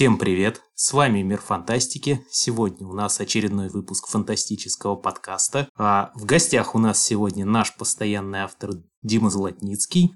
Всем 0.00 0.16
привет! 0.16 0.62
С 0.74 0.94
вами 0.94 1.20
Мир 1.20 1.42
Фантастики. 1.42 2.24
Сегодня 2.30 2.86
у 2.86 2.94
нас 2.94 3.20
очередной 3.20 3.68
выпуск 3.68 4.08
фантастического 4.08 4.96
подкаста. 4.96 5.68
А 5.76 6.10
в 6.14 6.24
гостях 6.24 6.74
у 6.74 6.78
нас 6.78 7.04
сегодня 7.04 7.44
наш 7.44 7.76
постоянный 7.76 8.38
автор 8.38 8.70
Дима 9.02 9.28
Золотницкий. 9.28 10.14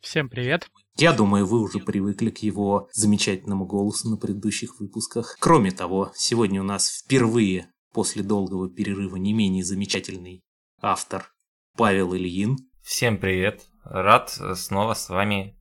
Всем 0.00 0.30
привет! 0.30 0.66
Я 0.96 1.12
думаю, 1.12 1.44
вы 1.44 1.60
уже 1.60 1.78
привыкли 1.78 2.30
к 2.30 2.38
его 2.38 2.88
замечательному 2.94 3.66
голосу 3.66 4.08
на 4.08 4.16
предыдущих 4.16 4.80
выпусках. 4.80 5.36
Кроме 5.40 5.72
того, 5.72 6.10
сегодня 6.14 6.62
у 6.62 6.64
нас 6.64 6.88
впервые 6.88 7.70
после 7.92 8.22
долгого 8.22 8.70
перерыва 8.70 9.16
не 9.16 9.34
менее 9.34 9.62
замечательный 9.62 10.42
автор 10.80 11.30
Павел 11.76 12.14
Ильин. 12.14 12.56
Всем 12.82 13.18
привет! 13.18 13.66
Рад 13.84 14.30
снова 14.54 14.94
с 14.94 15.10
вами 15.10 15.60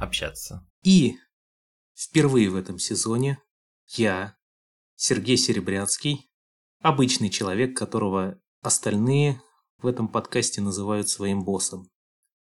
общаться. 0.00 0.66
И 0.82 1.14
Впервые 1.94 2.50
в 2.50 2.56
этом 2.56 2.78
сезоне 2.78 3.38
я, 3.86 4.36
Сергей 4.96 5.36
Серебрянский, 5.36 6.30
обычный 6.80 7.30
человек, 7.30 7.76
которого 7.76 8.40
остальные 8.60 9.40
в 9.78 9.86
этом 9.86 10.08
подкасте 10.08 10.60
называют 10.60 11.08
своим 11.08 11.44
боссом. 11.44 11.90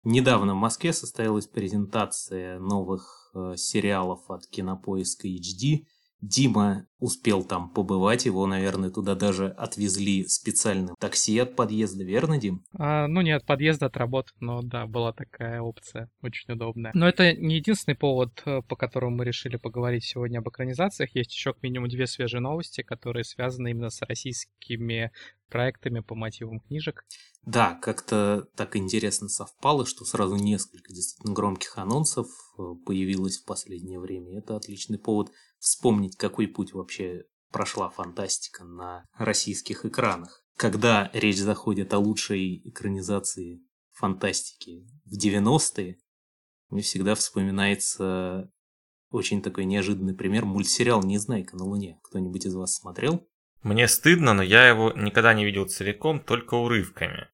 Недавно 0.03 0.55
в 0.55 0.59
Москве 0.59 0.93
состоялась 0.93 1.47
презентация 1.47 2.59
новых 2.59 3.31
э, 3.35 3.55
сериалов 3.57 4.31
от 4.31 4.47
Кинопоиска 4.47 5.27
HD, 5.27 5.87
Дима 6.21 6.87
успел 6.99 7.45
там 7.45 7.69
побывать, 7.69 8.25
его, 8.25 8.47
наверное, 8.47 8.91
туда 8.91 9.15
даже 9.15 9.49
отвезли 9.49 10.27
специальным 10.27 10.95
такси 10.99 11.39
от 11.39 11.55
подъезда, 11.55 12.03
верно, 12.03 12.39
Дим? 12.39 12.65
А, 12.79 13.07
ну, 13.07 13.21
не 13.21 13.33
от 13.33 13.45
подъезда, 13.45 13.87
от 13.87 13.97
работы, 13.97 14.33
но 14.41 14.63
да, 14.63 14.87
была 14.87 15.13
такая 15.13 15.61
опция, 15.61 16.11
очень 16.23 16.55
удобная. 16.55 16.93
Но 16.95 17.07
это 17.07 17.35
не 17.35 17.57
единственный 17.57 17.95
повод, 17.95 18.43
э, 18.47 18.63
по 18.67 18.75
которому 18.75 19.17
мы 19.17 19.25
решили 19.25 19.57
поговорить 19.57 20.05
сегодня 20.05 20.39
об 20.39 20.49
экранизациях. 20.49 21.15
Есть 21.15 21.33
еще 21.33 21.53
как 21.53 21.63
минимум 21.63 21.89
две 21.89 22.07
свежие 22.07 22.41
новости, 22.41 22.83
которые 22.83 23.25
связаны 23.25 23.71
именно 23.71 23.91
с 23.91 24.01
российскими 24.01 25.13
проектами 25.51 26.01
по 26.01 26.15
мотивам 26.15 26.61
книжек. 26.61 27.05
Да, 27.47 27.79
как-то 27.83 28.49
так 28.57 28.75
интересно 28.75 29.29
совпало, 29.29 29.85
что 29.85 30.05
сразу 30.05 30.37
несколько 30.37 30.93
действительно 30.93 31.35
громких 31.35 31.77
анонсов 31.77 32.27
э, 32.59 32.63
появилось 32.87 33.39
в 33.39 33.45
последнее 33.45 34.01
время. 34.01 34.39
Это 34.39 34.57
отличный 34.57 34.99
повод 34.99 35.31
вспомнить, 35.65 36.17
какой 36.17 36.47
путь 36.47 36.75
вообще 36.75 37.25
прошла 37.51 37.89
фантастика 37.89 38.65
на 38.65 39.07
российских 39.17 39.87
экранах. 39.87 40.45
Когда 40.57 41.11
речь 41.15 41.39
заходит 41.39 41.95
о 41.95 41.99
лучшей 41.99 42.69
экранизации 42.69 43.63
фантастики 43.93 44.87
в 45.07 45.17
90-е, 45.17 45.97
мне 46.69 46.83
всегда 46.83 47.15
вспоминается 47.15 48.51
очень 49.11 49.41
такой 49.41 49.65
неожиданный 49.65 50.15
пример 50.15 50.45
мультсериал 50.45 51.03
«Незнайка 51.03 51.57
на 51.57 51.65
Луне». 51.65 51.99
Кто-нибудь 52.03 52.45
из 52.45 52.55
вас 52.55 52.75
смотрел? 52.75 53.27
Мне 53.63 53.89
стыдно, 53.89 54.35
но 54.35 54.43
я 54.43 54.69
его 54.69 54.93
никогда 54.93 55.33
не 55.33 55.47
видел 55.47 55.67
целиком, 55.67 56.21
только 56.21 56.55
урывками. 56.55 57.29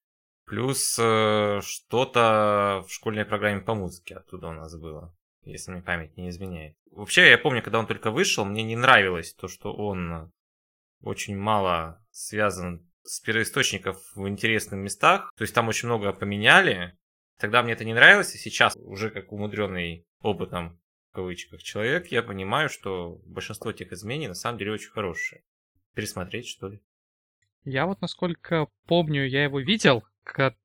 Плюс 0.45 0.97
э, 1.01 1.61
что-то 1.63 2.85
в 2.87 2.93
школьной 2.93 3.25
программе 3.25 3.61
по 3.61 3.75
музыке 3.75 4.17
оттуда 4.17 4.49
у 4.49 4.53
нас 4.53 4.77
было, 4.77 5.17
если 5.43 5.73
мне 5.73 5.83
память 5.83 6.17
не 6.17 6.29
изменяет. 6.29 6.77
Вообще, 6.91 7.31
я 7.31 7.39
помню, 7.39 7.63
когда 7.63 7.79
он 7.79 7.87
только 7.87 8.11
вышел, 8.11 8.45
мне 8.45 8.63
не 8.63 8.77
нравилось 8.77 9.35
то, 9.35 9.49
что 9.49 9.73
он 9.73 10.33
очень 11.03 11.37
мало 11.37 12.05
связан 12.11 12.87
с 13.03 13.21
первоисточников 13.21 13.97
в 14.15 14.29
интересных 14.29 14.81
местах. 14.81 15.33
То 15.37 15.43
есть 15.43 15.55
там 15.55 15.69
очень 15.69 15.89
много 15.89 16.13
поменяли. 16.13 16.97
Тогда 17.39 17.63
мне 17.63 17.73
это 17.73 17.85
не 17.85 17.95
нравилось, 17.95 18.35
и 18.35 18.39
сейчас, 18.39 18.77
уже 18.77 19.11
как 19.11 19.33
умудренный 19.33 20.07
опытом, 20.21 20.79
в 21.11 21.15
кавычках, 21.15 21.63
человек, 21.63 22.09
я 22.09 22.23
понимаю, 22.23 22.69
что 22.69 23.21
большинство 23.25 23.71
этих 23.71 23.93
изменений 23.93 24.29
на 24.29 24.35
самом 24.35 24.59
деле 24.59 24.73
очень 24.73 24.91
хорошие. 24.91 25.43
Пересмотреть, 25.95 26.47
что 26.47 26.69
ли? 26.69 26.83
Я 27.65 27.87
вот, 27.87 28.01
насколько 28.01 28.69
помню, 28.87 29.27
я 29.27 29.45
его 29.45 29.61
видел, 29.61 30.05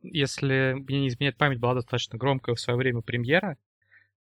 если 0.01 0.73
мне 0.73 1.01
не 1.01 1.07
изменяет 1.07 1.37
память, 1.37 1.59
была 1.59 1.75
достаточно 1.75 2.17
громкая 2.17 2.55
в 2.55 2.59
свое 2.59 2.77
время 2.77 3.01
премьера, 3.01 3.57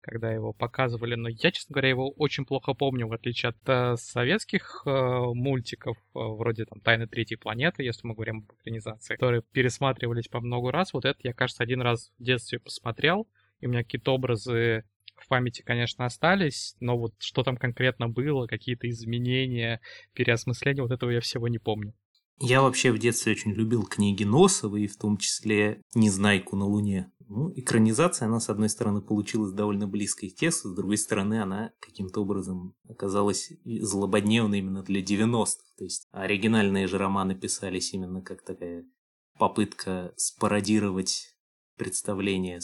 когда 0.04 0.30
его 0.30 0.52
показывали, 0.52 1.14
но 1.14 1.28
я, 1.28 1.50
честно 1.50 1.72
говоря, 1.72 1.88
его 1.88 2.10
очень 2.10 2.44
плохо 2.44 2.74
помню, 2.74 3.06
в 3.06 3.12
отличие 3.12 3.50
от 3.50 3.56
э, 3.66 3.96
советских 3.96 4.82
э, 4.84 4.90
мультиков, 4.90 5.96
э, 5.96 6.18
вроде 6.18 6.66
там 6.66 6.80
«Тайны 6.80 7.06
третьей 7.06 7.36
планеты», 7.36 7.82
если 7.82 8.06
мы 8.06 8.14
говорим 8.14 8.38
об 8.38 8.54
экранизации, 8.60 9.14
которые 9.14 9.42
пересматривались 9.42 10.28
по 10.28 10.40
много 10.40 10.70
раз. 10.70 10.92
Вот 10.92 11.06
это 11.06 11.18
я, 11.22 11.32
кажется, 11.32 11.62
один 11.62 11.80
раз 11.80 12.12
в 12.18 12.22
детстве 12.22 12.58
посмотрел, 12.58 13.26
и 13.60 13.66
у 13.66 13.70
меня 13.70 13.82
какие-то 13.82 14.14
образы 14.14 14.84
в 15.16 15.26
памяти, 15.28 15.62
конечно, 15.62 16.04
остались, 16.04 16.76
но 16.80 16.98
вот 16.98 17.14
что 17.18 17.42
там 17.42 17.56
конкретно 17.56 18.08
было, 18.08 18.46
какие-то 18.46 18.88
изменения, 18.90 19.80
переосмысления, 20.12 20.82
вот 20.82 20.92
этого 20.92 21.10
я 21.10 21.20
всего 21.20 21.48
не 21.48 21.58
помню. 21.58 21.94
Я 22.38 22.62
вообще 22.62 22.92
в 22.92 22.98
детстве 22.98 23.32
очень 23.32 23.52
любил 23.52 23.84
книги 23.84 24.24
Носова, 24.24 24.76
и 24.76 24.86
в 24.86 24.96
том 24.96 25.16
числе 25.16 25.82
«Незнайку 25.94 26.56
на 26.56 26.66
Луне». 26.66 27.10
Ну, 27.26 27.50
экранизация, 27.56 28.26
она, 28.26 28.38
с 28.38 28.50
одной 28.50 28.68
стороны, 28.68 29.00
получилась 29.00 29.52
довольно 29.52 29.88
близкой 29.88 30.30
к 30.30 30.36
тексту, 30.36 30.68
с 30.68 30.74
другой 30.74 30.98
стороны, 30.98 31.40
она 31.40 31.72
каким-то 31.80 32.20
образом 32.20 32.74
оказалась 32.86 33.50
злободневной 33.64 34.58
именно 34.58 34.82
для 34.82 35.00
90-х. 35.00 35.62
То 35.78 35.84
есть 35.84 36.06
оригинальные 36.12 36.86
же 36.86 36.98
романы 36.98 37.34
писались 37.34 37.94
именно 37.94 38.20
как 38.20 38.44
такая 38.44 38.84
попытка 39.38 40.12
спародировать 40.16 41.34
представление 41.76 42.60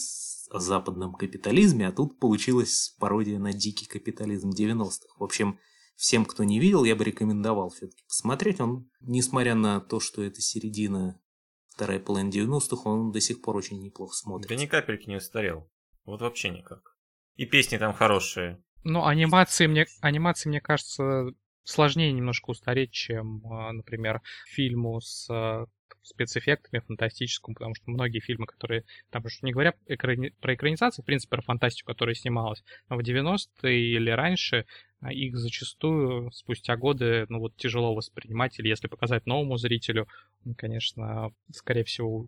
о 0.50 0.58
западном 0.60 1.14
капитализме, 1.14 1.88
а 1.88 1.92
тут 1.92 2.18
получилась 2.18 2.94
пародия 2.98 3.38
на 3.38 3.52
дикий 3.52 3.86
капитализм 3.86 4.50
90-х. 4.50 5.06
В 5.18 5.24
общем, 5.24 5.58
всем, 6.00 6.24
кто 6.24 6.44
не 6.44 6.58
видел, 6.58 6.84
я 6.84 6.96
бы 6.96 7.04
рекомендовал 7.04 7.68
все-таки 7.68 8.02
посмотреть. 8.08 8.58
Он, 8.58 8.90
несмотря 9.00 9.54
на 9.54 9.80
то, 9.80 10.00
что 10.00 10.22
это 10.22 10.40
середина 10.40 11.20
вторая 11.68 12.00
половина 12.00 12.30
90-х, 12.30 12.88
он 12.88 13.12
до 13.12 13.20
сих 13.20 13.42
пор 13.42 13.56
очень 13.56 13.82
неплохо 13.82 14.14
смотрится. 14.14 14.54
Да 14.54 14.60
ни 14.60 14.66
капельки 14.66 15.08
не 15.08 15.16
устарел. 15.16 15.70
Вот 16.06 16.22
вообще 16.22 16.48
никак. 16.48 16.96
И 17.36 17.44
песни 17.44 17.76
там 17.76 17.92
хорошие. 17.92 18.64
Ну, 18.82 19.04
анимации 19.04 19.66
мне, 19.66 19.86
анимации, 20.00 20.48
мне 20.48 20.62
кажется, 20.62 21.26
сложнее 21.70 22.12
немножко 22.12 22.50
устареть, 22.50 22.90
чем, 22.90 23.42
а, 23.46 23.72
например, 23.72 24.20
фильму 24.46 25.00
с 25.00 25.28
а, 25.30 25.66
спецэффектами 26.02 26.80
фантастическому, 26.80 27.54
потому 27.54 27.74
что 27.74 27.90
многие 27.90 28.20
фильмы, 28.20 28.46
которые, 28.46 28.84
там 29.10 29.24
уж 29.24 29.42
не 29.42 29.52
говоря 29.52 29.74
экрани... 29.86 30.30
про 30.40 30.54
экранизацию, 30.54 31.02
в 31.02 31.06
принципе, 31.06 31.36
про 31.36 31.42
фантастику, 31.42 31.92
которая 31.92 32.14
снималась 32.14 32.62
в 32.88 32.98
90-е 32.98 33.94
или 33.96 34.10
раньше, 34.10 34.66
а 35.00 35.12
их 35.12 35.36
зачастую 35.36 36.30
спустя 36.32 36.76
годы, 36.76 37.26
ну 37.28 37.38
вот, 37.38 37.56
тяжело 37.56 37.94
воспринимать, 37.94 38.58
или 38.58 38.68
если 38.68 38.88
показать 38.88 39.26
новому 39.26 39.56
зрителю, 39.56 40.08
он, 40.44 40.54
конечно, 40.54 41.32
скорее 41.52 41.84
всего, 41.84 42.26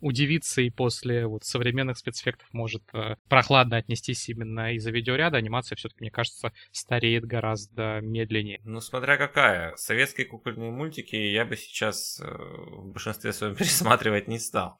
удивиться 0.00 0.60
и 0.62 0.70
после 0.70 1.26
вот 1.26 1.44
современных 1.44 1.98
спецэффектов 1.98 2.48
может 2.52 2.82
э, 2.92 3.16
прохладно 3.28 3.76
отнестись 3.76 4.28
именно 4.28 4.74
из-за 4.74 4.90
видеоряда. 4.90 5.38
Анимация 5.38 5.76
все-таки, 5.76 6.00
мне 6.00 6.10
кажется, 6.10 6.52
стареет 6.72 7.24
гораздо 7.24 8.00
медленнее. 8.00 8.60
Ну, 8.64 8.80
смотря 8.80 9.16
какая. 9.16 9.74
Советские 9.76 10.26
кукольные 10.26 10.70
мультики 10.70 11.16
я 11.16 11.44
бы 11.44 11.56
сейчас 11.56 12.20
э, 12.20 12.24
в 12.26 12.92
большинстве 12.92 13.32
своем 13.32 13.54
пересматривать 13.56 14.28
не 14.28 14.38
стал. 14.38 14.78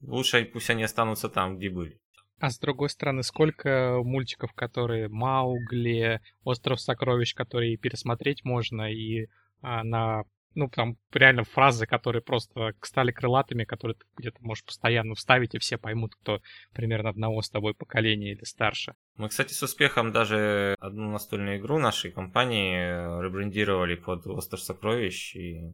Лучше 0.00 0.44
пусть 0.44 0.70
они 0.70 0.82
останутся 0.82 1.28
там, 1.28 1.56
где 1.56 1.70
были. 1.70 2.00
А 2.40 2.50
с 2.50 2.58
другой 2.58 2.90
стороны, 2.90 3.22
сколько 3.22 4.00
мультиков, 4.02 4.52
которые 4.52 5.08
Маугли, 5.08 6.20
Остров 6.42 6.80
сокровищ, 6.80 7.34
которые 7.34 7.76
пересмотреть 7.76 8.44
можно 8.44 8.92
и 8.92 9.28
а, 9.62 9.82
на 9.84 10.24
ну, 10.54 10.68
там 10.68 10.96
реально 11.12 11.44
фразы, 11.44 11.86
которые 11.86 12.22
просто 12.22 12.74
стали 12.82 13.12
крылатыми, 13.12 13.64
которые 13.64 13.96
ты 13.96 14.06
где-то 14.16 14.38
можешь 14.40 14.64
постоянно 14.64 15.14
вставить, 15.14 15.54
и 15.54 15.58
все 15.58 15.78
поймут, 15.78 16.14
кто 16.14 16.40
примерно 16.72 17.10
одного 17.10 17.42
с 17.42 17.50
тобой 17.50 17.74
поколения 17.74 18.32
или 18.32 18.44
старше. 18.44 18.94
Мы, 19.16 19.28
кстати, 19.28 19.52
с 19.52 19.62
успехом 19.62 20.12
даже 20.12 20.76
одну 20.80 21.10
настольную 21.10 21.58
игру 21.58 21.78
нашей 21.78 22.10
компании 22.10 23.22
ребрендировали 23.22 23.94
под 23.94 24.26
Остров 24.26 24.60
сокровищ, 24.60 25.36
и 25.36 25.72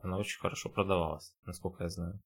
она 0.00 0.18
очень 0.18 0.40
хорошо 0.40 0.68
продавалась, 0.68 1.34
насколько 1.46 1.84
я 1.84 1.88
знаю 1.88 2.20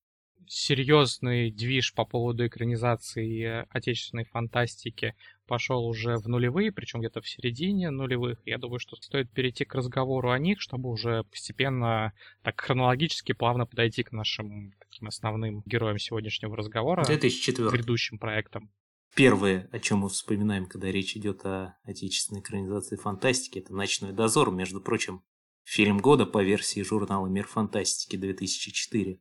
серьезный 0.48 1.50
движ 1.50 1.94
по 1.94 2.04
поводу 2.04 2.46
экранизации 2.46 3.66
отечественной 3.70 4.24
фантастики 4.24 5.14
пошел 5.46 5.86
уже 5.86 6.16
в 6.16 6.28
нулевые, 6.28 6.72
причем 6.72 7.00
где-то 7.00 7.20
в 7.20 7.28
середине 7.28 7.90
нулевых. 7.90 8.38
Я 8.44 8.58
думаю, 8.58 8.78
что 8.78 8.96
стоит 8.96 9.30
перейти 9.30 9.64
к 9.64 9.74
разговору 9.74 10.30
о 10.30 10.38
них, 10.38 10.60
чтобы 10.60 10.90
уже 10.90 11.24
постепенно, 11.24 12.12
так 12.42 12.60
хронологически, 12.60 13.32
плавно 13.32 13.66
подойти 13.66 14.02
к 14.02 14.12
нашим 14.12 14.72
таким 14.80 15.08
основным 15.08 15.62
героям 15.66 15.98
сегодняшнего 15.98 16.56
разговора. 16.56 17.04
2004. 17.04 17.70
Грядущим 17.70 18.18
проектам. 18.18 18.70
Первое, 19.14 19.68
о 19.72 19.78
чем 19.78 20.00
мы 20.00 20.10
вспоминаем, 20.10 20.66
когда 20.66 20.92
речь 20.92 21.16
идет 21.16 21.44
о 21.46 21.78
отечественной 21.84 22.42
экранизации 22.42 22.96
фантастики, 22.96 23.60
это 23.60 23.74
«Ночной 23.74 24.12
дозор», 24.12 24.50
между 24.50 24.78
прочим, 24.80 25.22
фильм 25.64 25.98
года 25.98 26.26
по 26.26 26.42
версии 26.42 26.82
журнала 26.82 27.26
«Мир 27.26 27.46
фантастики» 27.46 28.16
2004. 28.16 29.18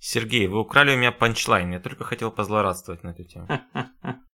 Сергей, 0.00 0.46
вы 0.46 0.60
украли 0.60 0.94
у 0.94 0.98
меня 0.98 1.12
панчлайн, 1.12 1.72
я 1.72 1.80
только 1.80 2.04
хотел 2.04 2.30
позлорадствовать 2.30 3.02
на 3.02 3.10
эту 3.10 3.24
тему. 3.24 3.48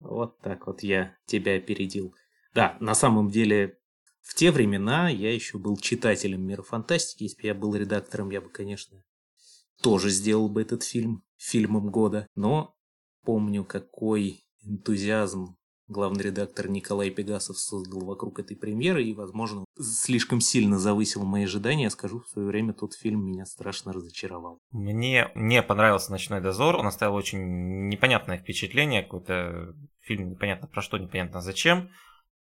Вот 0.00 0.38
так 0.40 0.66
вот 0.66 0.82
я 0.82 1.16
тебя 1.24 1.56
опередил. 1.56 2.14
Да, 2.52 2.76
на 2.78 2.94
самом 2.94 3.30
деле, 3.30 3.78
в 4.20 4.34
те 4.34 4.50
времена 4.50 5.08
я 5.08 5.32
еще 5.32 5.56
был 5.56 5.78
читателем 5.78 6.46
мира 6.46 6.62
фантастики. 6.62 7.22
Если 7.22 7.40
бы 7.40 7.48
я 7.48 7.54
был 7.54 7.74
редактором, 7.74 8.30
я 8.30 8.42
бы, 8.42 8.50
конечно, 8.50 9.02
тоже 9.82 10.10
сделал 10.10 10.50
бы 10.50 10.60
этот 10.60 10.82
фильм 10.82 11.24
фильмом 11.36 11.90
года. 11.90 12.26
Но 12.34 12.76
помню, 13.22 13.64
какой 13.64 14.44
энтузиазм 14.62 15.56
главный 15.88 16.24
редактор 16.24 16.68
Николай 16.68 17.10
Пегасов 17.10 17.58
создал 17.58 18.04
вокруг 18.04 18.38
этой 18.38 18.56
премьеры 18.56 19.04
и, 19.04 19.14
возможно, 19.14 19.64
слишком 19.78 20.40
сильно 20.40 20.78
завысил 20.78 21.24
мои 21.24 21.44
ожидания. 21.44 21.90
Скажу, 21.90 22.20
в 22.20 22.28
свое 22.28 22.48
время 22.48 22.72
тот 22.72 22.94
фильм 22.94 23.24
меня 23.24 23.46
страшно 23.46 23.92
разочаровал. 23.92 24.58
Мне 24.70 25.30
не 25.34 25.62
понравился 25.62 26.10
«Ночной 26.10 26.40
дозор», 26.40 26.76
он 26.76 26.86
оставил 26.86 27.14
очень 27.14 27.88
непонятное 27.88 28.38
впечатление, 28.38 29.02
какой-то 29.02 29.74
фильм 30.00 30.30
непонятно 30.30 30.68
про 30.68 30.82
что, 30.82 30.98
непонятно 30.98 31.40
зачем. 31.40 31.90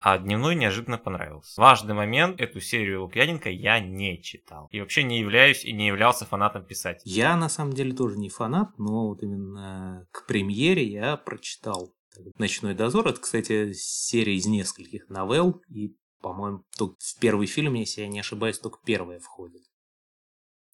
А 0.04 0.18
дневной 0.18 0.56
неожиданно 0.56 0.98
понравился. 0.98 1.60
Важный 1.60 1.94
момент, 1.94 2.40
эту 2.40 2.60
серию 2.60 3.02
Лукьяненко 3.02 3.50
я 3.50 3.78
не 3.78 4.20
читал. 4.20 4.66
И 4.72 4.80
вообще 4.80 5.04
не 5.04 5.20
являюсь 5.20 5.64
и 5.64 5.72
не 5.72 5.86
являлся 5.86 6.24
фанатом 6.24 6.64
писать. 6.64 7.02
Я 7.04 7.36
на 7.36 7.48
самом 7.48 7.72
деле 7.72 7.94
тоже 7.94 8.18
не 8.18 8.28
фанат, 8.28 8.76
но 8.78 9.06
вот 9.06 9.22
именно 9.22 10.08
к 10.10 10.26
премьере 10.26 10.84
я 10.84 11.16
прочитал 11.16 11.94
«Ночной 12.38 12.74
дозор». 12.74 13.08
Это, 13.08 13.20
кстати, 13.20 13.72
серия 13.72 14.36
из 14.36 14.46
нескольких 14.46 15.08
новелл. 15.08 15.62
И, 15.68 15.96
по-моему, 16.20 16.64
в 16.78 17.18
первый 17.20 17.46
фильм, 17.46 17.74
если 17.74 18.02
я 18.02 18.08
не 18.08 18.20
ошибаюсь, 18.20 18.58
только 18.58 18.78
первая 18.84 19.20
входит. 19.20 19.62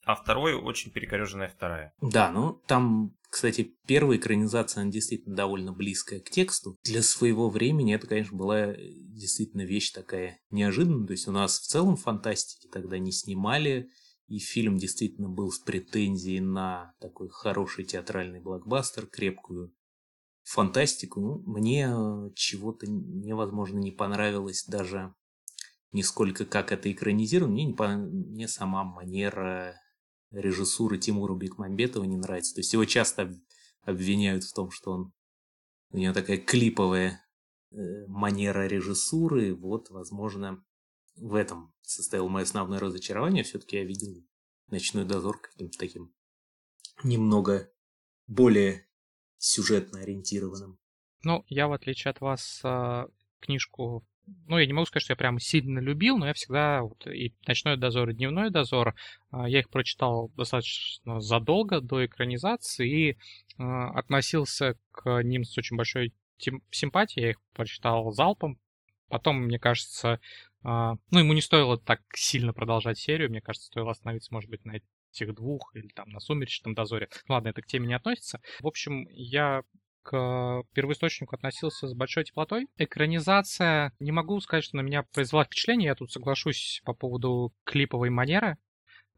А 0.04 0.14
второй 0.14 0.54
очень 0.54 0.90
перекореженная 0.90 1.48
вторая. 1.48 1.92
Да, 2.00 2.30
ну 2.30 2.62
там 2.66 3.14
кстати, 3.30 3.74
первая 3.86 4.16
экранизация, 4.16 4.82
она 4.82 4.90
действительно 4.90 5.36
довольно 5.36 5.72
близкая 5.72 6.20
к 6.20 6.30
тексту. 6.30 6.78
Для 6.82 7.02
своего 7.02 7.50
времени 7.50 7.94
это, 7.94 8.06
конечно, 8.06 8.36
была 8.36 8.72
действительно 8.74 9.62
вещь 9.62 9.90
такая 9.90 10.40
неожиданная. 10.50 11.06
То 11.06 11.12
есть 11.12 11.28
у 11.28 11.32
нас 11.32 11.58
в 11.58 11.66
целом 11.66 11.96
фантастики 11.96 12.68
тогда 12.68 12.98
не 12.98 13.12
снимали, 13.12 13.90
и 14.28 14.38
фильм 14.38 14.76
действительно 14.76 15.28
был 15.28 15.50
с 15.50 15.58
претензией 15.58 16.40
на 16.40 16.94
такой 17.00 17.28
хороший 17.28 17.84
театральный 17.84 18.40
блокбастер, 18.40 19.06
крепкую 19.06 19.74
фантастику. 20.48 21.20
Ну, 21.20 21.42
мне 21.46 21.90
чего-то 22.34 22.86
невозможно 22.88 23.78
не 23.78 23.90
понравилось 23.90 24.64
даже 24.64 25.14
нисколько 25.92 26.46
как 26.46 26.72
это 26.72 26.90
экранизировано. 26.90 27.52
Мне, 27.52 27.66
не 27.66 27.74
по... 27.74 27.88
мне 27.88 28.48
сама 28.48 28.84
манера 28.84 29.78
режиссуры 30.30 30.98
Тимура 30.98 31.34
Бекмамбетова 31.34 32.04
не 32.04 32.16
нравится. 32.16 32.54
То 32.54 32.60
есть 32.60 32.72
его 32.72 32.84
часто 32.86 33.38
обвиняют 33.82 34.44
в 34.44 34.54
том, 34.54 34.70
что 34.70 34.92
он 34.92 35.12
у 35.90 35.98
него 35.98 36.14
такая 36.14 36.38
клиповая 36.38 37.22
э, 37.70 38.06
манера 38.06 38.66
режиссуры. 38.66 39.54
Вот, 39.54 39.90
возможно, 39.90 40.64
в 41.16 41.34
этом 41.34 41.74
состояло 41.82 42.28
мое 42.28 42.44
основное 42.44 42.78
разочарование. 42.78 43.44
Все-таки 43.44 43.76
я 43.76 43.84
видел 43.84 44.24
«Ночной 44.68 45.04
дозор» 45.04 45.40
каким-то 45.40 45.78
таким 45.78 46.14
немного 47.04 47.70
более 48.26 48.87
сюжетно 49.38 50.00
ориентированным. 50.00 50.78
Ну, 51.22 51.44
я, 51.48 51.68
в 51.68 51.72
отличие 51.72 52.10
от 52.10 52.20
вас, 52.20 52.60
а, 52.62 53.08
книжку 53.40 54.04
ну, 54.46 54.58
я 54.58 54.66
не 54.66 54.72
могу 54.72 54.86
сказать, 54.86 55.04
что 55.04 55.12
я 55.12 55.16
прям 55.16 55.38
сильно 55.38 55.78
любил, 55.78 56.18
но 56.18 56.26
я 56.26 56.34
всегда 56.34 56.82
вот, 56.82 57.06
и 57.06 57.34
«Ночной 57.46 57.76
дозор», 57.76 58.10
и 58.10 58.14
«Дневной 58.14 58.50
дозор», 58.50 58.94
а, 59.30 59.48
я 59.48 59.60
их 59.60 59.70
прочитал 59.70 60.30
достаточно 60.36 61.20
задолго 61.20 61.80
до 61.80 62.04
экранизации 62.04 63.10
и 63.10 63.18
а, 63.58 63.90
относился 63.98 64.76
к 64.92 65.22
ним 65.22 65.44
с 65.44 65.56
очень 65.56 65.76
большой 65.76 66.12
симпатией. 66.70 67.24
Я 67.24 67.30
их 67.30 67.40
прочитал 67.54 68.12
залпом. 68.12 68.58
Потом, 69.08 69.44
мне 69.44 69.58
кажется, 69.58 70.20
ну, 70.62 70.98
ему 71.10 71.32
не 71.32 71.40
стоило 71.40 71.78
так 71.78 72.00
сильно 72.14 72.52
продолжать 72.52 72.98
серию. 72.98 73.30
Мне 73.30 73.40
кажется, 73.40 73.68
стоило 73.68 73.92
остановиться, 73.92 74.34
может 74.34 74.50
быть, 74.50 74.64
на 74.66 74.76
этих 75.20 75.34
двух 75.34 75.70
или 75.74 75.88
там 75.88 76.08
на 76.10 76.20
«Сумеречном 76.20 76.74
дозоре». 76.74 77.08
Ладно, 77.28 77.48
это 77.48 77.62
к 77.62 77.66
теме 77.66 77.86
не 77.86 77.94
относится. 77.94 78.40
В 78.60 78.66
общем, 78.66 79.06
я 79.10 79.62
к 80.02 80.62
первоисточнику 80.72 81.34
относился 81.34 81.86
с 81.86 81.94
большой 81.94 82.24
теплотой. 82.24 82.66
Экранизация, 82.78 83.92
не 84.00 84.10
могу 84.10 84.40
сказать, 84.40 84.64
что 84.64 84.76
на 84.76 84.80
меня 84.80 85.02
произвела 85.02 85.44
впечатление, 85.44 85.88
я 85.88 85.94
тут 85.94 86.10
соглашусь 86.10 86.80
по 86.84 86.94
поводу 86.94 87.52
клиповой 87.64 88.08
манеры. 88.08 88.56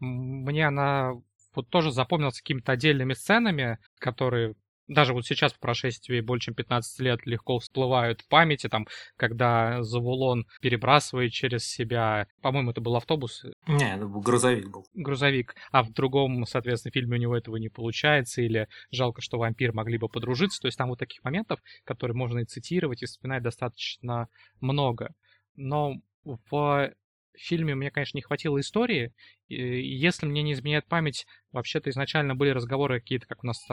Мне 0.01 0.67
она 0.67 1.13
вот 1.55 1.69
тоже 1.69 1.93
запомнилась 1.93 2.41
какими-то 2.41 2.73
отдельными 2.73 3.13
сценами, 3.13 3.79
которые 3.99 4.55
даже 4.91 5.15
вот 5.15 5.25
сейчас 5.25 5.53
по 5.53 5.61
прошествии 5.61 6.21
больше 6.21 6.47
чем 6.47 6.55
15 6.55 7.01
лет 7.01 7.27
легко 7.27 7.59
всплывают 7.59 8.23
в 8.23 8.29
памяти, 8.29 8.69
там, 8.69 8.87
когда 9.17 9.83
Завулон 9.83 10.47
перебрасывает 10.61 11.33
через 11.33 11.65
себя, 11.65 12.27
по-моему, 12.43 12.73
это 12.73 12.81
был 12.81 12.97
автобус. 12.97 13.45
Не, 13.69 13.95
это 13.95 14.07
был 14.07 14.21
грузовик 14.21 14.69
был. 14.69 14.87
Грузовик. 14.95 15.55
А 15.71 15.83
в 15.83 15.93
другом, 15.93 16.45
соответственно, 16.45 16.93
фильме 16.93 17.17
у 17.17 17.21
него 17.21 17.37
этого 17.37 17.57
не 17.57 17.69
получается, 17.69 18.43
или 18.43 18.67
жалко, 18.91 19.23
что 19.23 19.39
вампир 19.39 19.73
могли 19.73 19.97
бы 19.97 20.09
подружиться. 20.09 20.61
То 20.61 20.67
есть 20.67 20.79
там 20.79 20.89
вот 20.89 20.99
таких 20.99 21.23
моментов, 21.23 21.61
которые 21.85 22.17
можно 22.17 22.41
и 22.41 22.45
цитировать, 22.45 23.03
и 23.03 23.07
вспоминать 23.07 23.43
достаточно 23.43 24.29
много. 24.61 25.15
Но 25.55 25.95
в 26.25 26.93
фильме 27.37 27.75
мне, 27.75 27.91
конечно, 27.91 28.19
не 28.19 28.23
хватило 28.23 28.59
истории. 28.59 29.13
И 29.49 29.57
если 29.97 30.27
мне 30.27 30.43
не 30.43 30.53
изменяет 30.53 30.87
память, 30.87 31.27
вообще-то 31.53 31.91
изначально 31.91 32.35
были 32.35 32.51
разговоры 32.51 33.01
какие-то, 33.01 33.27
как 33.27 33.45
у 33.45 33.47
нас 33.47 33.65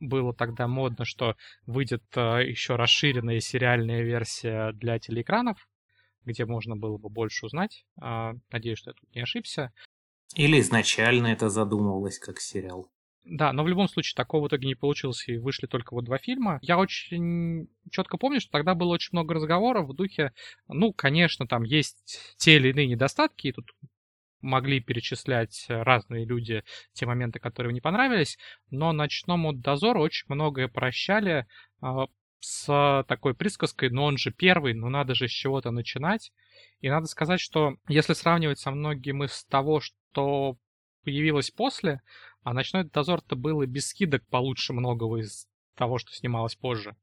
было 0.00 0.32
тогда 0.34 0.68
модно, 0.68 1.04
что 1.04 1.36
выйдет 1.66 2.04
э, 2.16 2.46
еще 2.46 2.76
расширенная 2.76 3.40
сериальная 3.40 4.02
версия 4.02 4.72
для 4.72 4.98
телеэкранов, 4.98 5.68
где 6.24 6.44
можно 6.44 6.76
было 6.76 6.98
бы 6.98 7.08
больше 7.08 7.46
узнать. 7.46 7.84
Э, 8.00 8.34
надеюсь, 8.50 8.78
что 8.78 8.90
я 8.90 8.94
тут 8.94 9.14
не 9.14 9.22
ошибся. 9.22 9.72
Или 10.34 10.60
изначально 10.60 11.28
это 11.28 11.48
задумывалось 11.48 12.18
как 12.18 12.40
сериал. 12.40 12.90
Да, 13.24 13.52
но 13.52 13.62
в 13.62 13.68
любом 13.68 13.88
случае 13.88 14.14
такого 14.16 14.44
в 14.44 14.48
итоге 14.48 14.66
не 14.66 14.74
получилось, 14.74 15.28
и 15.28 15.36
вышли 15.36 15.66
только 15.66 15.92
вот 15.92 16.04
два 16.04 16.16
фильма. 16.16 16.58
Я 16.62 16.78
очень 16.78 17.68
четко 17.90 18.16
помню, 18.16 18.40
что 18.40 18.50
тогда 18.50 18.74
было 18.74 18.94
очень 18.94 19.10
много 19.12 19.34
разговоров 19.34 19.88
в 19.88 19.94
духе, 19.94 20.32
ну, 20.66 20.94
конечно, 20.94 21.46
там 21.46 21.62
есть 21.62 22.36
те 22.38 22.56
или 22.56 22.70
иные 22.70 22.86
недостатки, 22.86 23.48
и 23.48 23.52
тут 23.52 23.70
могли 24.40 24.80
перечислять 24.80 25.66
разные 25.68 26.24
люди 26.24 26.62
те 26.92 27.06
моменты, 27.06 27.38
которые 27.38 27.72
не 27.72 27.80
понравились, 27.80 28.38
но 28.70 28.92
ночному 28.92 29.52
дозору 29.52 30.00
очень 30.02 30.26
многое 30.28 30.68
прощали 30.68 31.46
э, 31.82 31.86
с 32.40 33.04
такой 33.08 33.34
присказкой, 33.34 33.90
но 33.90 34.04
он 34.04 34.16
же 34.16 34.30
первый, 34.30 34.74
ну 34.74 34.88
надо 34.88 35.14
же 35.14 35.28
с 35.28 35.32
чего-то 35.32 35.70
начинать. 35.70 36.32
И 36.80 36.88
надо 36.88 37.06
сказать, 37.06 37.40
что 37.40 37.74
если 37.88 38.12
сравнивать 38.12 38.58
со 38.58 38.70
многим 38.70 39.24
из 39.24 39.44
того, 39.44 39.80
что 39.80 40.56
появилось 41.04 41.50
после, 41.50 42.00
а 42.42 42.52
ночной 42.52 42.84
дозор-то 42.84 43.36
был 43.36 43.62
и 43.62 43.66
без 43.66 43.88
скидок 43.88 44.26
получше 44.28 44.72
многого 44.72 45.20
из 45.20 45.48
того, 45.74 45.98
что 45.98 46.12
снималось 46.12 46.54
позже. 46.54 46.96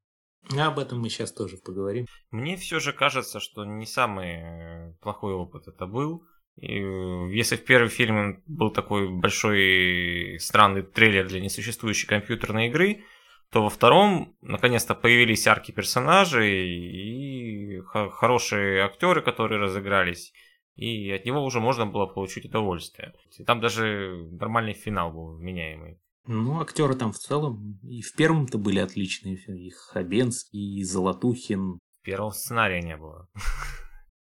Об 0.55 0.79
этом 0.79 1.01
мы 1.01 1.09
сейчас 1.09 1.31
тоже 1.31 1.57
поговорим. 1.57 2.05
Мне 2.29 2.55
все 2.55 2.79
же 2.79 2.93
кажется, 2.93 3.39
что 3.39 3.65
не 3.65 3.85
самый 3.85 4.93
плохой 5.01 5.33
опыт 5.33 5.67
это 5.67 5.87
был. 5.87 6.23
Э, 6.61 7.29
если 7.31 7.55
в 7.55 7.65
первом 7.65 7.89
фильме 7.89 8.41
был 8.47 8.71
такой 8.71 9.09
большой 9.09 10.37
странный 10.39 10.83
трейлер 10.83 11.27
для 11.27 11.41
несуществующей 11.41 12.07
компьютерной 12.07 12.67
игры, 12.67 13.03
то 13.51 13.63
во 13.63 13.69
втором 13.69 14.35
наконец-то 14.41 14.95
появились 14.95 15.47
арки 15.47 15.71
персонажей 15.71 16.67
и 16.67 17.79
хорошие 17.81 18.83
актеры, 18.83 19.21
которые 19.21 19.61
разыгрались, 19.61 20.33
и 20.75 21.11
от 21.11 21.25
него 21.25 21.43
уже 21.43 21.59
можно 21.59 21.85
было 21.85 22.05
получить 22.05 22.45
удовольствие. 22.45 23.13
И 23.37 23.43
там 23.43 23.61
даже 23.61 24.27
нормальный 24.31 24.73
финал 24.73 25.11
был 25.11 25.37
вменяемый. 25.37 25.99
Ну, 26.27 26.59
актеры 26.59 26.95
там 26.95 27.11
в 27.11 27.19
целом 27.19 27.79
и 27.83 28.01
в 28.01 28.13
первом-то 28.13 28.57
были 28.57 28.79
отличные. 28.79 29.35
И 29.35 29.69
Хабенский, 29.69 30.79
и 30.79 30.83
Золотухин. 30.83 31.79
Первого 32.01 32.31
сценария 32.31 32.81
не 32.81 32.97
было. 32.97 33.29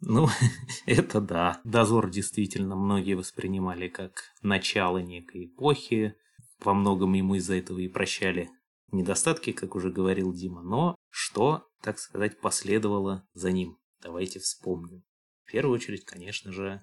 Ну, 0.00 0.28
это 0.86 1.20
да. 1.20 1.60
Дозор 1.64 2.10
действительно 2.10 2.76
многие 2.76 3.14
воспринимали 3.14 3.88
как 3.88 4.22
начало 4.42 4.98
некой 4.98 5.46
эпохи. 5.46 6.14
Во 6.60 6.74
многом 6.74 7.14
ему 7.14 7.36
из-за 7.36 7.56
этого 7.56 7.78
и 7.78 7.88
прощали 7.88 8.50
недостатки, 8.92 9.52
как 9.52 9.74
уже 9.74 9.90
говорил 9.90 10.32
Дима. 10.32 10.62
Но 10.62 10.94
что, 11.08 11.66
так 11.82 11.98
сказать, 11.98 12.40
последовало 12.40 13.26
за 13.32 13.52
ним? 13.52 13.78
Давайте 14.02 14.40
вспомним. 14.40 15.02
В 15.44 15.52
первую 15.52 15.74
очередь, 15.74 16.04
конечно 16.04 16.52
же, 16.52 16.82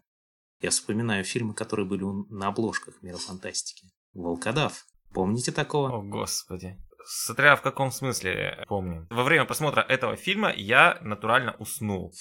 я 0.61 0.71
вспоминаю 0.71 1.23
фильмы, 1.23 1.53
которые 1.53 1.85
были 1.85 2.03
на 2.29 2.47
обложках 2.47 3.01
мира 3.01 3.17
фантастики. 3.17 3.87
«Волкодав». 4.13 4.85
Помните 5.13 5.51
такого? 5.51 5.97
О, 5.97 6.01
господи. 6.01 6.77
Смотря 7.09 7.55
в 7.55 7.61
каком 7.61 7.91
смысле 7.91 8.65
помню. 8.67 9.07
Во 9.09 9.23
время 9.23 9.45
просмотра 9.45 9.79
этого 9.81 10.17
фильма 10.17 10.51
я 10.53 10.97
натурально 11.01 11.55
уснул. 11.59 12.13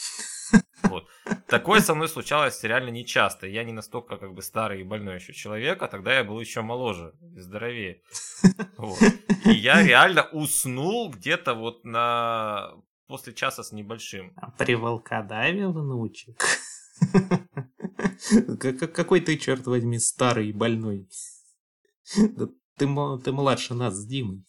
Вот. 0.83 1.09
Такое 1.49 1.81
со 1.81 1.95
мной 1.95 2.09
случалось 2.09 2.63
реально 2.63 2.91
нечасто. 2.91 3.49
Я 3.49 3.65
не 3.65 3.73
настолько 3.73 4.19
как 4.19 4.35
бы 4.35 4.43
старый 4.43 4.83
и 4.83 4.85
больной 4.85 5.17
еще 5.17 5.33
человек, 5.33 5.83
а 5.83 5.89
тогда 5.89 6.15
я 6.15 6.23
был 6.23 6.39
еще 6.39 6.61
моложе 6.61 7.13
и 7.35 7.41
здоровее. 7.41 8.03
Вот. 8.77 8.99
И 9.47 9.51
я 9.51 9.83
реально 9.87 10.23
уснул 10.31 11.11
где-то 11.11 11.55
вот 11.55 11.85
на 11.85 12.75
после 13.09 13.33
часа 13.33 13.65
с 13.65 13.73
небольшим. 13.73 14.33
А 14.37 14.53
при 14.53 14.77
волкодаве, 14.77 15.67
внучек? 15.67 16.45
Какой 18.95 19.21
ты, 19.21 19.37
черт 19.37 19.67
возьми, 19.67 19.99
старый 19.99 20.51
и 20.51 20.53
больной. 20.53 21.09
Ты, 22.77 22.87
ты 23.25 23.33
младше 23.33 23.75
нас 23.75 23.95
с 23.95 24.07
Димой. 24.07 24.45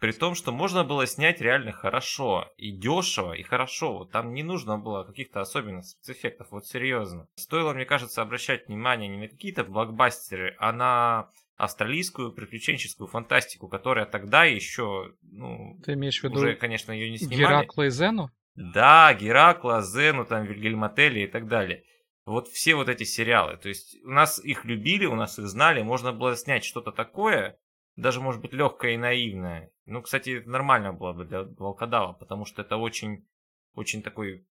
При 0.00 0.12
том, 0.12 0.34
что 0.34 0.50
можно 0.50 0.82
было 0.82 1.06
снять 1.06 1.42
реально 1.42 1.72
хорошо, 1.72 2.50
и 2.56 2.72
дешево, 2.72 3.34
и 3.34 3.42
хорошо. 3.42 3.98
Вот 3.98 4.10
там 4.10 4.32
не 4.32 4.42
нужно 4.42 4.78
было 4.78 5.04
каких-то 5.04 5.42
особенных 5.42 5.84
спецэффектов, 5.84 6.48
вот 6.50 6.66
серьезно. 6.66 7.28
Стоило, 7.34 7.74
мне 7.74 7.84
кажется, 7.84 8.22
обращать 8.22 8.66
внимание 8.66 9.08
не 9.08 9.18
на 9.18 9.28
какие-то 9.28 9.62
блокбастеры, 9.62 10.56
а 10.58 10.72
на 10.72 11.28
австралийскую 11.58 12.32
приключенческую 12.32 13.08
фантастику, 13.08 13.68
которая 13.68 14.06
тогда 14.06 14.44
еще, 14.44 15.12
ну, 15.20 15.78
Ты 15.84 15.92
имеешь 15.92 16.18
в 16.20 16.24
виду 16.24 16.38
уже, 16.38 16.54
конечно, 16.54 16.92
ее 16.92 17.10
не 17.10 17.18
снимали. 17.18 17.36
Геракла 17.36 17.82
и 17.82 17.90
Зену? 17.90 18.30
Да, 18.54 19.12
Геракла, 19.12 19.82
Зену, 19.82 20.24
там, 20.24 20.46
Вильгельмотели 20.46 21.20
и 21.20 21.26
так 21.26 21.46
далее. 21.46 21.84
Вот 22.24 22.48
все 22.48 22.74
вот 22.74 22.88
эти 22.88 23.04
сериалы. 23.04 23.56
То 23.56 23.68
есть 23.68 23.96
у 24.04 24.10
нас 24.10 24.42
их 24.42 24.64
любили, 24.64 25.06
у 25.06 25.14
нас 25.14 25.38
их 25.38 25.46
знали, 25.46 25.82
можно 25.82 26.12
было 26.12 26.36
снять 26.36 26.64
что-то 26.64 26.92
такое, 26.92 27.58
даже, 27.96 28.20
может 28.20 28.40
быть, 28.40 28.52
легкое 28.52 28.92
и 28.92 28.98
наивное. 28.98 29.70
Ну, 29.86 30.02
кстати, 30.02 30.38
это 30.38 30.48
нормально 30.48 30.92
было 30.92 31.12
бы 31.12 31.24
для 31.24 31.42
Волкодава, 31.42 32.12
потому 32.12 32.44
что 32.44 32.62
это 32.62 32.76
очень, 32.76 33.26
очень 33.74 34.02
такой 34.02 34.46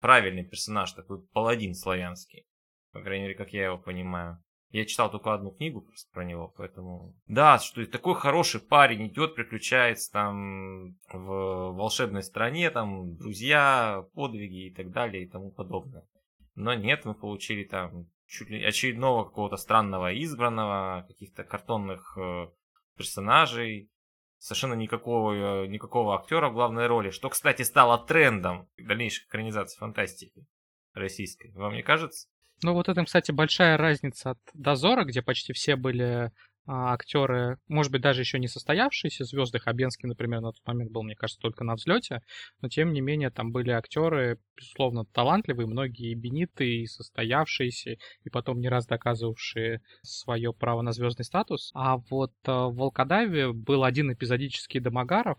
правильный 0.00 0.44
персонаж, 0.44 0.92
такой 0.92 1.22
паладин 1.28 1.74
славянский. 1.74 2.46
По 2.92 3.00
крайней 3.00 3.24
мере, 3.24 3.34
как 3.34 3.52
я 3.52 3.64
его 3.66 3.78
понимаю. 3.78 4.42
Я 4.70 4.86
читал 4.86 5.10
только 5.10 5.34
одну 5.34 5.50
книгу 5.50 5.86
про 6.12 6.24
него, 6.24 6.48
поэтому... 6.56 7.14
Да, 7.26 7.58
что 7.58 7.84
такой 7.86 8.14
хороший 8.14 8.60
парень 8.60 9.08
идет, 9.08 9.34
приключается 9.34 10.10
там 10.10 10.96
в 11.12 11.72
волшебной 11.72 12.22
стране, 12.22 12.70
там 12.70 13.14
друзья, 13.16 14.06
подвиги 14.14 14.68
и 14.68 14.74
так 14.74 14.90
далее 14.90 15.24
и 15.24 15.28
тому 15.28 15.50
подобное. 15.50 16.06
Но 16.54 16.74
нет, 16.74 17.04
мы 17.04 17.14
получили 17.14 17.64
там 17.64 18.10
чуть 18.26 18.50
ли 18.50 18.62
очередного 18.64 19.24
какого-то 19.24 19.56
странного 19.56 20.12
избранного, 20.22 21.04
каких-то 21.08 21.44
картонных 21.44 22.16
э, 22.18 22.48
персонажей, 22.96 23.90
совершенно 24.38 24.74
никакого, 24.74 25.64
э, 25.64 25.66
никакого 25.66 26.18
актера 26.18 26.48
в 26.48 26.54
главной 26.54 26.86
роли, 26.86 27.10
что, 27.10 27.28
кстати, 27.28 27.62
стало 27.62 27.98
трендом 28.04 28.68
дальнейшей 28.76 29.26
экранизации 29.26 29.78
фантастики 29.78 30.46
российской. 30.94 31.52
Вам 31.52 31.74
не 31.74 31.82
кажется? 31.82 32.28
Ну, 32.62 32.74
вот 32.74 32.88
это, 32.88 33.04
кстати, 33.04 33.32
большая 33.32 33.76
разница 33.76 34.30
от 34.30 34.38
Дозора, 34.54 35.04
где 35.04 35.20
почти 35.22 35.52
все 35.52 35.76
были 35.76 36.32
а, 36.64 36.92
актеры, 36.92 37.58
может 37.66 37.90
быть, 37.90 38.02
даже 38.02 38.20
еще 38.20 38.38
не 38.38 38.46
состоявшиеся 38.46 39.24
звезды. 39.24 39.58
Хабенский, 39.58 40.08
например, 40.08 40.40
на 40.40 40.52
тот 40.52 40.64
момент 40.64 40.92
был, 40.92 41.02
мне 41.02 41.16
кажется, 41.16 41.40
только 41.40 41.64
на 41.64 41.74
взлете. 41.74 42.22
Но, 42.60 42.68
тем 42.68 42.92
не 42.92 43.00
менее, 43.00 43.30
там 43.30 43.50
были 43.50 43.70
актеры, 43.70 44.38
безусловно, 44.56 45.04
талантливые, 45.06 45.66
многие 45.66 46.14
бениты, 46.14 46.82
и 46.82 46.86
состоявшиеся, 46.86 47.96
и 48.22 48.30
потом 48.30 48.60
не 48.60 48.68
раз 48.68 48.86
доказывавшие 48.86 49.82
свое 50.02 50.52
право 50.52 50.82
на 50.82 50.92
звездный 50.92 51.24
статус. 51.24 51.72
А 51.74 51.96
вот 52.10 52.32
а, 52.46 52.68
в 52.68 52.76
Волкодаве 52.76 53.52
был 53.52 53.82
один 53.82 54.12
эпизодический 54.12 54.78
Домогаров, 54.78 55.38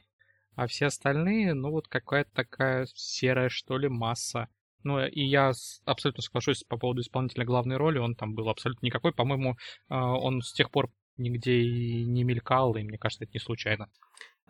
а 0.56 0.68
все 0.68 0.88
остальные, 0.88 1.53
ну, 1.53 1.72
вот 1.72 1.88
какая-то 1.88 2.32
такая 2.34 2.86
серая, 2.94 3.48
что 3.48 3.77
ли, 3.77 3.88
масса. 3.88 4.50
Ну, 4.84 5.06
и 5.06 5.24
я 5.24 5.53
абсолютно 5.86 6.22
соглашусь 6.22 6.63
по 6.63 6.77
поводу 6.77 7.01
исполнителя 7.01 7.46
главной 7.46 7.77
роли. 7.77 8.00
Он 8.00 8.15
там 8.15 8.36
был 8.36 8.50
абсолютно 8.50 8.86
никакой. 8.86 9.13
По-моему, 9.13 9.56
а, 9.88 10.18
он 10.18 10.42
с 10.42 10.51
тех 10.51 10.70
пор 10.70 10.92
нигде 11.17 11.62
и 11.62 12.05
не 12.05 12.24
мелькал, 12.24 12.75
и 12.75 12.84
мне 12.84 12.98
кажется, 12.98 13.24
это 13.24 13.34
не 13.34 13.39
случайно. 13.39 13.89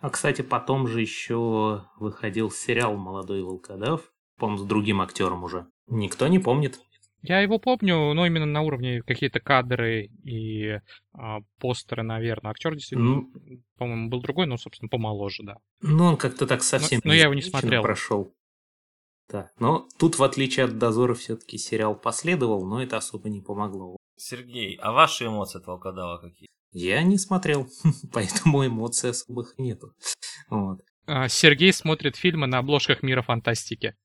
А, 0.01 0.10
кстати, 0.10 0.41
потом 0.41 0.88
же 0.88 1.01
еще 1.01 1.86
выходил 1.98 2.51
сериал 2.51 2.98
«Молодой 2.98 3.41
волкодав», 3.41 4.12
по-моему, 4.38 4.63
с 4.63 4.67
другим 4.67 5.01
актером 5.01 5.43
уже. 5.43 5.67
Никто 5.88 6.27
не 6.27 6.39
помнит. 6.39 6.79
Я 7.22 7.39
его 7.39 7.58
помню, 7.58 8.13
но 8.13 8.25
именно 8.25 8.46
на 8.46 8.62
уровне 8.62 9.01
какие-то 9.01 9.39
кадры 9.39 10.10
и 10.25 10.82
а, 11.13 11.39
постеры, 11.58 12.03
наверное. 12.03 12.51
Актер 12.51 12.75
действительно, 12.75 13.15
ну, 13.15 13.32
по-моему, 13.77 14.10
был 14.10 14.22
другой, 14.22 14.46
но, 14.46 14.58
собственно, 14.58 14.89
помоложе, 14.89 15.43
да. 15.43 15.58
Ну, 15.82 16.03
он 16.03 16.17
как-то 16.17 16.46
так 16.46 16.63
совсем 16.63 17.00
но, 17.05 17.12
но 17.12 17.13
я 17.13 17.24
его 17.24 17.34
не 17.34 17.41
смотрел. 17.41 17.82
прошел. 17.82 18.34
Да. 19.30 19.50
Но 19.60 19.88
тут, 19.98 20.20
в 20.20 20.24
отличие 20.24 20.65
от 20.65 20.77
Дозора, 20.77 21.13
все-таки 21.13 21.58
сериал 21.58 21.96
последовал, 21.96 22.65
но 22.65 22.82
это 22.82 22.98
особо 22.98 23.30
не 23.30 23.42
помогло. 23.42 23.98
Сергей, 24.15 24.75
а 24.75 24.92
ваши 24.92 25.25
эмоции 25.25 25.60
от 25.60 25.68
волкодава 25.68 26.20
какие? 26.20 26.50
Я 26.72 27.03
не 27.03 27.18
смотрел, 27.18 27.68
поэтому 28.13 28.65
эмоций 28.65 29.12
особых 29.12 29.58
нету. 29.58 29.94
Вот. 30.50 30.82
А, 31.06 31.27
Сергей 31.27 31.74
смотрит 31.74 32.15
фильмы 32.15 32.48
на 32.48 32.60
обложках 32.60 33.03
мира 33.03 33.22
фантастики. 33.22 33.96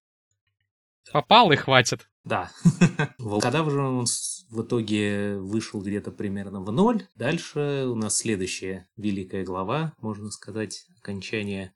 Попал 1.13 1.51
и 1.53 1.57
хватит. 1.57 2.09
Да. 2.25 2.51
Волкодав 3.19 3.71
же 3.71 3.81
он 3.81 4.05
в 4.51 4.63
итоге 4.63 5.39
вышел 5.39 5.81
где-то 5.81 6.11
примерно 6.11 6.61
в 6.61 6.71
ноль. 6.71 7.07
Дальше 7.15 7.87
у 7.87 7.95
нас 7.95 8.19
следующая 8.19 8.87
великая 8.97 9.45
глава, 9.45 9.95
можно 10.01 10.31
сказать, 10.31 10.85
окончание 11.01 11.73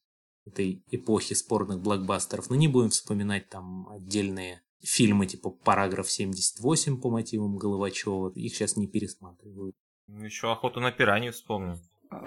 этой 0.47 0.83
эпохи 0.91 1.35
спорных 1.35 1.81
блокбастеров. 1.81 2.51
Но 2.51 2.57
не 2.57 2.69
будем 2.69 2.91
вспоминать 2.91 3.49
там 3.49 3.89
отдельные 3.89 4.63
фильмы 4.83 5.27
типа 5.27 5.51
«Параграф 5.51 6.09
78» 6.09 7.01
по 7.01 7.11
мотивам 7.11 7.57
Головачева. 7.57 8.33
Их 8.35 8.55
сейчас 8.55 8.77
не 8.77 8.87
пересматривают. 8.87 9.77
Ну, 10.09 10.25
Еще 10.25 10.51
охоту 10.51 10.81
на 10.81 10.91
пиранью 10.91 11.33
вспомню. 11.33 11.81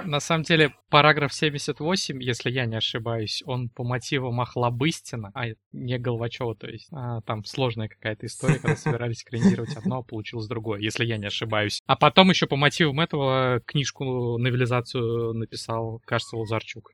На 0.03 0.19
самом 0.19 0.43
деле, 0.43 0.73
параграф 0.89 1.33
78, 1.33 2.21
если 2.21 2.49
я 2.49 2.65
не 2.65 2.75
ошибаюсь, 2.75 3.43
он 3.45 3.69
по 3.69 3.83
мотивам 3.83 4.41
Охлобыстина, 4.41 5.31
а 5.35 5.45
не 5.71 5.97
Головачева, 5.99 6.55
то 6.55 6.67
есть 6.67 6.87
а, 6.91 7.21
там 7.21 7.43
сложная 7.45 7.87
какая-то 7.87 8.25
история, 8.25 8.59
когда 8.59 8.75
собирались 8.75 9.23
экранизировать 9.23 9.75
одно, 9.75 9.99
а 9.99 10.03
получилось 10.03 10.47
другое, 10.47 10.79
если 10.79 11.05
я 11.05 11.17
не 11.17 11.27
ошибаюсь. 11.27 11.81
А 11.85 11.95
потом 11.95 12.29
еще 12.29 12.47
по 12.47 12.55
мотивам 12.55 12.99
этого 12.99 13.61
книжку, 13.65 14.37
новелизацию 14.37 15.33
написал, 15.33 16.01
кажется, 16.05 16.37
Лазарчук. 16.37 16.91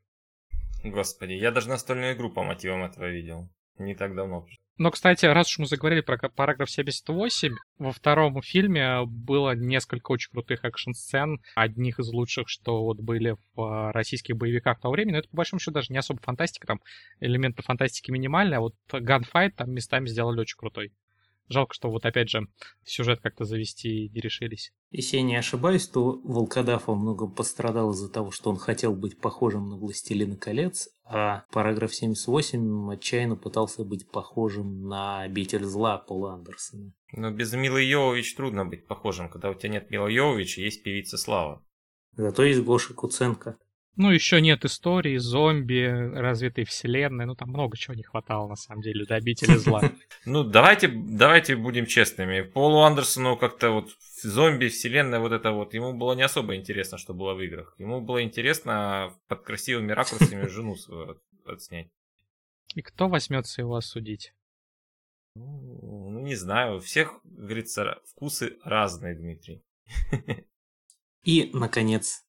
Господи, 0.83 1.33
я 1.33 1.51
даже 1.51 1.69
настольную 1.69 2.15
игру 2.15 2.31
по 2.31 2.43
мотивам 2.43 2.83
этого 2.83 3.09
видел. 3.09 3.49
Не 3.77 3.95
так 3.95 4.15
давно. 4.15 4.45
Но, 4.77 4.89
кстати, 4.89 5.25
раз 5.25 5.51
уж 5.51 5.59
мы 5.59 5.65
заговорили 5.67 6.01
про 6.01 6.17
параграф 6.29 6.71
78, 6.71 7.53
во 7.77 7.91
втором 7.91 8.41
фильме 8.41 9.05
было 9.05 9.55
несколько 9.55 10.11
очень 10.11 10.31
крутых 10.31 10.65
экшн-сцен, 10.65 11.39
одних 11.55 11.99
из 11.99 12.07
лучших, 12.07 12.49
что 12.49 12.83
вот 12.83 12.99
были 12.99 13.35
в 13.53 13.61
а, 13.61 13.91
российских 13.91 14.37
боевиках 14.37 14.79
того 14.79 14.93
времени, 14.93 15.13
но 15.13 15.19
это, 15.19 15.29
по 15.29 15.37
большому 15.37 15.59
счету, 15.59 15.71
даже 15.71 15.93
не 15.93 15.99
особо 15.99 16.19
фантастика, 16.21 16.65
там 16.65 16.79
элементы 17.19 17.61
фантастики 17.61 18.09
минимальные, 18.09 18.57
а 18.57 18.61
вот 18.61 18.73
ганфайт 18.91 19.55
там 19.55 19.71
местами 19.71 20.07
сделали 20.07 20.39
очень 20.39 20.57
крутой. 20.57 20.91
Жалко, 21.47 21.73
что 21.73 21.89
вот 21.89 22.05
опять 22.05 22.29
же 22.29 22.47
сюжет 22.83 23.19
как-то 23.21 23.45
завести 23.45 24.09
не 24.09 24.21
решились. 24.21 24.71
Если 24.89 25.17
я 25.17 25.23
не 25.23 25.35
ошибаюсь, 25.35 25.87
то 25.87 26.19
Волкодав 26.23 26.87
во 26.87 26.95
многом 26.95 27.33
пострадал 27.33 27.91
из-за 27.91 28.09
того, 28.09 28.31
что 28.31 28.49
он 28.49 28.57
хотел 28.57 28.95
быть 28.95 29.19
похожим 29.19 29.69
на 29.69 29.77
Властелина 29.77 30.37
колец, 30.37 30.89
а 31.03 31.43
параграф 31.51 31.93
78 31.93 32.93
отчаянно 32.93 33.35
пытался 33.35 33.83
быть 33.83 34.09
похожим 34.09 34.87
на 34.87 35.21
обитель 35.21 35.65
зла 35.65 35.97
Пола 35.97 36.35
Андерсона. 36.35 36.93
Но 37.13 37.31
без 37.31 37.51
Милы 37.53 37.83
Йовович 37.83 38.35
трудно 38.35 38.65
быть 38.65 38.87
похожим, 38.87 39.29
когда 39.29 39.49
у 39.49 39.53
тебя 39.53 39.69
нет 39.69 39.89
Милы 39.91 40.11
Йововича, 40.11 40.61
есть 40.61 40.83
певица 40.83 41.17
Слава. 41.17 41.65
Зато 42.13 42.43
есть 42.43 42.61
Гоша 42.61 42.93
Куценко. 42.93 43.57
Ну, 43.97 44.09
еще 44.09 44.39
нет 44.39 44.63
истории, 44.63 45.17
зомби, 45.17 45.85
развитой 46.15 46.63
вселенной. 46.63 47.25
Ну, 47.25 47.35
там 47.35 47.49
много 47.49 47.75
чего 47.77 47.93
не 47.93 48.03
хватало, 48.03 48.47
на 48.47 48.55
самом 48.55 48.81
деле, 48.81 49.05
до 49.05 49.15
обители 49.15 49.55
зла. 49.55 49.81
Ну, 50.25 50.43
давайте, 50.43 50.87
давайте 50.87 51.55
будем 51.55 51.85
честными. 51.85 52.41
Полу 52.41 52.81
Андерсону 52.81 53.37
как-то 53.37 53.71
вот 53.71 53.89
зомби, 54.21 54.67
вселенная, 54.67 55.19
вот 55.19 55.31
это 55.31 55.51
вот, 55.51 55.73
ему 55.73 55.93
было 55.93 56.13
не 56.13 56.21
особо 56.21 56.55
интересно, 56.55 56.97
что 56.97 57.13
было 57.13 57.33
в 57.33 57.41
играх. 57.41 57.75
Ему 57.79 58.01
было 58.01 58.23
интересно 58.23 59.13
под 59.27 59.41
красивыми 59.41 59.91
ракурсами 59.91 60.47
жену 60.47 60.75
свою 60.75 61.19
отснять. 61.45 61.89
И 62.75 62.81
кто 62.81 63.09
возьмется 63.09 63.61
его 63.61 63.75
осудить? 63.75 64.33
Ну, 65.35 66.09
ну, 66.09 66.19
не 66.21 66.35
знаю. 66.35 66.77
У 66.77 66.79
всех, 66.79 67.19
говорится, 67.23 67.99
вкусы 68.05 68.57
разные, 68.63 69.15
Дмитрий. 69.15 69.63
И, 71.23 71.51
наконец, 71.53 72.25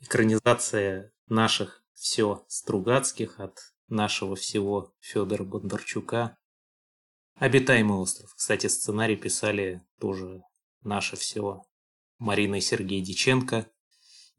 экранизация 0.00 1.12
наших 1.28 1.82
все 1.94 2.44
Стругацких 2.48 3.40
от 3.40 3.58
нашего 3.88 4.36
всего 4.36 4.94
Федора 5.00 5.44
Бондарчука. 5.44 6.36
Обитаемый 7.34 7.98
остров. 7.98 8.34
Кстати, 8.34 8.66
сценарий 8.66 9.16
писали 9.16 9.82
тоже 10.00 10.42
наше 10.82 11.16
все 11.16 11.62
Марина 12.18 12.56
и 12.56 12.60
Сергей 12.60 13.00
Диченко. 13.00 13.70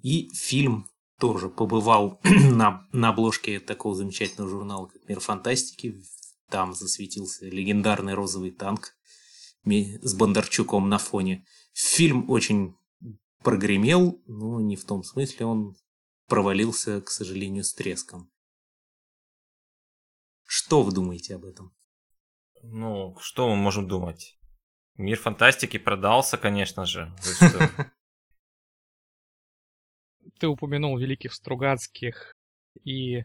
И 0.01 0.29
фильм 0.33 0.89
тоже 1.19 1.49
побывал 1.49 2.19
на, 2.23 2.87
на 2.91 3.09
обложке 3.09 3.59
такого 3.59 3.95
замечательного 3.95 4.49
журнала, 4.49 4.87
как 4.87 5.07
«Мир 5.07 5.19
фантастики». 5.19 6.01
Там 6.49 6.73
засветился 6.73 7.45
легендарный 7.45 8.15
розовый 8.15 8.51
танк 8.51 8.95
с 9.65 10.13
Бондарчуком 10.15 10.89
на 10.89 10.97
фоне. 10.97 11.45
Фильм 11.73 12.29
очень 12.29 12.75
прогремел, 13.43 14.21
но 14.27 14.59
не 14.59 14.75
в 14.75 14.85
том 14.85 15.03
смысле, 15.03 15.45
он 15.45 15.75
провалился, 16.27 17.01
к 17.01 17.09
сожалению, 17.09 17.63
с 17.63 17.73
треском. 17.73 18.31
Что 20.45 20.83
вы 20.83 20.91
думаете 20.91 21.35
об 21.35 21.45
этом? 21.45 21.75
Ну, 22.63 23.15
что 23.19 23.49
мы 23.49 23.55
можем 23.55 23.87
думать? 23.87 24.37
Мир 24.97 25.17
фантастики 25.17 25.77
продался, 25.77 26.37
конечно 26.37 26.85
же. 26.85 27.13
Ты 30.39 30.47
упомянул 30.47 30.97
великих 30.97 31.33
Стругацких 31.33 32.33
и 32.83 33.23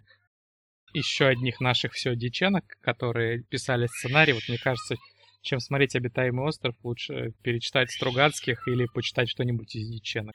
еще 0.93 1.27
одних 1.27 1.61
наших 1.61 1.93
все 1.93 2.15
диченок, 2.15 2.65
которые 2.81 3.43
писали 3.43 3.87
сценарий. 3.87 4.33
Вот 4.33 4.43
мне 4.49 4.59
кажется, 4.59 4.97
чем 5.45 5.61
смотреть 5.61 5.95
«Обитаемый 5.95 6.47
остров», 6.47 6.75
лучше 6.83 7.33
перечитать 7.43 7.91
Стругацких 7.91 8.67
или 8.67 8.87
почитать 8.87 9.29
что-нибудь 9.29 9.77
из 9.77 9.89
диченок. 9.89 10.35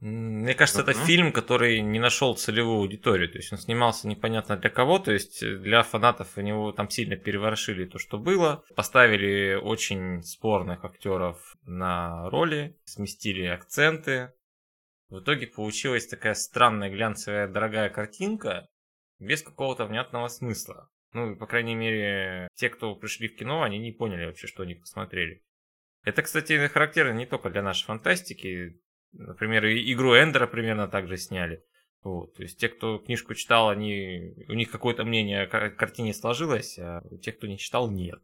Мне 0.00 0.54
кажется, 0.54 0.82
это 0.82 0.92
фильм, 0.92 1.32
который 1.32 1.80
не 1.80 1.98
нашел 1.98 2.36
целевую 2.36 2.78
аудиторию. 2.78 3.28
То 3.28 3.38
есть 3.38 3.52
он 3.52 3.58
снимался 3.58 4.06
непонятно 4.06 4.56
для 4.56 4.70
кого. 4.70 5.00
То 5.00 5.10
есть 5.10 5.40
для 5.40 5.82
фанатов 5.82 6.36
у 6.36 6.40
него 6.40 6.70
там 6.70 6.88
сильно 6.88 7.16
переворошили 7.16 7.84
то, 7.84 7.98
что 7.98 8.16
было. 8.16 8.62
Поставили 8.76 9.54
очень 9.54 10.22
спорных 10.22 10.84
актеров 10.84 11.56
на 11.64 12.30
роли, 12.30 12.78
сместили 12.84 13.46
акценты. 13.46 14.32
В 15.08 15.18
итоге 15.18 15.48
получилась 15.48 16.06
такая 16.06 16.34
странная 16.34 16.90
глянцевая 16.90 17.48
дорогая 17.48 17.88
картинка 17.88 18.68
без 19.18 19.42
какого-то 19.42 19.84
внятного 19.86 20.28
смысла. 20.28 20.88
Ну, 21.12 21.36
по 21.36 21.46
крайней 21.46 21.74
мере, 21.74 22.48
те, 22.54 22.68
кто 22.68 22.94
пришли 22.94 23.28
в 23.28 23.36
кино, 23.36 23.62
они 23.62 23.78
не 23.78 23.92
поняли 23.92 24.26
вообще, 24.26 24.46
что 24.46 24.62
они 24.62 24.74
посмотрели. 24.74 25.42
Это, 26.04 26.22
кстати, 26.22 26.68
характерно 26.68 27.16
не 27.16 27.26
только 27.26 27.50
для 27.50 27.62
нашей 27.62 27.84
фантастики. 27.84 28.80
Например, 29.12 29.66
игру 29.66 30.14
Эндера 30.14 30.46
примерно 30.46 30.88
так 30.88 31.08
же 31.08 31.16
сняли. 31.16 31.64
Вот, 32.02 32.34
то 32.34 32.42
есть 32.42 32.58
те, 32.60 32.68
кто 32.68 32.98
книжку 32.98 33.34
читал, 33.34 33.70
они, 33.70 34.34
у 34.48 34.54
них 34.54 34.70
какое-то 34.70 35.04
мнение 35.04 35.42
о 35.42 35.70
картине 35.70 36.14
сложилось, 36.14 36.78
а 36.78 37.02
у 37.10 37.18
тех, 37.18 37.36
кто 37.36 37.46
не 37.46 37.58
читал, 37.58 37.90
нет. 37.90 38.20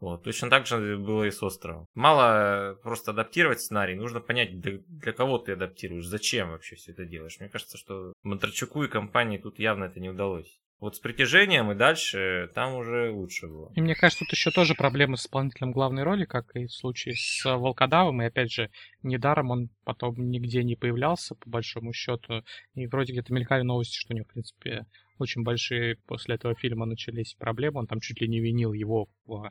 Вот, 0.00 0.24
точно 0.24 0.50
так 0.50 0.66
же 0.66 0.98
было 0.98 1.24
и 1.24 1.30
с 1.30 1.42
островом. 1.42 1.86
Мало 1.94 2.78
просто 2.82 3.12
адаптировать 3.12 3.60
сценарий, 3.60 3.94
нужно 3.94 4.20
понять, 4.20 4.60
для, 4.60 4.78
для 4.88 5.12
кого 5.12 5.38
ты 5.38 5.52
адаптируешь, 5.52 6.06
зачем 6.06 6.50
вообще 6.50 6.74
все 6.74 6.92
это 6.92 7.04
делаешь. 7.04 7.38
Мне 7.38 7.48
кажется, 7.48 7.78
что 7.78 8.12
Монтрачуку 8.22 8.82
и 8.82 8.88
компании 8.88 9.38
тут 9.38 9.58
явно 9.58 9.84
это 9.84 10.00
не 10.00 10.10
удалось. 10.10 10.60
Вот 10.80 10.96
с 10.96 10.98
притяжением 10.98 11.72
и 11.72 11.74
дальше 11.74 12.50
там 12.54 12.74
уже 12.74 13.10
лучше 13.10 13.46
было. 13.46 13.72
И 13.74 13.80
мне 13.80 13.94
кажется, 13.94 14.24
тут 14.24 14.32
еще 14.32 14.50
тоже 14.50 14.74
проблемы 14.74 15.16
с 15.16 15.22
исполнителем 15.22 15.72
главной 15.72 16.02
роли, 16.02 16.24
как 16.24 16.54
и 16.56 16.66
в 16.66 16.72
случае 16.72 17.14
с 17.16 17.44
Волкодавом. 17.44 18.20
И 18.20 18.26
опять 18.26 18.52
же, 18.52 18.70
недаром 19.02 19.50
он 19.50 19.70
потом 19.84 20.30
нигде 20.30 20.62
не 20.62 20.76
появлялся, 20.76 21.36
по 21.36 21.48
большому 21.48 21.92
счету. 21.92 22.44
И 22.74 22.86
вроде 22.86 23.12
где-то 23.12 23.32
мелькали 23.32 23.62
новости, 23.62 23.96
что 23.96 24.12
у 24.12 24.16
него, 24.16 24.26
в 24.28 24.32
принципе, 24.32 24.86
очень 25.18 25.42
большие 25.42 25.96
после 26.06 26.34
этого 26.34 26.54
фильма 26.54 26.86
начались 26.86 27.34
проблемы. 27.34 27.80
Он 27.80 27.86
там 27.86 28.00
чуть 28.00 28.20
ли 28.20 28.28
не 28.28 28.40
винил 28.40 28.72
его 28.72 29.08
в 29.26 29.50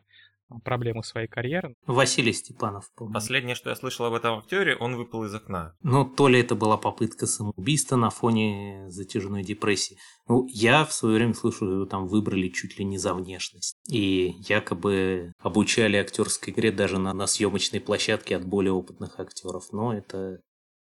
проблемы 0.64 1.04
своей 1.04 1.28
карьеры. 1.28 1.76
Василий 1.86 2.34
Степанов, 2.34 2.92
по-моему. 2.96 3.14
Последнее, 3.14 3.56
что 3.56 3.70
я 3.70 3.76
слышал 3.76 4.06
об 4.06 4.14
этом 4.14 4.40
актере, 4.40 4.76
он 4.76 4.96
выпал 4.96 5.26
из 5.26 5.34
окна. 5.34 5.76
Ну, 5.82 6.06
то 6.06 6.28
ли 6.28 6.40
это 6.40 6.56
была 6.56 6.78
попытка 6.78 7.26
самоубийства 7.26 7.96
на 7.96 8.10
фоне 8.10 8.86
затяжной 8.90 9.44
депрессии. 9.44 9.98
Ну, 10.28 10.48
я 10.50 10.86
в 10.86 10.94
свое 10.94 11.16
время 11.16 11.34
слышал, 11.34 11.54
что 11.54 11.72
его 11.72 11.86
там 11.86 12.08
выбрали 12.08 12.50
чуть 12.50 12.80
ли 12.80 12.86
не 12.86 12.98
за 12.98 13.14
внешность. 13.14 13.78
И 13.90 14.36
якобы 14.48 15.34
обучали 15.40 15.98
актерской 15.98 16.54
игре 16.54 16.72
даже 16.72 16.98
на, 16.98 17.14
на 17.14 17.28
съемочной 17.28 17.82
площадке 17.82 18.36
от 18.36 18.46
более 18.46 18.74
опытных 18.74 19.20
актеров. 19.20 19.72
Но 19.72 19.94
это 19.94 20.40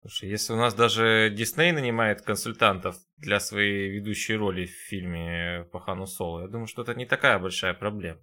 Слушай, 0.02 0.30
если 0.30 0.52
у 0.52 0.56
нас 0.56 0.72
даже 0.72 1.34
Дисней 1.36 1.72
нанимает 1.72 2.22
консультантов 2.22 2.96
для 3.16 3.40
своей 3.40 3.90
ведущей 3.90 4.36
роли 4.36 4.66
в 4.66 4.70
фильме 4.70 5.66
по 5.72 5.80
Хану 5.80 6.06
Соло, 6.06 6.42
я 6.42 6.46
думаю, 6.46 6.68
что 6.68 6.82
это 6.82 6.94
не 6.94 7.06
такая 7.06 7.40
большая 7.40 7.74
проблема. 7.74 8.20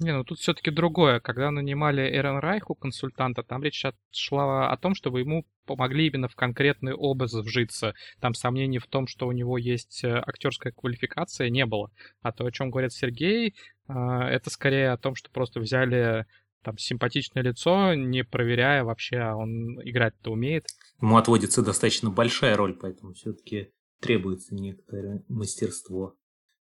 Не, 0.00 0.14
ну 0.14 0.24
тут 0.24 0.38
все-таки 0.38 0.70
другое. 0.70 1.20
Когда 1.20 1.50
нанимали 1.50 2.00
Эрен 2.00 2.38
Райху, 2.38 2.74
консультанта, 2.74 3.42
там 3.42 3.62
речь 3.62 3.84
шла 4.10 4.70
о 4.70 4.76
том, 4.78 4.94
чтобы 4.94 5.20
ему 5.20 5.44
помогли 5.66 6.06
именно 6.06 6.26
в 6.26 6.34
конкретный 6.34 6.94
образ 6.94 7.34
вжиться. 7.34 7.94
Там 8.18 8.32
сомнений 8.32 8.78
в 8.78 8.86
том, 8.86 9.06
что 9.06 9.26
у 9.26 9.32
него 9.32 9.58
есть 9.58 10.02
э, 10.02 10.08
актерская 10.08 10.72
квалификация, 10.72 11.50
не 11.50 11.66
было. 11.66 11.90
А 12.22 12.32
то, 12.32 12.46
о 12.46 12.50
чем 12.50 12.70
говорит 12.70 12.94
Сергей, 12.94 13.54
э, 13.88 13.92
это 13.92 14.48
скорее 14.48 14.92
о 14.92 14.96
том, 14.96 15.14
что 15.14 15.30
просто 15.30 15.60
взяли 15.60 16.24
там 16.62 16.78
симпатичное 16.78 17.42
лицо, 17.42 17.92
не 17.92 18.24
проверяя 18.24 18.84
вообще, 18.84 19.18
а 19.18 19.36
он 19.36 19.80
играть-то 19.86 20.32
умеет. 20.32 20.66
Ему 21.02 21.18
отводится 21.18 21.62
достаточно 21.62 22.10
большая 22.10 22.56
роль, 22.56 22.74
поэтому 22.74 23.12
все-таки 23.12 23.70
требуется 24.00 24.54
некоторое 24.54 25.22
мастерство. 25.28 26.16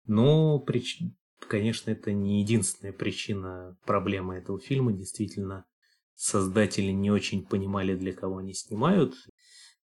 Но 0.05 0.59
прич 0.59 0.99
конечно, 1.47 1.91
это 1.91 2.11
не 2.11 2.41
единственная 2.41 2.93
причина 2.93 3.77
проблемы 3.85 4.35
этого 4.35 4.59
фильма. 4.59 4.93
Действительно, 4.93 5.65
создатели 6.15 6.91
не 6.91 7.11
очень 7.11 7.45
понимали, 7.45 7.95
для 7.95 8.13
кого 8.13 8.37
они 8.37 8.53
снимают. 8.53 9.15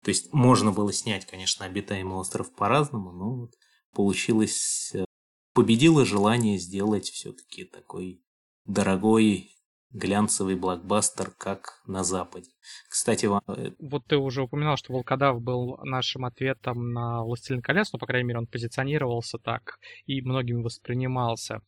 То 0.02 0.10
есть 0.10 0.32
можно 0.32 0.72
было 0.72 0.92
снять, 0.92 1.26
конечно, 1.26 1.66
обитаемый 1.66 2.16
остров 2.16 2.54
по-разному, 2.54 3.12
но 3.12 3.36
вот 3.36 3.54
получилось, 3.92 4.92
э, 4.94 5.04
победило 5.52 6.04
желание 6.06 6.58
сделать 6.58 7.10
все-таки 7.10 7.64
такой 7.64 8.22
дорогой 8.64 9.59
глянцевый 9.92 10.54
блокбастер, 10.54 11.30
как 11.36 11.80
на 11.86 12.04
Западе. 12.04 12.48
Кстати, 12.88 13.26
вам... 13.26 13.42
Э, 13.48 13.72
вот 13.78 14.06
ты 14.06 14.16
уже 14.16 14.42
упоминал, 14.42 14.76
что 14.76 14.92
«Волкодав» 14.92 15.40
был 15.42 15.78
нашим 15.82 16.24
ответом 16.24 16.92
на 16.92 17.22
«Властелин 17.24 17.62
колец», 17.62 17.92
но, 17.92 17.98
по 17.98 18.06
крайней 18.06 18.28
мере, 18.28 18.38
он 18.38 18.46
позиционировался 18.46 19.38
так 19.38 19.78
и 20.06 20.22
многими 20.22 20.62
воспринимался. 20.62 21.62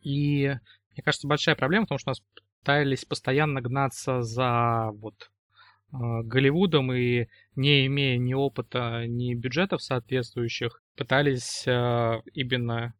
И, 0.00 0.54
мне 0.92 1.02
кажется, 1.04 1.28
большая 1.28 1.54
проблема 1.54 1.86
в 1.86 1.88
том, 1.88 1.98
что 1.98 2.10
нас 2.10 2.22
пытались 2.60 3.04
постоянно 3.04 3.60
гнаться 3.60 4.22
за 4.22 4.90
вот 4.92 5.30
э, 5.92 5.96
Голливудом 6.22 6.92
и 6.92 7.28
не 7.56 7.86
имея 7.86 8.18
ни 8.18 8.32
опыта, 8.32 9.06
ни 9.06 9.34
бюджетов 9.34 9.82
соответствующих, 9.82 10.82
пытались 10.96 11.64
э, 11.66 12.22
именно 12.32 12.94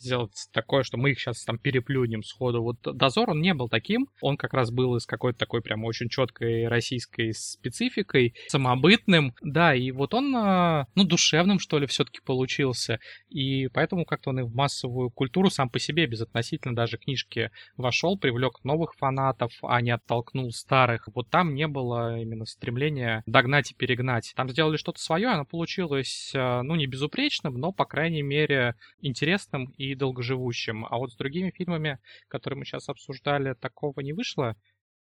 сделать 0.00 0.48
такое, 0.52 0.82
что 0.82 0.96
мы 0.96 1.10
их 1.10 1.20
сейчас 1.20 1.44
там 1.44 1.58
переплюнем 1.58 2.22
сходу. 2.22 2.62
Вот 2.62 2.78
Дозор, 2.82 3.30
он 3.30 3.40
не 3.40 3.54
был 3.54 3.68
таким, 3.68 4.08
он 4.20 4.36
как 4.36 4.54
раз 4.54 4.70
был 4.70 4.96
из 4.96 5.06
какой-то 5.06 5.38
такой 5.38 5.62
прям 5.62 5.84
очень 5.84 6.08
четкой 6.08 6.68
российской 6.68 7.32
спецификой, 7.32 8.34
самобытным, 8.48 9.34
да, 9.42 9.74
и 9.74 9.90
вот 9.90 10.14
он, 10.14 10.34
а, 10.36 10.86
ну, 10.94 11.04
душевным, 11.04 11.58
что 11.58 11.78
ли, 11.78 11.86
все-таки 11.86 12.20
получился, 12.24 12.98
и 13.28 13.68
поэтому 13.68 14.04
как-то 14.04 14.30
он 14.30 14.40
и 14.40 14.42
в 14.42 14.54
массовую 14.54 15.10
культуру 15.10 15.50
сам 15.50 15.68
по 15.68 15.78
себе, 15.78 16.06
безотносительно 16.06 16.74
даже 16.74 16.98
книжки, 16.98 17.50
вошел, 17.76 18.18
привлек 18.18 18.64
новых 18.64 18.94
фанатов, 18.94 19.52
а 19.62 19.80
не 19.80 19.90
оттолкнул 19.90 20.50
старых. 20.52 21.08
Вот 21.14 21.28
там 21.28 21.54
не 21.54 21.66
было 21.66 22.18
именно 22.18 22.46
стремления 22.46 23.22
догнать 23.26 23.72
и 23.72 23.74
перегнать. 23.74 24.32
Там 24.36 24.48
сделали 24.50 24.76
что-то 24.76 25.00
свое, 25.00 25.28
оно 25.28 25.44
получилось, 25.44 26.32
а, 26.34 26.62
ну, 26.62 26.74
не 26.74 26.86
безупречным, 26.86 27.54
но, 27.54 27.72
по 27.72 27.84
крайней 27.84 28.22
мере, 28.22 28.74
интересным 29.00 29.74
и 29.76 29.89
долгоживущим. 29.94 30.84
А 30.86 30.98
вот 30.98 31.12
с 31.12 31.16
другими 31.16 31.50
фильмами, 31.50 31.98
которые 32.28 32.58
мы 32.58 32.64
сейчас 32.64 32.88
обсуждали, 32.88 33.54
такого 33.54 34.00
не 34.00 34.12
вышло. 34.12 34.56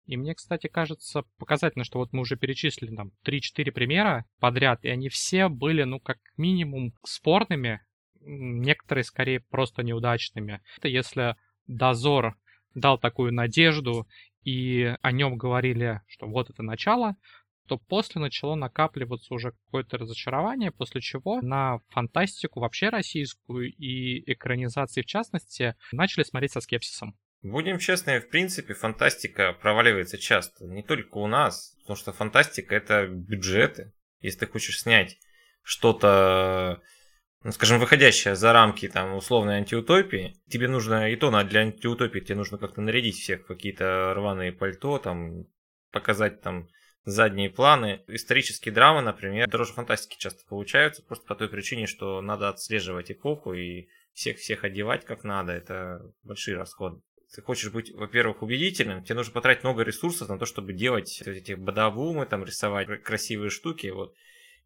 И 0.06 0.16
мне, 0.16 0.34
кстати, 0.34 0.68
кажется 0.68 1.24
показательно, 1.38 1.84
что 1.84 1.98
вот 1.98 2.12
мы 2.12 2.20
уже 2.20 2.36
перечислили 2.36 2.94
там 2.94 3.12
3-4 3.26 3.70
примера 3.72 4.24
подряд, 4.40 4.84
и 4.84 4.88
они 4.88 5.10
все 5.10 5.48
были, 5.48 5.82
ну, 5.82 6.00
как 6.00 6.18
минимум, 6.38 6.94
спорными, 7.04 7.80
некоторые 8.20 9.04
скорее 9.04 9.40
просто 9.40 9.82
неудачными. 9.82 10.62
Это 10.78 10.88
если 10.88 11.36
Дозор 11.66 12.36
дал 12.74 12.98
такую 12.98 13.34
надежду, 13.34 14.06
и 14.44 14.94
о 15.02 15.12
нем 15.12 15.36
говорили, 15.36 16.00
что 16.06 16.26
вот 16.26 16.48
это 16.48 16.62
начало, 16.62 17.16
то 17.68 17.76
после 17.76 18.20
начало 18.20 18.54
накапливаться 18.54 19.34
уже 19.34 19.52
какое-то 19.52 19.98
разочарование, 19.98 20.72
после 20.72 21.00
чего 21.00 21.40
на 21.42 21.80
фантастику 21.90 22.60
вообще 22.60 22.88
российскую 22.88 23.72
и 23.72 24.32
экранизации 24.32 25.02
в 25.02 25.06
частности 25.06 25.76
начали 25.92 26.24
смотреть 26.24 26.52
со 26.52 26.60
скепсисом. 26.60 27.16
Будем 27.42 27.78
честны, 27.78 28.20
в 28.20 28.28
принципе, 28.30 28.74
фантастика 28.74 29.52
проваливается 29.52 30.18
часто. 30.18 30.64
Не 30.64 30.82
только 30.82 31.18
у 31.18 31.28
нас, 31.28 31.76
потому 31.82 31.96
что 31.96 32.12
фантастика 32.12 32.74
это 32.74 33.06
бюджеты. 33.06 33.92
Если 34.20 34.40
ты 34.40 34.46
хочешь 34.46 34.80
снять 34.80 35.18
что-то, 35.62 36.82
ну, 37.44 37.52
скажем, 37.52 37.78
выходящее 37.78 38.34
за 38.34 38.52
рамки 38.52 38.88
там 38.88 39.14
условной 39.14 39.58
антиутопии, 39.58 40.34
тебе 40.48 40.66
нужно 40.66 41.10
и 41.10 41.16
то 41.16 41.30
для 41.44 41.60
антиутопии 41.60 42.20
тебе 42.20 42.34
нужно 42.34 42.58
как-то 42.58 42.80
нарядить 42.80 43.18
всех 43.18 43.46
какие-то 43.46 44.14
рваные 44.14 44.50
пальто, 44.50 44.98
там 44.98 45.44
показать 45.92 46.40
там 46.40 46.68
задние 47.10 47.50
планы. 47.50 48.02
Исторические 48.06 48.74
драмы, 48.74 49.02
например, 49.02 49.48
дороже 49.48 49.72
фантастики 49.72 50.18
часто 50.18 50.46
получаются, 50.46 51.02
просто 51.02 51.26
по 51.26 51.34
той 51.34 51.48
причине, 51.48 51.86
что 51.86 52.20
надо 52.20 52.48
отслеживать 52.48 53.10
эпоху 53.10 53.54
и 53.54 53.88
всех-всех 54.12 54.64
одевать 54.64 55.04
как 55.04 55.24
надо. 55.24 55.52
Это 55.52 56.12
большие 56.22 56.56
расходы. 56.56 57.00
Ты 57.34 57.42
хочешь 57.42 57.70
быть, 57.70 57.92
во-первых, 57.92 58.42
убедительным, 58.42 59.04
тебе 59.04 59.16
нужно 59.16 59.34
потратить 59.34 59.62
много 59.62 59.82
ресурсов 59.82 60.28
на 60.28 60.38
то, 60.38 60.46
чтобы 60.46 60.72
делать 60.72 61.20
эти 61.26 61.52
бадабумы, 61.52 62.24
там, 62.24 62.44
рисовать 62.44 63.02
красивые 63.02 63.50
штуки, 63.50 63.88
вот. 63.88 64.14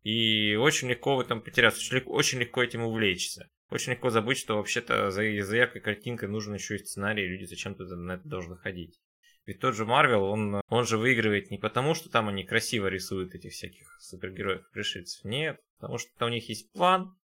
И 0.02 0.54
очень 0.54 0.88
легко 0.88 1.16
в 1.16 1.20
этом 1.20 1.40
потеряться, 1.40 1.80
очень 1.80 1.96
легко, 1.96 2.12
очень 2.12 2.38
легко 2.38 2.62
этим 2.62 2.82
увлечься. 2.82 3.50
очень 3.70 3.92
легко 3.92 4.10
забыть, 4.10 4.38
что 4.38 4.56
вообще-то 4.56 5.10
за, 5.10 5.22
за 5.42 5.56
яркой 5.56 5.80
картинкой 5.80 6.28
нужен 6.28 6.54
еще 6.54 6.76
и 6.76 6.78
сценарий, 6.78 7.24
и 7.24 7.28
люди 7.28 7.44
зачем-то 7.44 7.84
на 7.84 8.12
это 8.12 8.28
должны 8.28 8.56
ходить. 8.56 9.00
Ведь 9.44 9.58
тот 9.58 9.74
же 9.74 9.84
Марвел, 9.84 10.24
он, 10.24 10.60
он 10.68 10.86
же 10.86 10.98
выигрывает 10.98 11.50
не 11.50 11.58
потому, 11.58 11.94
что 11.94 12.08
там 12.08 12.28
они 12.28 12.44
красиво 12.44 12.86
рисуют 12.86 13.34
этих 13.34 13.52
всяких 13.52 14.00
супергероев 14.00 14.70
пришельцев. 14.70 15.24
Нет, 15.24 15.60
потому 15.78 15.98
что 15.98 16.26
у 16.26 16.28
них 16.28 16.48
есть 16.48 16.70
план, 16.72 17.16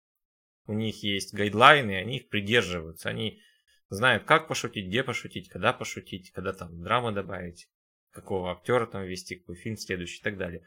у 0.66 0.72
них 0.72 1.02
есть 1.04 1.33
гайдлайны, 1.33 1.96
они 1.96 2.16
их 2.16 2.28
придерживаются. 2.28 3.09
Они 3.09 3.40
знают, 3.88 4.24
как 4.24 4.48
пошутить, 4.48 4.88
где 4.88 5.04
пошутить, 5.04 5.48
когда 5.48 5.72
пошутить, 5.72 6.33
когда 6.33 6.52
там 6.52 6.83
драмы 6.83 7.12
добавить, 7.12 7.68
какого 8.11 8.52
актера 8.52 8.87
там 8.87 9.04
ввести, 9.04 9.37
какой 9.37 9.54
фильм 9.54 9.76
следующий 9.76 10.18
и 10.18 10.22
так 10.22 10.37
далее. 10.37 10.66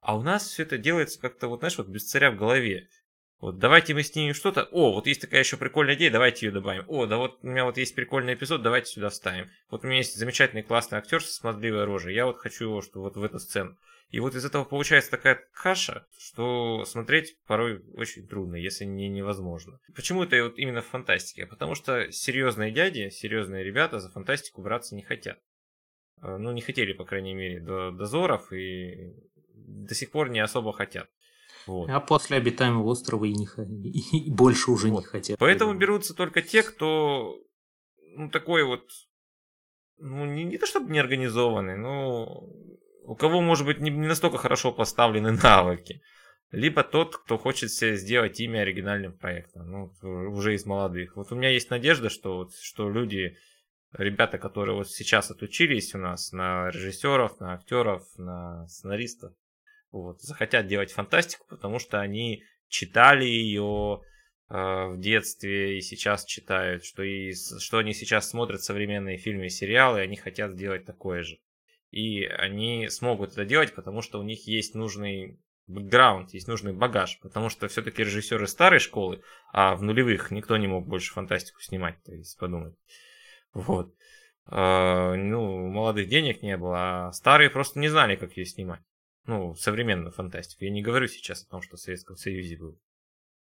А 0.00 0.16
у 0.16 0.22
нас 0.22 0.46
все 0.46 0.62
это 0.62 0.78
делается 0.78 1.20
как-то, 1.20 1.48
вот 1.48 1.60
знаешь, 1.60 1.78
вот 1.78 1.88
без 1.88 2.08
царя 2.08 2.30
в 2.30 2.36
голове. 2.36 2.88
Вот 3.42 3.58
давайте 3.58 3.92
мы 3.92 4.04
снимем 4.04 4.34
что-то. 4.34 4.68
О, 4.70 4.92
вот 4.92 5.08
есть 5.08 5.20
такая 5.20 5.40
еще 5.40 5.56
прикольная 5.56 5.96
идея, 5.96 6.12
давайте 6.12 6.46
ее 6.46 6.52
добавим. 6.52 6.84
О, 6.86 7.06
да 7.06 7.16
вот 7.16 7.40
у 7.42 7.48
меня 7.48 7.64
вот 7.64 7.76
есть 7.76 7.92
прикольный 7.92 8.34
эпизод, 8.34 8.62
давайте 8.62 8.92
сюда 8.92 9.08
вставим. 9.08 9.50
Вот 9.68 9.82
у 9.82 9.88
меня 9.88 9.96
есть 9.96 10.16
замечательный 10.16 10.62
классный 10.62 10.98
актер 10.98 11.20
со 11.20 11.34
смазливой 11.34 11.82
рожей. 11.82 12.14
Я 12.14 12.26
вот 12.26 12.38
хочу 12.38 12.66
его, 12.66 12.82
что 12.82 13.00
вот 13.00 13.16
в 13.16 13.22
эту 13.24 13.40
сцену. 13.40 13.76
И 14.10 14.20
вот 14.20 14.36
из 14.36 14.44
этого 14.44 14.62
получается 14.62 15.10
такая 15.10 15.44
каша, 15.54 16.06
что 16.16 16.84
смотреть 16.84 17.36
порой 17.48 17.82
очень 17.94 18.28
трудно, 18.28 18.54
если 18.54 18.84
не 18.84 19.08
невозможно. 19.08 19.80
Почему 19.96 20.22
это 20.22 20.40
вот 20.44 20.56
именно 20.56 20.80
в 20.80 20.86
фантастике? 20.86 21.48
Потому 21.48 21.74
что 21.74 22.12
серьезные 22.12 22.70
дяди, 22.70 23.10
серьезные 23.10 23.64
ребята 23.64 23.98
за 23.98 24.08
фантастику 24.08 24.62
браться 24.62 24.94
не 24.94 25.02
хотят. 25.02 25.40
Э, 26.22 26.36
ну, 26.36 26.52
не 26.52 26.60
хотели, 26.60 26.92
по 26.92 27.04
крайней 27.04 27.34
мере, 27.34 27.58
до 27.58 27.90
дозоров 27.90 28.52
и 28.52 29.14
до 29.52 29.96
сих 29.96 30.12
пор 30.12 30.28
не 30.28 30.38
особо 30.38 30.72
хотят. 30.72 31.10
Вот. 31.66 31.88
А 31.90 32.00
после 32.00 32.36
обитаемого 32.36 32.88
острова 32.88 33.24
и, 33.24 33.32
не, 33.32 33.46
и 33.46 34.30
больше 34.30 34.70
уже 34.70 34.88
вот. 34.88 35.00
не 35.00 35.06
хотят. 35.06 35.38
Поэтому 35.38 35.74
берутся 35.74 36.14
только 36.14 36.42
те, 36.42 36.62
кто 36.62 37.38
ну, 38.16 38.30
такой 38.30 38.64
вот, 38.64 38.88
ну, 39.98 40.24
не, 40.24 40.44
не 40.44 40.58
то 40.58 40.66
чтобы 40.66 40.92
неорганизованный, 40.92 41.76
но 41.76 42.44
у 43.04 43.14
кого, 43.14 43.40
может 43.40 43.66
быть, 43.66 43.80
не, 43.80 43.90
не 43.90 44.06
настолько 44.06 44.38
хорошо 44.38 44.72
поставлены 44.72 45.32
навыки. 45.42 46.02
Либо 46.50 46.84
тот, 46.84 47.16
кто 47.16 47.38
хочет 47.38 47.70
себе 47.70 47.96
сделать 47.96 48.38
имя 48.38 48.60
оригинальным 48.60 49.16
проектом, 49.16 49.70
ну, 49.70 49.92
уже 50.30 50.54
из 50.54 50.66
молодых. 50.66 51.16
Вот 51.16 51.32
у 51.32 51.34
меня 51.34 51.48
есть 51.48 51.70
надежда, 51.70 52.10
что, 52.10 52.36
вот, 52.36 52.54
что 52.54 52.90
люди, 52.90 53.38
ребята, 53.96 54.36
которые 54.36 54.76
вот 54.76 54.90
сейчас 54.90 55.30
отучились 55.30 55.94
у 55.94 55.98
нас 55.98 56.30
на 56.32 56.68
режиссеров, 56.68 57.40
на 57.40 57.54
актеров, 57.54 58.02
на 58.18 58.66
сценаристов, 58.68 59.32
вот, 59.92 60.20
захотят 60.22 60.66
делать 60.66 60.90
фантастику, 60.90 61.46
потому 61.48 61.78
что 61.78 62.00
они 62.00 62.42
читали 62.68 63.24
ее 63.24 64.00
э, 64.48 64.54
в 64.54 64.98
детстве 64.98 65.78
и 65.78 65.80
сейчас 65.82 66.24
читают, 66.24 66.84
что, 66.84 67.02
и, 67.02 67.32
что 67.34 67.78
они 67.78 67.92
сейчас 67.92 68.30
смотрят 68.30 68.62
современные 68.62 69.18
фильмы 69.18 69.46
и 69.46 69.50
сериалы, 69.50 70.00
и 70.00 70.02
они 70.02 70.16
хотят 70.16 70.52
сделать 70.52 70.86
такое 70.86 71.22
же. 71.22 71.38
И 71.90 72.24
они 72.24 72.88
смогут 72.88 73.32
это 73.32 73.44
делать, 73.44 73.74
потому 73.74 74.00
что 74.00 74.18
у 74.18 74.22
них 74.22 74.46
есть 74.46 74.74
нужный 74.74 75.38
бэкграунд, 75.66 76.32
есть 76.32 76.48
нужный 76.48 76.72
багаж, 76.72 77.18
потому 77.20 77.50
что 77.50 77.68
все-таки 77.68 78.02
режиссеры 78.02 78.48
старой 78.48 78.80
школы, 78.80 79.22
а 79.52 79.76
в 79.76 79.82
нулевых 79.82 80.30
никто 80.30 80.56
не 80.56 80.66
мог 80.66 80.88
больше 80.88 81.12
фантастику 81.12 81.60
снимать, 81.60 82.02
то 82.02 82.12
есть 82.12 82.38
подумать. 82.38 82.74
Вот. 83.52 83.94
Э, 84.50 85.14
ну, 85.14 85.68
молодых 85.68 86.08
денег 86.08 86.42
не 86.42 86.56
было, 86.56 87.08
а 87.08 87.12
старые 87.12 87.50
просто 87.50 87.78
не 87.78 87.88
знали, 87.88 88.16
как 88.16 88.38
ее 88.38 88.46
снимать. 88.46 88.80
Ну, 89.26 89.54
современную 89.54 90.12
фантастику. 90.12 90.64
Я 90.64 90.70
не 90.70 90.82
говорю 90.82 91.06
сейчас 91.06 91.44
о 91.44 91.48
том, 91.48 91.62
что 91.62 91.76
в 91.76 91.80
Советском 91.80 92.16
Союзе 92.16 92.56
был. 92.56 92.78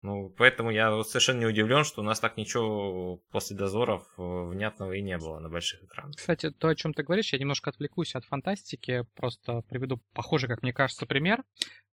Ну, 0.02 0.28
поэтому 0.28 0.70
я 0.70 1.02
совершенно 1.02 1.40
не 1.40 1.46
удивлен, 1.46 1.82
что 1.82 2.02
у 2.02 2.04
нас 2.04 2.20
так 2.20 2.37
ничего 2.37 3.22
после 3.30 3.56
дозоров 3.56 4.06
э, 4.18 4.22
внятного 4.22 4.92
и 4.92 5.00
не 5.00 5.16
было 5.16 5.38
на 5.38 5.48
больших 5.48 5.82
экранах. 5.82 6.14
Кстати, 6.16 6.50
то, 6.50 6.68
о 6.68 6.74
чем 6.74 6.92
ты 6.92 7.02
говоришь, 7.02 7.32
я 7.32 7.38
немножко 7.38 7.70
отвлекусь 7.70 8.14
от 8.14 8.26
фантастики, 8.26 9.06
просто 9.16 9.62
приведу 9.62 10.02
похожий, 10.12 10.46
как 10.46 10.62
мне 10.62 10.74
кажется, 10.74 11.06
пример. 11.06 11.42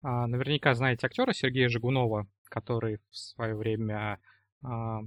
А, 0.02 0.26
наверняка 0.26 0.74
знаете 0.74 1.06
актера 1.06 1.32
Сергея 1.32 1.68
Жигунова, 1.68 2.26
который 2.48 2.98
в 3.10 3.16
свое 3.16 3.54
время 3.54 4.18
а, 4.64 5.02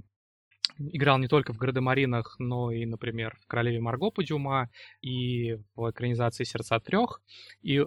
играл 0.78 1.18
не 1.18 1.28
только 1.28 1.52
в 1.52 1.58
«Гардемаринах», 1.58 2.36
но 2.38 2.70
и, 2.70 2.84
например, 2.86 3.36
в 3.42 3.46
«Королеве 3.46 3.80
Марго» 3.80 4.10
по 4.10 4.22
Дюма 4.22 4.70
и 5.00 5.58
в 5.76 5.90
экранизации 5.90 6.44
«Сердца 6.44 6.80
трех». 6.80 7.22
И 7.62 7.78
э, 7.78 7.86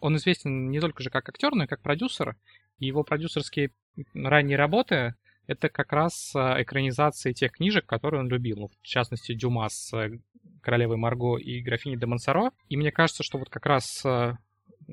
он 0.00 0.16
известен 0.16 0.70
не 0.70 0.80
только 0.80 1.02
же 1.02 1.10
как 1.10 1.28
актер, 1.28 1.54
но 1.54 1.64
и 1.64 1.66
как 1.66 1.82
продюсер. 1.82 2.36
И 2.78 2.86
его 2.86 3.04
продюсерские 3.04 3.70
ранние 4.14 4.56
работы— 4.56 5.14
это 5.46 5.68
как 5.68 5.92
раз 5.92 6.34
э, 6.34 6.62
экранизации 6.62 7.32
тех 7.32 7.52
книжек, 7.52 7.86
которые 7.86 8.20
он 8.20 8.28
любил. 8.28 8.56
Ну, 8.58 8.68
в 8.68 8.82
частности, 8.82 9.34
Дюма 9.34 9.68
с 9.68 9.92
э, 9.94 10.18
«Королевой 10.60 10.96
Марго» 10.96 11.36
и 11.36 11.60
«Графиней 11.60 11.98
де 11.98 12.06
Монсоро». 12.06 12.50
И 12.68 12.76
мне 12.76 12.90
кажется, 12.90 13.22
что 13.22 13.38
вот 13.38 13.50
как 13.50 13.66
раз 13.66 14.04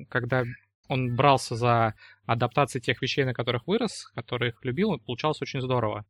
когда 0.08 0.44
он 0.88 1.14
брался 1.14 1.56
за 1.56 1.94
адаптации 2.26 2.80
тех 2.80 3.00
вещей, 3.02 3.24
на 3.24 3.34
которых 3.34 3.66
вырос, 3.66 4.06
которых 4.14 4.64
любил, 4.64 4.98
получалось 4.98 5.40
очень 5.40 5.60
здорово. 5.60 6.04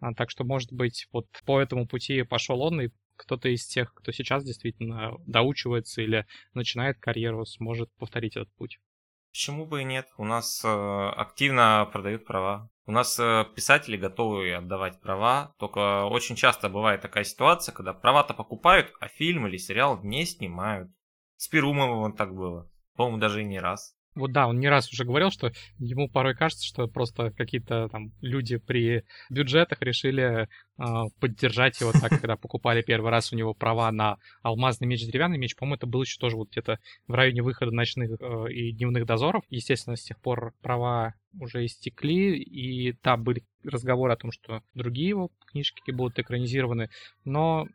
А, 0.00 0.14
так 0.14 0.30
что, 0.30 0.44
может 0.44 0.72
быть, 0.72 1.08
вот 1.12 1.26
по 1.44 1.60
этому 1.60 1.86
пути 1.86 2.22
пошел 2.22 2.62
он, 2.62 2.80
и 2.80 2.90
кто-то 3.16 3.48
из 3.48 3.66
тех, 3.66 3.92
кто 3.94 4.12
сейчас 4.12 4.44
действительно 4.44 5.16
доучивается 5.26 6.02
или 6.02 6.26
начинает 6.54 6.98
карьеру, 6.98 7.44
сможет 7.44 7.92
повторить 7.96 8.36
этот 8.36 8.52
путь. 8.54 8.78
Почему 9.32 9.66
бы 9.66 9.82
и 9.82 9.84
нет? 9.84 10.08
У 10.16 10.24
нас 10.24 10.62
э, 10.64 10.68
активно 10.68 11.88
продают 11.92 12.24
права. 12.24 12.70
У 12.86 12.92
нас 12.92 13.18
э, 13.20 13.44
писатели 13.54 13.96
готовы 13.96 14.52
отдавать 14.52 15.00
права, 15.00 15.54
только 15.58 16.04
очень 16.06 16.36
часто 16.36 16.68
бывает 16.68 17.02
такая 17.02 17.24
ситуация, 17.24 17.74
когда 17.74 17.92
права-то 17.92 18.34
покупают, 18.34 18.92
а 19.00 19.08
фильм 19.08 19.46
или 19.46 19.58
сериал 19.58 20.02
не 20.02 20.24
снимают. 20.24 20.90
С 21.36 21.48
Перумовым 21.48 22.14
так 22.16 22.34
было. 22.34 22.70
По-моему, 22.96 23.18
даже 23.18 23.42
и 23.42 23.44
не 23.44 23.60
раз. 23.60 23.97
Вот 24.18 24.32
да, 24.32 24.48
он 24.48 24.58
не 24.58 24.68
раз 24.68 24.92
уже 24.92 25.04
говорил, 25.04 25.30
что 25.30 25.52
ему 25.78 26.08
порой 26.08 26.34
кажется, 26.34 26.66
что 26.66 26.88
просто 26.88 27.30
какие-то 27.30 27.88
там 27.88 28.12
люди 28.20 28.56
при 28.56 29.04
бюджетах 29.30 29.80
решили 29.80 30.48
э, 30.78 30.84
поддержать 31.20 31.80
его 31.80 31.92
так, 31.92 32.10
когда 32.10 32.36
покупали 32.36 32.82
первый 32.82 33.10
раз 33.10 33.32
у 33.32 33.36
него 33.36 33.54
права 33.54 33.90
на 33.92 34.16
алмазный 34.42 34.88
меч, 34.88 35.06
деревянный 35.06 35.38
меч. 35.38 35.54
По-моему, 35.54 35.76
это 35.76 35.86
было 35.86 36.02
еще 36.02 36.18
тоже 36.18 36.36
вот 36.36 36.50
где-то 36.50 36.80
в 37.06 37.14
районе 37.14 37.42
выхода 37.42 37.70
ночных 37.70 38.10
э, 38.20 38.52
и 38.52 38.72
дневных 38.72 39.06
дозоров. 39.06 39.44
Естественно, 39.50 39.96
с 39.96 40.02
тех 40.02 40.18
пор 40.18 40.52
права 40.62 41.14
уже 41.38 41.64
истекли, 41.64 42.36
и 42.36 42.96
да, 43.04 43.16
были 43.16 43.44
разговоры 43.62 44.12
о 44.12 44.16
том, 44.16 44.32
что 44.32 44.62
другие 44.74 45.10
его 45.10 45.30
книжки 45.46 45.92
будут 45.92 46.18
экранизированы, 46.18 46.90
но 47.24 47.68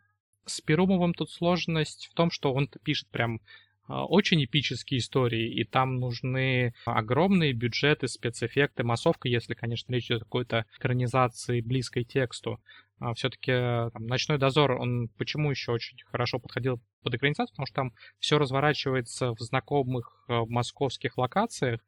с 0.45 0.59
Перумовым 0.59 1.13
тут 1.13 1.31
сложность 1.31 2.09
в 2.11 2.13
том, 2.13 2.31
что 2.31 2.53
он 2.53 2.67
пишет 2.83 3.07
прям 3.09 3.39
очень 3.87 4.43
эпические 4.43 4.99
истории, 4.99 5.53
и 5.53 5.63
там 5.63 5.97
нужны 5.97 6.73
огромные 6.85 7.53
бюджеты, 7.53 8.07
спецэффекты, 8.07 8.83
массовка, 8.83 9.27
если, 9.27 9.53
конечно, 9.53 9.91
речь 9.93 10.05
идет 10.05 10.21
о 10.21 10.25
какой-то 10.25 10.65
экранизации 10.77 11.61
близкой 11.61 12.03
тексту. 12.03 12.59
А, 12.99 13.13
Все-таки 13.13 13.51
«Ночной 13.99 14.37
дозор», 14.37 14.73
он 14.73 15.09
почему 15.17 15.51
еще 15.51 15.73
очень 15.73 15.97
хорошо 16.05 16.39
подходил 16.39 16.81
под 17.01 17.15
экранизацию? 17.15 17.53
Потому 17.53 17.65
что 17.65 17.75
там 17.75 17.93
все 18.19 18.37
разворачивается 18.37 19.33
в 19.33 19.39
знакомых 19.39 20.23
а, 20.27 20.45
московских 20.45 21.17
локациях, 21.17 21.81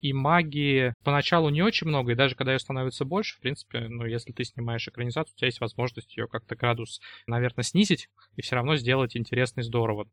и 0.00 0.12
магии 0.12 0.94
поначалу 1.04 1.48
не 1.48 1.62
очень 1.62 1.86
много, 1.86 2.12
и 2.12 2.16
даже 2.16 2.34
когда 2.34 2.52
ее 2.52 2.58
становится 2.58 3.04
больше, 3.04 3.36
в 3.36 3.40
принципе, 3.40 3.86
ну, 3.88 4.04
если 4.04 4.32
ты 4.32 4.44
снимаешь 4.44 4.88
экранизацию, 4.88 5.34
у 5.34 5.38
тебя 5.38 5.46
есть 5.46 5.60
возможность 5.60 6.16
ее 6.16 6.26
как-то 6.26 6.56
градус, 6.56 7.00
наверное, 7.28 7.62
снизить, 7.62 8.08
и 8.34 8.42
все 8.42 8.56
равно 8.56 8.76
сделать 8.76 9.16
интересно 9.16 9.60
и 9.60 9.64
здорово. 9.64 10.08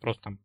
Просто 0.00 0.22
там 0.22 0.38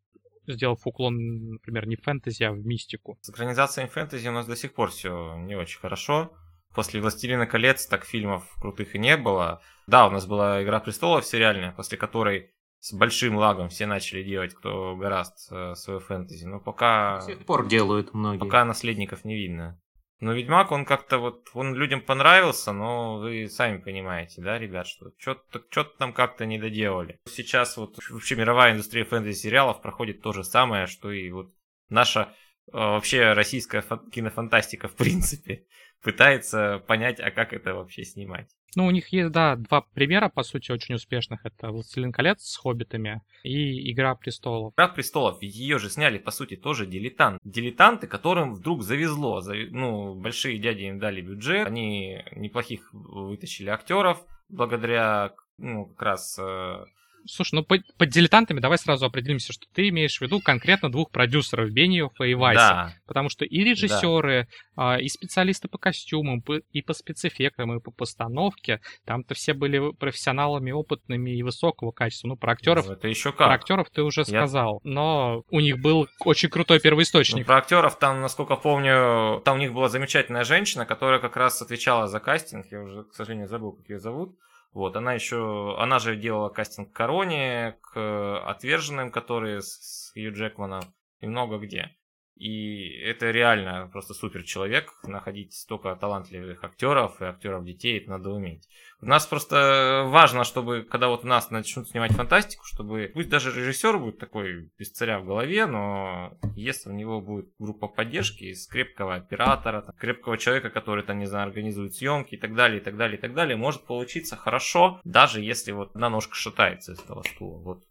сделав 0.48 0.86
уклон, 0.86 1.52
например, 1.54 1.88
не 1.88 1.96
в 1.96 2.02
фэнтези, 2.02 2.44
а 2.44 2.52
в 2.52 2.66
мистику. 2.66 3.18
С 3.22 3.30
экранизацией 3.30 3.88
фэнтези 3.88 4.28
у 4.28 4.32
нас 4.32 4.46
до 4.46 4.56
сих 4.56 4.74
пор 4.74 4.92
все 4.92 5.36
не 5.38 5.56
очень 5.56 5.80
хорошо. 5.80 6.34
После 6.74 7.02
«Властелина 7.02 7.48
колец» 7.48 7.88
так 7.88 8.06
фильмов 8.06 8.44
крутых 8.60 8.96
и 8.96 9.00
не 9.00 9.18
было. 9.18 9.62
Да, 9.88 10.08
у 10.08 10.12
нас 10.12 10.28
была 10.28 10.64
«Игра 10.64 10.80
престолов» 10.80 11.26
сериальная, 11.26 11.72
после 11.72 11.98
которой 11.98 12.52
с 12.80 12.94
большим 12.94 13.36
лагом 13.36 13.70
все 13.70 13.86
начали 13.86 14.24
делать, 14.24 14.54
кто 14.54 14.96
гораст 14.96 15.52
э, 15.52 15.74
свое 15.76 16.00
фэнтези. 16.00 16.46
Но 16.46 16.60
пока... 16.60 17.20
До 17.20 17.26
сих 17.26 17.46
пор 17.46 17.68
делают 17.68 18.14
многие. 18.14 18.40
Пока 18.40 18.64
наследников 18.66 19.26
не 19.26 19.36
видно. 19.36 19.82
Но 20.20 20.34
Ведьмак, 20.34 20.72
он 20.72 20.86
как-то 20.86 21.20
вот, 21.20 21.50
он 21.54 21.76
людям 21.76 22.02
понравился, 22.02 22.72
но 22.72 23.20
вы 23.20 23.48
сами 23.50 23.78
понимаете, 23.78 24.42
да, 24.42 24.58
ребят, 24.58 24.88
что 24.88 25.12
что-то 25.18 25.62
что 25.70 25.84
там 25.84 26.12
как-то 26.12 26.46
не 26.46 26.58
доделали. 26.58 27.20
Сейчас 27.26 27.78
вот 27.78 27.98
вообще 28.10 28.36
мировая 28.36 28.74
индустрия 28.74 29.06
фэнтези-сериалов 29.06 29.82
проходит 29.82 30.22
то 30.22 30.34
же 30.34 30.44
самое, 30.44 30.88
что 30.88 31.12
и 31.12 31.30
вот 31.30 31.54
наша 31.90 32.34
э, 32.68 32.78
вообще 32.78 33.34
российская 33.34 33.84
кинофантастика 34.12 34.88
в 34.88 34.96
принципе. 34.96 35.66
Пытается 36.02 36.80
понять, 36.88 37.20
а 37.20 37.32
как 37.32 37.54
это 37.54 37.74
вообще 37.74 38.04
снимать. 38.04 38.50
Ну, 38.76 38.86
у 38.86 38.92
них 38.92 39.08
есть, 39.10 39.32
да, 39.32 39.56
два 39.56 39.82
примера, 39.82 40.30
по 40.30 40.44
сути, 40.44 40.72
очень 40.72 40.96
успешных. 40.96 41.46
Это 41.46 41.72
«Властелин 41.72 42.12
колец» 42.12 42.44
с 42.44 42.58
«Хоббитами» 42.58 43.22
и 43.44 43.92
«Игра 43.92 44.14
престолов». 44.14 44.74
«Игра 44.76 44.88
престолов», 44.90 45.42
ее 45.42 45.80
же 45.80 45.90
сняли, 45.90 46.18
по 46.20 46.32
сути, 46.32 46.56
тоже 46.56 46.86
дилетант. 46.86 47.40
Дилетанты, 47.44 48.08
которым 48.08 48.54
вдруг 48.54 48.84
завезло. 48.84 49.42
Ну, 49.72 50.16
большие 50.16 50.60
дяди 50.60 50.84
им 50.84 51.00
дали 51.00 51.22
бюджет, 51.22 51.66
они 51.66 52.24
неплохих 52.36 52.90
вытащили 52.92 53.70
актеров, 53.70 54.24
благодаря, 54.50 55.34
ну, 55.58 55.86
как 55.88 56.02
раз 56.02 56.38
э, 56.40 56.86
Слушай, 57.28 57.56
ну 57.56 57.64
под, 57.64 57.82
под 57.98 58.10
дилетантами 58.10 58.60
давай 58.60 58.78
сразу 58.78 59.06
определимся, 59.06 59.54
что 59.54 59.66
ты 59.74 59.90
имеешь 59.90 60.18
в 60.18 60.22
виду 60.22 60.40
конкретно 60.40 60.92
двух 60.92 61.12
продюсеров, 61.12 61.70
Бениофа 61.72 62.24
и 62.24 62.34
Вайса. 62.34 62.60
Да. 62.60 62.94
Потому 63.06 63.30
что 63.30 63.46
и 63.46 63.64
режиссеры, 63.64 64.48
да. 64.76 64.96
а, 64.96 64.98
и 65.00 65.08
специалисты 65.08 65.68
по 65.68 65.78
костюмам, 65.78 66.44
и 66.72 66.82
по 66.82 66.94
спецэффектам, 66.94 67.78
и 67.78 67.82
по 67.82 67.92
постановке, 67.92 68.82
там-то 69.06 69.34
все 69.36 69.54
были 69.54 69.92
профессионалами, 69.94 70.72
опытными 70.72 71.32
и 71.38 71.44
высокого 71.44 71.92
качества. 71.92 72.30
Ну, 72.30 72.36
про 72.36 72.54
актеров... 72.54 72.88
Ну, 72.88 72.94
это 72.94 73.08
еще 73.08 73.32
как. 73.32 73.48
Про 73.48 73.54
актеров 73.54 73.90
ты 73.90 74.04
уже 74.04 74.22
Я... 74.22 74.26
сказал. 74.26 74.80
Но 74.84 75.44
у 75.50 75.60
них 75.60 75.80
был 75.80 76.08
очень 76.20 76.50
крутой 76.50 76.80
первоисточник. 76.80 77.42
Ну, 77.42 77.46
про 77.46 77.58
актеров 77.58 77.98
там, 78.00 78.22
насколько 78.22 78.56
помню, 78.56 79.42
там 79.46 79.58
у 79.58 79.60
них 79.60 79.74
была 79.74 79.90
замечательная 79.90 80.44
женщина, 80.44 80.86
которая 80.86 81.20
как 81.20 81.36
раз 81.38 81.62
отвечала 81.62 82.08
за 82.08 82.20
кастинг. 82.20 82.68
Я 82.72 82.82
уже, 82.82 83.04
к 83.04 83.14
сожалению, 83.14 83.48
забыл, 83.48 83.74
как 83.74 83.90
ее 83.90 84.00
зовут. 84.00 84.36
Вот, 84.72 84.96
она 84.96 85.14
еще, 85.14 85.76
она 85.80 86.00
же 86.00 86.16
делала 86.16 86.50
кастинг 86.50 86.94
Короне, 86.94 87.78
к 87.82 88.40
Отверженным, 88.46 89.12
которые 89.12 89.62
с 89.62 90.12
Хью 90.14 90.34
Джекманом 90.34 90.84
и 91.20 91.28
много 91.28 91.58
где. 91.58 91.96
И 92.40 92.90
это 93.04 93.32
реально 93.32 93.90
просто 93.92 94.14
супер 94.14 94.44
человек, 94.44 94.94
находить 95.04 95.54
столько 95.54 95.96
талантливых 95.96 96.64
актеров 96.64 97.22
и 97.22 97.26
актеров 97.26 97.66
детей, 97.66 98.00
это 98.00 98.12
надо 98.12 98.30
уметь. 98.30 98.68
У 99.00 99.06
нас 99.06 99.28
просто 99.28 100.06
важно, 100.08 100.44
чтобы, 100.44 100.84
когда 100.84 101.08
вот 101.08 101.24
нас 101.24 101.52
начнут 101.52 101.88
снимать 101.88 102.14
фантастику, 102.14 102.64
чтобы, 102.66 103.12
пусть 103.14 103.30
даже 103.30 103.52
режиссер 103.52 104.00
будет 104.00 104.18
такой 104.18 104.72
без 104.78 104.92
царя 104.92 105.20
в 105.20 105.26
голове, 105.26 105.68
но 105.68 106.38
если 106.56 106.90
у 106.90 106.94
него 106.94 107.22
будет 107.22 107.48
группа 107.60 107.88
поддержки 107.88 108.46
из 108.46 108.68
крепкого 108.68 109.16
оператора, 109.16 109.82
там, 109.82 109.96
крепкого 109.98 110.38
человека, 110.38 110.70
который, 110.70 111.04
там, 111.04 111.20
не 111.20 111.28
знаю, 111.28 111.48
организует 111.48 111.96
съемки 111.96 112.36
и 112.36 112.38
так 112.38 112.56
далее, 112.56 112.80
и 112.80 112.84
так 112.84 112.98
далее, 112.98 113.18
и 113.18 113.22
так 113.22 113.34
далее, 113.34 113.56
может 113.56 113.86
получиться 113.86 114.36
хорошо, 114.36 115.00
даже 115.04 115.42
если 115.42 115.72
вот 115.72 115.92
одна 115.94 116.10
ножка 116.10 116.36
шатается 116.36 116.94
из 116.94 117.00
этого 117.00 117.24
стула. 117.24 117.58
Вот 117.60 117.84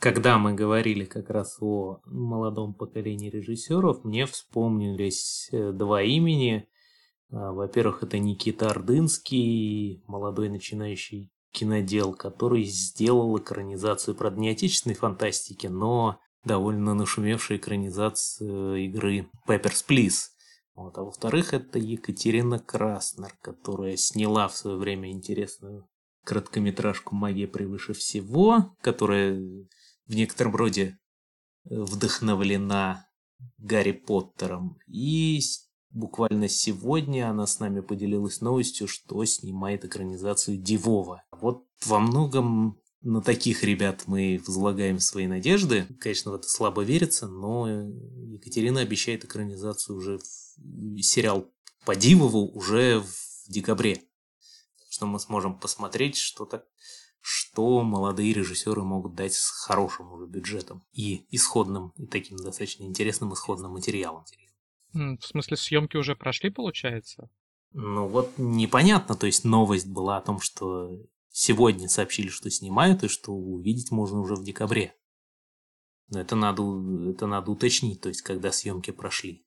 когда 0.00 0.38
мы 0.38 0.54
говорили 0.54 1.04
как 1.04 1.28
раз 1.28 1.58
о 1.60 2.00
молодом 2.06 2.72
поколении 2.72 3.28
режиссеров, 3.28 4.02
мне 4.02 4.24
вспомнились 4.24 5.50
э, 5.52 5.72
два 5.72 6.02
имени. 6.02 6.66
А, 7.30 7.52
во-первых, 7.52 8.02
это 8.02 8.18
Никита 8.18 8.70
Ордынский, 8.70 10.02
молодой 10.06 10.48
начинающий 10.48 11.30
кинодел, 11.52 12.14
который 12.14 12.64
сделал 12.64 13.36
экранизацию, 13.36 14.14
правда, 14.14 14.40
не 14.40 14.48
отечественной 14.48 14.96
фантастики, 14.96 15.66
но 15.66 16.18
довольно 16.44 16.94
нашумевшую 16.94 17.58
экранизацию 17.58 18.76
игры 18.86 19.28
Papers, 19.46 19.84
Please. 19.86 20.30
Вот. 20.74 20.96
А 20.96 21.02
во-вторых, 21.02 21.52
это 21.52 21.78
Екатерина 21.78 22.58
Краснер, 22.58 23.34
которая 23.42 23.98
сняла 23.98 24.48
в 24.48 24.56
свое 24.56 24.78
время 24.78 25.10
интересную 25.10 25.86
короткометражку 26.24 27.14
«Магия 27.14 27.46
превыше 27.46 27.92
всего», 27.92 28.74
которая 28.80 29.42
в 30.10 30.14
некотором 30.14 30.56
роде 30.56 30.98
э, 31.64 31.80
вдохновлена 31.80 33.06
Гарри 33.58 33.92
Поттером. 33.92 34.76
И 34.88 35.40
буквально 35.90 36.48
сегодня 36.48 37.30
она 37.30 37.46
с 37.46 37.60
нами 37.60 37.80
поделилась 37.80 38.40
новостью, 38.40 38.88
что 38.88 39.24
снимает 39.24 39.84
экранизацию 39.84 40.58
Дивова. 40.58 41.22
Вот 41.30 41.64
во 41.86 42.00
многом 42.00 42.80
на 43.02 43.22
таких 43.22 43.62
ребят 43.62 44.02
мы 44.06 44.42
возлагаем 44.44 44.98
свои 44.98 45.28
надежды. 45.28 45.86
Конечно, 46.00 46.32
в 46.32 46.34
это 46.34 46.48
слабо 46.48 46.82
верится, 46.82 47.28
но 47.28 47.68
Екатерина 47.68 48.80
обещает 48.80 49.24
экранизацию 49.24 49.96
уже 49.96 50.18
в 50.18 51.02
сериал 51.02 51.48
по 51.86 51.94
Дивову 51.94 52.48
уже 52.48 52.98
в 53.00 53.48
декабре. 53.48 54.02
Что 54.90 55.06
мы 55.06 55.20
сможем 55.20 55.58
посмотреть 55.58 56.16
что-то 56.16 56.66
что 57.52 57.82
молодые 57.82 58.32
режиссеры 58.32 58.82
могут 58.82 59.14
дать 59.14 59.34
с 59.34 59.50
хорошим 59.50 60.12
уже 60.12 60.26
бюджетом 60.26 60.84
и 60.92 61.26
исходным, 61.34 61.92
и 61.96 62.06
таким 62.06 62.36
достаточно 62.36 62.84
интересным 62.84 63.32
исходным 63.32 63.72
материалом. 63.72 64.24
В 64.92 65.24
смысле, 65.24 65.56
съемки 65.56 65.96
уже 65.96 66.16
прошли, 66.16 66.50
получается? 66.50 67.28
Ну 67.72 68.08
вот 68.08 68.32
непонятно, 68.36 69.14
то 69.14 69.26
есть 69.26 69.44
новость 69.44 69.86
была 69.86 70.16
о 70.16 70.22
том, 70.22 70.40
что 70.40 70.90
сегодня 71.30 71.88
сообщили, 71.88 72.28
что 72.28 72.50
снимают, 72.50 73.04
и 73.04 73.08
что 73.08 73.32
увидеть 73.32 73.92
можно 73.92 74.20
уже 74.20 74.34
в 74.34 74.42
декабре. 74.42 74.96
Но 76.08 76.20
это 76.20 76.34
надо, 76.34 76.62
это 77.08 77.26
надо 77.26 77.52
уточнить, 77.52 78.00
то 78.00 78.08
есть 78.08 78.22
когда 78.22 78.50
съемки 78.50 78.90
прошли. 78.90 79.46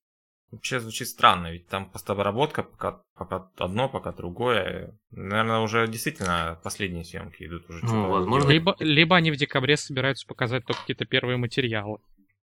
Вообще 0.54 0.80
звучит 0.80 1.08
странно, 1.08 1.52
ведь 1.52 1.68
там 1.68 1.90
постобработка 1.90 2.62
пока, 2.62 3.02
пока 3.16 3.50
одно, 3.58 3.90
пока 3.90 4.12
другое. 4.12 4.96
Наверное, 5.10 5.62
уже 5.62 5.88
действительно 5.88 6.60
последние 6.64 7.04
съемки 7.04 7.44
идут 7.44 7.68
уже. 7.72 7.84
Ну, 7.84 8.08
возможно. 8.08 8.50
Либо, 8.50 8.76
либо 8.78 9.16
они 9.16 9.32
в 9.32 9.36
декабре 9.36 9.78
собираются 9.78 10.28
показать 10.28 10.64
только 10.64 10.82
какие-то 10.82 11.06
первые 11.06 11.38
материалы. 11.38 11.98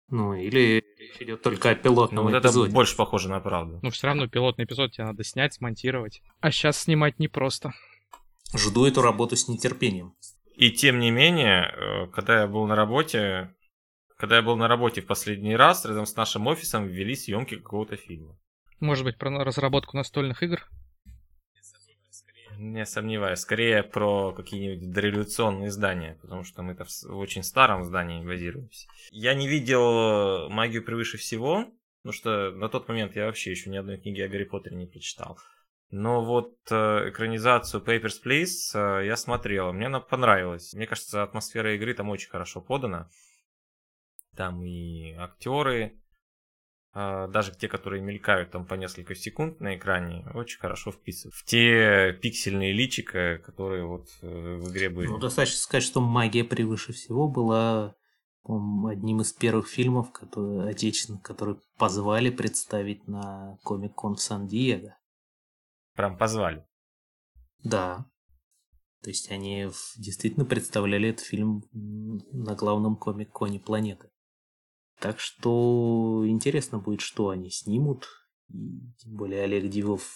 Ну, 0.09 0.33
или 0.33 0.83
речь 0.99 1.21
идет 1.21 1.43
только 1.43 1.69
о 1.69 1.75
пилотном 1.75 2.25
ну, 2.25 2.31
вот 2.31 2.43
эпизоде. 2.43 2.69
это 2.69 2.75
больше 2.75 2.97
похоже 2.97 3.29
на 3.29 3.41
правду. 3.41 3.79
Ну, 3.83 3.91
все 3.91 4.07
равно 4.07 4.27
пилотный 4.27 4.65
эпизод 4.65 4.93
тебе 4.93 5.05
надо 5.05 5.23
снять, 5.23 5.53
смонтировать. 5.53 6.23
А 6.41 6.51
сейчас 6.51 6.81
снимать 6.81 7.19
непросто. 7.19 7.75
Жду 8.57 8.87
эту 8.87 9.03
работу 9.03 9.37
с 9.37 9.49
нетерпением. 9.49 10.15
И 10.55 10.71
тем 10.71 10.99
не 10.99 11.11
менее, 11.11 11.71
э, 11.71 12.07
когда 12.07 12.41
я 12.41 12.47
был 12.47 12.67
на 12.67 12.75
работе, 12.75 13.55
когда 14.19 14.37
я 14.37 14.43
был 14.43 14.57
на 14.57 14.69
работе 14.69 15.01
в 15.01 15.07
последний 15.07 15.57
раз, 15.57 15.85
рядом 15.87 16.05
с 16.05 16.17
нашим 16.17 16.47
офисом 16.49 16.87
ввели 16.87 17.15
съемки 17.15 17.57
какого-то 17.57 17.97
фильма. 17.97 18.37
Может 18.81 19.05
быть, 19.05 19.17
про 19.17 19.31
разработку 19.45 19.97
настольных 19.97 20.43
игр? 20.43 20.69
Не 22.59 22.85
сомневаюсь. 22.85 23.39
Скорее 23.39 23.85
про 23.85 24.33
какие-нибудь 24.33 24.91
дореволюционные 24.91 25.71
здания, 25.71 26.19
потому 26.21 26.43
что 26.43 26.63
мы-то 26.63 26.85
в 26.85 27.17
очень 27.17 27.45
старом 27.45 27.85
здании 27.85 28.25
базируемся. 28.25 28.89
Я 29.13 29.35
не 29.35 29.47
видел 29.47 30.49
«Магию 30.51 30.85
превыше 30.85 31.19
всего», 31.19 31.67
потому 32.03 32.13
что 32.13 32.51
на 32.51 32.69
тот 32.69 32.89
момент 32.89 33.15
я 33.15 33.27
вообще 33.27 33.53
еще 33.53 33.71
ни 33.71 33.77
одной 33.77 33.99
книги 33.99 34.21
о 34.21 34.29
Гарри 34.29 34.45
Поттере 34.45 34.77
не 34.77 34.87
прочитал. 34.87 35.39
Но 35.91 36.25
вот 36.25 36.55
э, 36.71 37.09
экранизацию 37.09 37.83
Papers, 37.83 38.21
Please 38.25 38.75
э, 38.75 39.07
я 39.07 39.17
смотрел, 39.17 39.73
мне 39.73 39.87
она 39.87 40.01
понравилась. 40.01 40.75
Мне 40.75 40.87
кажется, 40.87 41.23
атмосфера 41.23 41.77
игры 41.77 41.95
там 41.95 42.11
очень 42.11 42.29
хорошо 42.29 42.61
подана. 42.61 43.09
Там 44.39 44.63
и 44.63 45.15
актеры, 45.15 46.01
а, 46.93 47.27
даже 47.27 47.53
те, 47.57 47.67
которые 47.67 48.01
мелькают 48.01 48.53
там 48.53 48.65
по 48.67 48.75
несколько 48.75 49.17
секунд 49.17 49.59
на 49.59 49.77
экране, 49.77 50.25
очень 50.33 50.61
хорошо 50.61 50.93
вписывают 50.93 51.35
в 51.35 51.45
те 51.45 52.13
пиксельные 52.13 52.73
личика, 52.73 53.39
которые 53.45 53.85
вот 53.85 54.07
э, 54.23 54.29
в 54.29 54.71
игре 54.71 54.91
были. 54.91 55.09
Ну, 55.09 55.19
достаточно 55.19 55.59
сказать, 55.59 55.83
что 55.83 56.01
магия 56.01 56.45
превыше 56.45 56.93
всего 56.93 57.27
была 57.27 57.97
одним 58.45 59.23
из 59.23 59.33
первых 59.33 59.67
фильмов, 59.67 60.13
которые, 60.13 60.71
отечественных, 60.71 61.23
которые 61.23 61.59
позвали 61.77 62.31
представить 62.31 63.09
на 63.09 63.59
Комик-кон 63.65 64.15
в 64.15 64.21
Сан-Диего. 64.21 64.97
Прям 65.97 66.17
позвали? 66.17 66.65
Да. 67.65 68.07
То 69.03 69.11
есть 69.11 69.33
они 69.33 69.69
действительно 69.97 70.45
представляли 70.45 71.09
этот 71.09 71.27
фильм 71.27 71.65
на 71.73 72.55
главном 72.55 72.95
комик-коне 72.95 73.59
планеты. 73.59 74.11
Так 75.01 75.21
что 75.21 76.25
интересно 76.27 76.79
будет, 76.79 77.01
что 77.01 77.29
они 77.29 77.51
снимут. 77.51 78.09
И 78.49 78.81
тем 78.99 79.15
более 79.15 79.43
Олег 79.43 79.69
Дивов 79.69 80.11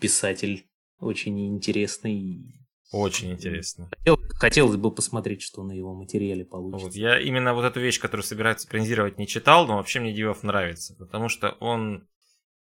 писатель 0.00 0.68
очень 0.98 1.46
интересный. 1.48 2.60
Очень 2.92 3.32
интересно. 3.32 3.88
Хотел, 3.90 4.18
хотелось 4.34 4.76
бы 4.76 4.94
посмотреть, 4.94 5.42
что 5.42 5.62
на 5.64 5.72
его 5.72 5.94
материале 5.94 6.44
получится. 6.44 6.86
Вот, 6.86 6.94
я 6.94 7.18
именно 7.18 7.54
вот 7.54 7.64
эту 7.64 7.80
вещь, 7.80 7.98
которую 7.98 8.24
собираются 8.24 8.68
экранизировать, 8.68 9.18
не 9.18 9.26
читал, 9.26 9.66
но 9.66 9.76
вообще 9.76 10.00
мне 10.00 10.12
Дивов 10.12 10.42
нравится, 10.42 10.94
потому 10.96 11.28
что 11.28 11.52
он, 11.60 12.06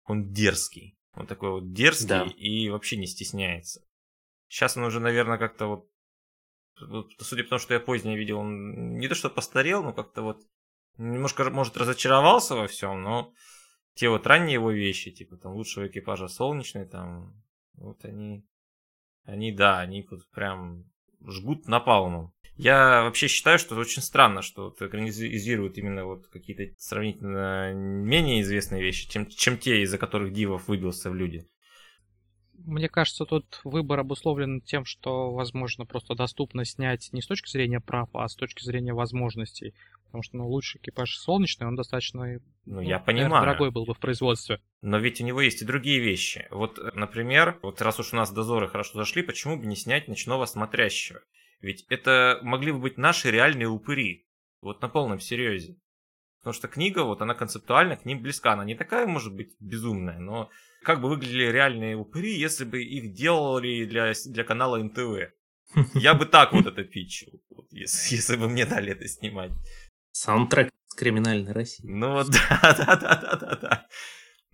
он 0.05 0.31
дерзкий. 0.31 0.97
Он 1.13 1.27
такой 1.27 1.51
вот 1.51 1.73
дерзкий 1.73 2.07
да. 2.07 2.25
и 2.37 2.69
вообще 2.69 2.97
не 2.97 3.07
стесняется. 3.07 3.81
Сейчас 4.47 4.77
он 4.77 4.83
уже, 4.83 4.99
наверное, 4.99 5.37
как-то 5.37 5.67
вот, 5.67 5.89
вот, 6.81 7.11
судя 7.19 7.43
по 7.43 7.49
тому, 7.49 7.59
что 7.59 7.73
я 7.73 7.79
позднее 7.79 8.17
видел, 8.17 8.39
он 8.39 8.97
не 8.97 9.07
то 9.07 9.15
что 9.15 9.29
постарел, 9.29 9.83
но 9.83 9.93
как-то 9.93 10.21
вот 10.23 10.41
немножко, 10.97 11.49
может, 11.49 11.77
разочаровался 11.77 12.55
во 12.55 12.67
всем, 12.67 13.01
но 13.01 13.33
те 13.93 14.09
вот 14.09 14.27
ранние 14.27 14.55
его 14.55 14.71
вещи, 14.71 15.11
типа 15.11 15.37
там 15.37 15.53
лучшего 15.53 15.87
экипажа 15.87 16.27
солнечный, 16.27 16.85
там, 16.85 17.33
вот 17.73 18.03
они, 18.05 18.45
они, 19.23 19.51
да, 19.51 19.79
они 19.79 20.05
вот 20.09 20.29
прям 20.31 20.85
жгут 21.25 21.67
напалмом. 21.67 22.33
Я 22.57 23.03
вообще 23.03 23.27
считаю, 23.27 23.59
что 23.59 23.75
это 23.75 23.81
очень 23.81 24.01
странно, 24.01 24.41
что 24.41 24.65
вот 24.65 24.81
экранизируют 24.81 25.77
именно 25.77 26.05
вот 26.05 26.27
какие-то 26.27 26.73
сравнительно 26.77 27.73
менее 27.73 28.41
известные 28.41 28.81
вещи, 28.81 29.09
чем, 29.09 29.27
чем 29.27 29.57
те, 29.57 29.81
из-за 29.81 29.97
которых 29.97 30.31
Дивов 30.31 30.69
выбился 30.69 31.09
в 31.09 31.15
люди. 31.15 31.45
Мне 32.53 32.87
кажется, 32.87 33.25
тут 33.25 33.59
выбор 33.65 33.99
обусловлен 33.99 34.61
тем, 34.61 34.85
что, 34.85 35.31
возможно, 35.31 35.85
просто 35.85 36.15
доступно 36.15 36.63
снять 36.63 37.09
не 37.11 37.21
с 37.21 37.27
точки 37.27 37.49
зрения 37.49 37.81
прав, 37.81 38.09
а 38.13 38.27
с 38.27 38.35
точки 38.35 38.63
зрения 38.63 38.93
возможностей. 38.93 39.73
Потому 40.15 40.23
что 40.23 40.37
ну, 40.37 40.47
лучший 40.47 40.79
экипаж 40.79 41.17
солнечный, 41.17 41.67
он 41.67 41.75
достаточно 41.75 42.39
ну, 42.63 42.79
я 42.79 42.99
понимаю. 42.99 43.43
дорогой 43.43 43.69
был 43.69 43.83
бы 43.83 43.93
в 43.93 43.99
производстве. 43.99 44.61
Но 44.81 44.97
ведь 44.97 45.19
у 45.19 45.25
него 45.25 45.41
есть 45.41 45.61
и 45.61 45.65
другие 45.65 45.99
вещи. 45.99 46.47
Вот, 46.51 46.79
например, 46.95 47.59
вот 47.61 47.81
раз 47.81 47.99
уж 47.99 48.13
у 48.13 48.15
нас 48.15 48.31
дозоры 48.31 48.69
хорошо 48.69 48.97
зашли, 48.97 49.23
почему 49.23 49.59
бы 49.59 49.65
не 49.65 49.75
снять 49.75 50.07
ночного 50.07 50.45
смотрящего? 50.45 51.19
Ведь 51.59 51.85
это 51.89 52.39
могли 52.43 52.71
бы 52.71 52.79
быть 52.79 52.97
наши 52.97 53.29
реальные 53.29 53.67
упыри. 53.67 54.25
Вот 54.61 54.81
на 54.81 54.87
полном 54.87 55.19
серьезе. 55.19 55.75
Потому 56.39 56.53
что 56.53 56.69
книга, 56.69 57.03
вот 57.03 57.21
она 57.21 57.33
концептуально 57.33 57.97
к 57.97 58.05
ним 58.05 58.21
близка. 58.21 58.53
Она 58.53 58.63
не 58.63 58.75
такая, 58.75 59.07
может 59.07 59.35
быть, 59.35 59.53
безумная, 59.59 60.19
но 60.19 60.49
как 60.83 61.01
бы 61.01 61.09
выглядели 61.09 61.51
реальные 61.51 61.97
упыри, 61.97 62.39
если 62.39 62.63
бы 62.63 62.81
их 62.81 63.11
делали 63.11 63.83
для, 63.83 64.13
для 64.27 64.45
канала 64.45 64.77
НТВ. 64.77 65.33
Я 65.93 66.13
бы 66.13 66.25
так 66.25 66.53
вот 66.53 66.65
это 66.67 66.83
питчил, 66.83 67.41
вот, 67.49 67.67
если, 67.71 68.15
если 68.15 68.37
бы 68.37 68.47
мне 68.47 68.65
дали 68.65 68.91
это 68.91 69.07
снимать. 69.07 69.51
Саундтрек 70.15 70.71
с 70.87 70.95
криминальной 70.95 71.51
России. 71.51 71.85
Ну 71.85 72.13
вот, 72.13 72.27
да, 72.29 72.73
да, 72.77 72.95
да, 72.95 73.15
да, 73.15 73.35
да, 73.35 73.55
да. 73.57 73.87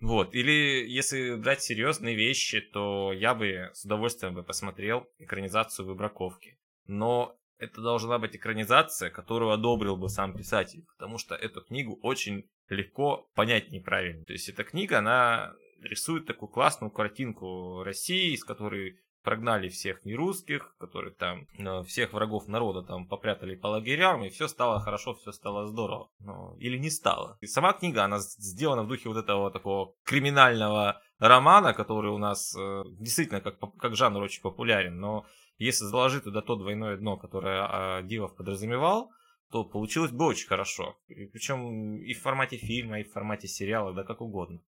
Вот, 0.00 0.34
или 0.34 0.84
если 0.88 1.36
брать 1.36 1.62
серьезные 1.62 2.16
вещи, 2.16 2.60
то 2.60 3.12
я 3.12 3.32
бы 3.32 3.70
с 3.72 3.84
удовольствием 3.84 4.34
бы 4.34 4.42
посмотрел 4.42 5.08
экранизацию 5.18 5.86
Выбраковки. 5.86 6.58
Но 6.88 7.38
это 7.58 7.80
должна 7.80 8.18
быть 8.18 8.34
экранизация, 8.34 9.10
которую 9.10 9.52
одобрил 9.52 9.96
бы 9.96 10.08
сам 10.08 10.36
писатель, 10.36 10.84
потому 10.96 11.16
что 11.16 11.36
эту 11.36 11.62
книгу 11.62 11.96
очень 12.02 12.50
легко 12.68 13.30
понять 13.36 13.70
неправильно. 13.70 14.24
То 14.24 14.32
есть 14.32 14.48
эта 14.48 14.64
книга, 14.64 14.98
она 14.98 15.54
рисует 15.80 16.26
такую 16.26 16.48
классную 16.48 16.90
картинку 16.90 17.84
России, 17.84 18.34
из 18.34 18.42
которой 18.42 18.98
прогнали 19.22 19.68
всех 19.68 20.04
нерусских, 20.04 20.74
которые 20.78 21.14
там 21.14 21.46
э, 21.58 21.82
всех 21.84 22.12
врагов 22.12 22.48
народа 22.48 22.82
там 22.82 23.06
попрятали 23.06 23.54
по 23.54 23.68
лагерям, 23.68 24.24
и 24.24 24.30
все 24.30 24.48
стало 24.48 24.80
хорошо, 24.80 25.14
все 25.14 25.32
стало 25.32 25.66
здорово. 25.66 26.10
Ну, 26.20 26.56
или 26.58 26.78
не 26.78 26.90
стало. 26.90 27.38
И 27.40 27.46
сама 27.46 27.72
книга, 27.72 28.04
она 28.04 28.18
сделана 28.18 28.82
в 28.82 28.88
духе 28.88 29.08
вот 29.08 29.18
этого 29.18 29.50
такого 29.50 29.94
криминального 30.04 31.00
романа, 31.18 31.72
который 31.72 32.10
у 32.10 32.18
нас 32.18 32.54
э, 32.56 32.82
действительно 32.98 33.40
как, 33.40 33.58
как 33.78 33.96
жанр 33.96 34.22
очень 34.22 34.42
популярен, 34.42 34.98
но 34.98 35.24
если 35.58 35.84
заложить 35.84 36.24
туда 36.24 36.42
то 36.42 36.56
двойное 36.56 36.96
дно, 36.96 37.16
которое 37.16 38.00
э, 38.00 38.02
Дивов 38.04 38.34
подразумевал, 38.36 39.10
то 39.50 39.64
получилось 39.64 40.10
бы 40.10 40.24
очень 40.24 40.48
хорошо. 40.48 40.96
И, 41.08 41.26
причем 41.26 41.96
и 41.98 42.14
в 42.14 42.22
формате 42.22 42.56
фильма, 42.56 43.00
и 43.00 43.04
в 43.04 43.12
формате 43.12 43.48
сериала, 43.48 43.92
да 43.92 44.02
как 44.02 44.20
угодно. 44.20 44.60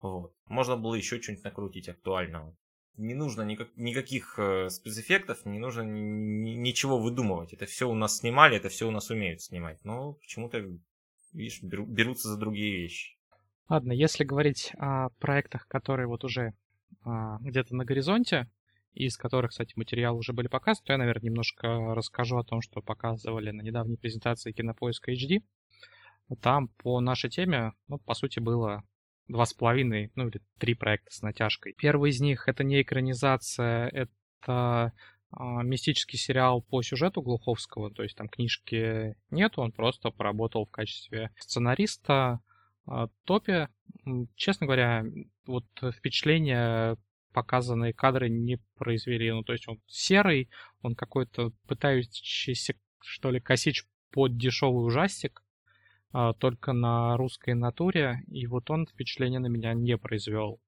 Вот. 0.00 0.32
Можно 0.46 0.76
было 0.76 0.94
еще 0.94 1.20
что-нибудь 1.20 1.44
накрутить 1.44 1.88
актуального. 1.88 2.56
Не 2.98 3.14
нужно 3.14 3.42
никак, 3.42 3.68
никаких 3.76 4.38
э, 4.38 4.68
спецэффектов, 4.70 5.46
не 5.46 5.60
нужно 5.60 5.82
ни, 5.82 6.50
ничего 6.50 6.98
выдумывать. 6.98 7.52
Это 7.52 7.64
все 7.66 7.88
у 7.88 7.94
нас 7.94 8.18
снимали, 8.18 8.56
это 8.56 8.68
все 8.68 8.88
у 8.88 8.90
нас 8.90 9.08
умеют 9.08 9.40
снимать. 9.40 9.78
Но 9.84 10.14
почему-то, 10.14 10.64
видишь, 11.32 11.62
беру, 11.62 11.86
берутся 11.86 12.28
за 12.28 12.36
другие 12.36 12.76
вещи. 12.76 13.16
Ладно, 13.68 13.92
если 13.92 14.24
говорить 14.24 14.72
о 14.78 15.10
проектах, 15.20 15.68
которые 15.68 16.08
вот 16.08 16.24
уже 16.24 16.54
а, 17.04 17.38
где-то 17.40 17.76
на 17.76 17.84
горизонте, 17.84 18.50
из 18.94 19.16
которых, 19.16 19.50
кстати, 19.50 19.74
материалы 19.76 20.18
уже 20.18 20.32
были 20.32 20.48
показаны, 20.48 20.86
то 20.86 20.92
я, 20.92 20.98
наверное, 20.98 21.26
немножко 21.26 21.94
расскажу 21.94 22.38
о 22.38 22.44
том, 22.44 22.62
что 22.62 22.82
показывали 22.82 23.52
на 23.52 23.62
недавней 23.62 23.96
презентации 23.96 24.50
Кинопоиска 24.50 25.12
HD. 25.12 25.38
Там 26.40 26.68
по 26.78 27.00
нашей 27.00 27.30
теме, 27.30 27.74
ну, 27.86 27.98
по 27.98 28.14
сути, 28.14 28.40
было 28.40 28.82
два 29.28 29.44
с 29.46 29.54
половиной, 29.54 30.10
ну 30.14 30.28
или 30.28 30.40
три 30.58 30.74
проекта 30.74 31.12
с 31.12 31.22
натяжкой. 31.22 31.74
Первый 31.78 32.10
из 32.10 32.20
них 32.20 32.48
это 32.48 32.64
не 32.64 32.82
экранизация, 32.82 33.88
это 33.88 34.92
а, 35.30 35.62
мистический 35.62 36.16
сериал 36.16 36.62
по 36.62 36.82
сюжету 36.82 37.22
Глуховского, 37.22 37.90
то 37.90 38.02
есть 38.02 38.16
там 38.16 38.28
книжки 38.28 39.16
нет, 39.30 39.58
он 39.58 39.72
просто 39.72 40.10
поработал 40.10 40.66
в 40.66 40.70
качестве 40.70 41.30
сценариста. 41.38 42.40
А, 42.86 43.08
Топе, 43.24 43.68
честно 44.34 44.66
говоря, 44.66 45.04
вот 45.46 45.66
впечатление 45.94 46.96
показанные 47.32 47.92
кадры 47.92 48.28
не 48.28 48.58
произвели. 48.76 49.30
Ну, 49.30 49.44
то 49.44 49.52
есть 49.52 49.68
он 49.68 49.80
серый, 49.86 50.50
он 50.82 50.94
какой-то 50.94 51.52
пытающийся, 51.66 52.74
что 53.00 53.30
ли, 53.30 53.40
косить 53.40 53.84
под 54.10 54.36
дешевый 54.36 54.86
ужастик, 54.86 55.42
только 56.12 56.72
на 56.72 57.16
русской 57.16 57.54
натуре, 57.54 58.22
и 58.28 58.46
вот 58.46 58.70
он 58.70 58.86
впечатление 58.86 59.40
на 59.40 59.48
меня 59.48 59.74
не 59.74 59.98
произвел. 59.98 60.60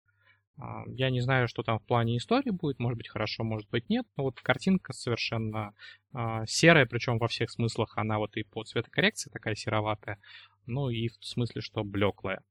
А, 0.61 0.85
я 0.87 1.11
не 1.11 1.20
знаю, 1.20 1.48
что 1.48 1.62
там 1.62 1.79
в 1.79 1.87
плане 1.87 2.16
истории 2.16 2.50
будет, 2.50 2.79
может 2.79 2.98
быть 2.98 3.09
хорошо, 3.09 3.44
может 3.44 3.68
быть 3.70 3.88
нет, 3.88 4.07
но 4.16 4.24
вот 4.24 4.40
картинка 4.40 4.92
совершенно 4.92 5.74
а, 6.12 6.44
серая, 6.46 6.87
причем 6.87 7.18
во 7.18 7.29
всех 7.29 7.50
смыслах 7.50 7.96
она 7.96 8.18
вот 8.18 8.37
и 8.37 8.42
по 8.42 8.62
цветокоррекции 8.64 9.31
такая 9.31 9.55
сероватая, 9.55 10.18
ну 10.66 10.90
и 10.90 11.09
в 11.09 11.24
смысле, 11.24 11.62
что 11.62 11.83
блеклая. 11.83 12.42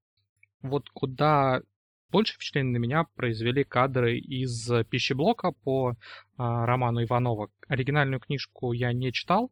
Вот 0.62 0.90
куда 0.90 1.62
больше 2.10 2.34
впечатления 2.34 2.72
на 2.72 2.78
меня 2.78 3.06
произвели 3.16 3.64
кадры 3.64 4.18
из 4.18 4.70
пищеблока 4.90 5.52
по 5.52 5.96
роману 6.38 7.04
Иванова. 7.04 7.50
Оригинальную 7.68 8.20
книжку 8.20 8.74
я 8.74 8.92
не 8.92 9.14
читал, 9.14 9.52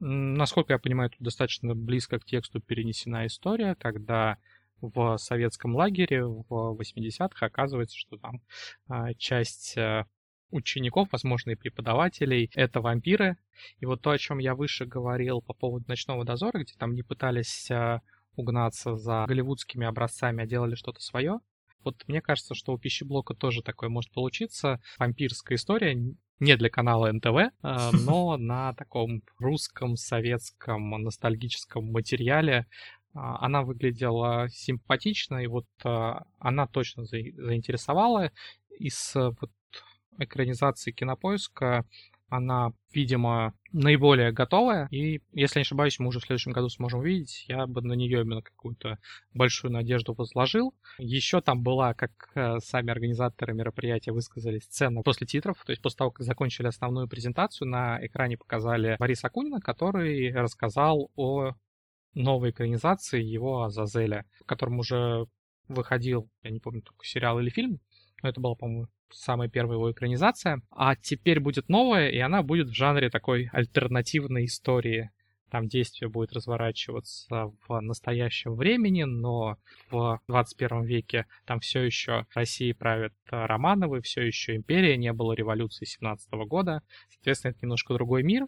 Насколько 0.00 0.72
я 0.72 0.78
понимаю, 0.78 1.10
тут 1.10 1.20
достаточно 1.20 1.74
близко 1.74 2.18
к 2.18 2.24
тексту 2.24 2.60
перенесена 2.60 3.26
история, 3.26 3.74
когда 3.74 4.38
в 4.80 5.18
советском 5.18 5.76
лагере 5.76 6.24
в 6.24 6.76
80-х 6.80 7.44
оказывается, 7.44 7.98
что 7.98 8.16
там 8.16 8.40
а, 8.88 9.12
часть 9.14 9.76
э, 9.76 10.06
учеников, 10.50 11.08
возможно, 11.12 11.50
и 11.50 11.54
преподавателей, 11.54 12.50
это 12.54 12.80
вампиры. 12.80 13.36
И 13.78 13.84
вот 13.84 14.00
то, 14.00 14.10
о 14.10 14.18
чем 14.18 14.38
я 14.38 14.54
выше 14.54 14.86
говорил 14.86 15.42
по 15.42 15.52
поводу 15.52 15.84
«Ночного 15.86 16.24
дозора», 16.24 16.60
где 16.60 16.72
там 16.78 16.94
не 16.94 17.02
пытались 17.02 17.70
э, 17.70 18.00
угнаться 18.36 18.96
за 18.96 19.26
голливудскими 19.28 19.86
образцами, 19.86 20.44
а 20.44 20.46
делали 20.46 20.76
что-то 20.76 21.00
свое, 21.00 21.40
вот 21.84 22.04
мне 22.06 22.20
кажется, 22.20 22.54
что 22.54 22.72
у 22.72 22.78
пищеблока 22.78 23.34
тоже 23.34 23.62
такое 23.62 23.88
может 23.88 24.12
получиться. 24.12 24.80
Вампирская 24.98 25.56
история, 25.56 25.94
не 26.40 26.56
для 26.56 26.70
канала 26.70 27.12
НТВ, 27.12 27.52
а, 27.62 27.90
но 27.92 28.36
на 28.36 28.74
таком 28.74 29.22
русском, 29.38 29.96
советском, 29.96 30.90
ностальгическом 30.90 31.90
материале 31.90 32.66
а, 33.14 33.44
она 33.44 33.62
выглядела 33.62 34.48
симпатично, 34.50 35.42
и 35.42 35.46
вот 35.46 35.66
а, 35.84 36.24
она 36.38 36.66
точно 36.66 37.04
заинтересовала. 37.04 38.32
Из 38.78 39.14
вот 39.14 39.50
экранизации 40.18 40.90
кинопоиска 40.90 41.84
она, 42.30 42.72
видимо, 42.92 43.54
наиболее 43.72 44.32
готовая. 44.32 44.88
И, 44.90 45.20
если 45.32 45.58
не 45.58 45.62
ошибаюсь, 45.62 45.98
мы 45.98 46.08
уже 46.08 46.20
в 46.20 46.24
следующем 46.24 46.52
году 46.52 46.68
сможем 46.68 47.00
увидеть. 47.00 47.44
Я 47.48 47.66
бы 47.66 47.82
на 47.82 47.92
нее 47.92 48.22
именно 48.22 48.40
какую-то 48.40 48.98
большую 49.34 49.72
надежду 49.72 50.14
возложил. 50.14 50.74
Еще 50.98 51.40
там 51.40 51.62
была, 51.62 51.92
как 51.94 52.10
э, 52.34 52.58
сами 52.60 52.90
организаторы 52.90 53.52
мероприятия 53.52 54.12
высказали, 54.12 54.60
сцена 54.60 55.02
после 55.02 55.26
титров. 55.26 55.62
То 55.64 55.72
есть 55.72 55.82
после 55.82 55.98
того, 55.98 56.12
как 56.12 56.24
закончили 56.24 56.68
основную 56.68 57.08
презентацию, 57.08 57.68
на 57.68 57.98
экране 58.04 58.38
показали 58.38 58.96
Бориса 58.98 59.26
Акунина, 59.26 59.60
который 59.60 60.32
рассказал 60.32 61.10
о 61.16 61.52
новой 62.14 62.50
экранизации 62.50 63.22
его 63.22 63.64
Азазеля, 63.64 64.24
в 64.40 64.46
котором 64.46 64.78
уже 64.78 65.26
выходил, 65.68 66.28
я 66.42 66.50
не 66.50 66.60
помню, 66.60 66.82
только 66.82 67.04
сериал 67.04 67.38
или 67.40 67.50
фильм, 67.50 67.80
но 68.22 68.28
это 68.28 68.40
было, 68.40 68.54
по-моему, 68.54 68.88
самая 69.12 69.48
первая 69.48 69.76
его 69.76 69.90
экранизация. 69.90 70.62
А 70.70 70.96
теперь 70.96 71.40
будет 71.40 71.68
новая, 71.68 72.08
и 72.08 72.18
она 72.18 72.42
будет 72.42 72.68
в 72.68 72.74
жанре 72.74 73.10
такой 73.10 73.48
альтернативной 73.52 74.46
истории. 74.46 75.10
Там 75.50 75.66
действие 75.66 76.08
будет 76.08 76.32
разворачиваться 76.32 77.52
в 77.66 77.80
настоящем 77.80 78.54
времени, 78.54 79.02
но 79.02 79.56
в 79.90 80.20
21 80.28 80.84
веке 80.84 81.26
там 81.44 81.58
все 81.58 81.82
еще 81.82 82.26
России 82.34 82.72
правят 82.72 83.12
Романовы, 83.28 84.00
все 84.00 84.22
еще 84.22 84.54
империя, 84.54 84.96
не 84.96 85.12
было 85.12 85.32
революции 85.32 85.84
17 85.84 86.30
года. 86.46 86.82
Соответственно, 87.08 87.50
это 87.50 87.60
немножко 87.62 87.94
другой 87.94 88.22
мир. 88.22 88.46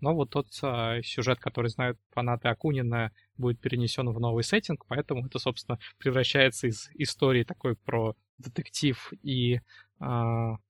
Но 0.00 0.14
вот 0.14 0.30
тот 0.30 0.48
э, 0.62 1.00
сюжет, 1.02 1.38
который 1.38 1.68
знают 1.70 1.98
фанаты 2.10 2.48
Акунина, 2.48 3.10
будет 3.36 3.60
перенесен 3.60 4.10
в 4.10 4.20
новый 4.20 4.44
сеттинг, 4.44 4.84
поэтому 4.86 5.26
это, 5.26 5.38
собственно, 5.38 5.78
превращается 5.98 6.66
из 6.66 6.90
истории 6.94 7.42
такой 7.42 7.76
про 7.76 8.14
детектив 8.38 9.12
и 9.22 9.60
э, 10.00 10.04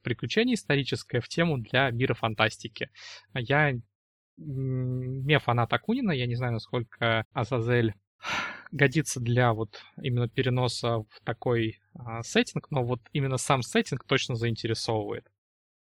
приключение 0.03 0.55
историческое 0.55 1.21
в 1.21 1.29
тему 1.29 1.59
для 1.59 1.91
мира 1.91 2.15
фантастики. 2.15 2.91
Я 3.35 3.75
не 4.37 5.39
фанат 5.39 5.73
Акунина, 5.73 6.11
я 6.11 6.27
не 6.27 6.35
знаю, 6.35 6.55
насколько 6.55 7.25
Азазель 7.33 7.95
годится 8.73 9.21
для 9.21 9.53
вот 9.53 9.81
именно 10.03 10.29
переноса 10.29 10.99
в 10.99 11.21
такой 11.25 11.81
а, 11.95 12.23
сеттинг, 12.23 12.71
но 12.71 12.85
вот 12.85 13.01
именно 13.13 13.37
сам 13.37 13.63
сеттинг 13.63 14.05
точно 14.05 14.35
заинтересовывает. 14.35 15.31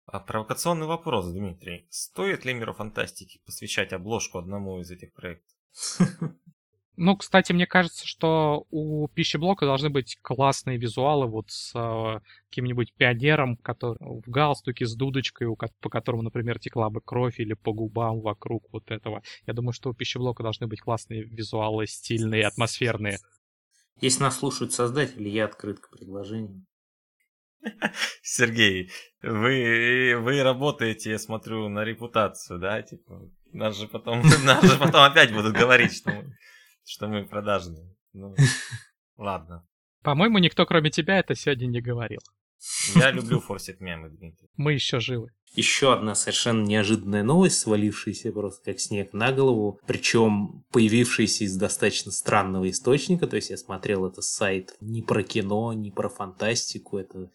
А 0.05 0.19
провокационный 0.19 0.85
вопрос, 0.85 1.31
Дмитрий. 1.31 1.87
Стоит 1.89 2.45
ли 2.45 2.53
миру 2.53 2.73
фантастики 2.73 3.41
посвящать 3.45 3.91
обложку 3.91 4.37
одному 4.37 4.79
из 4.79 4.91
этих 4.91 5.13
проектов? 5.13 5.57
Ну, 6.99 7.15
кстати, 7.15 7.53
мне 7.53 7.67
кажется, 7.67 8.07
что 8.07 8.65
у 8.71 9.07
пищеблока 9.09 9.67
должны 9.67 9.91
быть 9.91 10.17
классные 10.23 10.79
визуалы 10.79 11.27
вот 11.27 11.51
с 11.51 11.71
э, 11.75 12.19
каким-нибудь 12.49 12.91
пионером, 12.95 13.55
который 13.57 13.99
в 13.99 14.27
галстуке 14.27 14.87
с 14.87 14.95
дудочкой, 14.95 15.45
у, 15.45 15.55
по 15.55 15.89
которому, 15.89 16.23
например, 16.23 16.57
текла 16.57 16.89
бы 16.89 16.99
кровь 16.99 17.39
или 17.39 17.53
по 17.53 17.71
губам 17.71 18.21
вокруг 18.21 18.65
вот 18.71 18.89
этого. 18.89 19.21
Я 19.45 19.53
думаю, 19.53 19.73
что 19.73 19.91
у 19.91 19.93
пищеблока 19.93 20.41
должны 20.41 20.65
быть 20.65 20.81
классные 20.81 21.23
визуалы, 21.23 21.85
стильные, 21.85 22.47
атмосферные. 22.47 23.19
Если 24.01 24.23
нас 24.23 24.39
слушают 24.39 24.73
создатели, 24.73 25.29
я 25.29 25.45
открыт 25.45 25.79
к 25.79 25.91
предложениям. 25.91 26.65
Сергей, 28.23 28.89
вы, 29.21 30.15
вы 30.19 30.41
работаете, 30.41 31.11
я 31.11 31.19
смотрю, 31.19 31.69
на 31.69 31.83
репутацию, 31.83 32.57
да? 32.57 32.81
Типа, 32.81 33.21
нас 33.53 33.77
же 33.77 33.87
потом, 33.87 34.23
нас 34.45 34.63
же 34.63 34.79
потом 34.79 35.03
опять 35.03 35.31
будут 35.31 35.53
говорить, 35.53 35.93
что 35.93 36.09
мы 36.09 36.35
что 36.87 37.07
мы 37.07 37.25
продажные. 37.25 37.95
Ну, 38.13 38.33
ладно. 39.17 39.67
По-моему, 40.03 40.37
никто, 40.37 40.65
кроме 40.65 40.89
тебя, 40.89 41.19
это 41.19 41.35
сегодня 41.35 41.67
не 41.67 41.81
говорил. 41.81 42.21
Я 42.95 43.11
люблю 43.11 43.39
форсить 43.39 43.81
мемы, 43.81 44.09
Дмитрий. 44.09 44.49
Мы 44.55 44.73
еще 44.73 44.99
живы. 44.99 45.31
Еще 45.53 45.93
одна 45.93 46.15
совершенно 46.15 46.63
неожиданная 46.63 47.23
новость, 47.23 47.59
свалившаяся 47.59 48.31
просто 48.31 48.71
как 48.71 48.79
снег 48.79 49.13
на 49.13 49.31
голову, 49.31 49.79
причем 49.85 50.63
появившаяся 50.71 51.43
из 51.43 51.55
достаточно 51.55 52.11
странного 52.11 52.69
источника, 52.69 53.27
то 53.27 53.35
есть 53.35 53.49
я 53.49 53.57
смотрел 53.57 54.05
это 54.05 54.21
сайт 54.21 54.75
не 54.81 55.01
про 55.01 55.23
кино, 55.23 55.73
не 55.73 55.91
про 55.91 56.09
фантастику, 56.09 56.97
это 56.97 57.29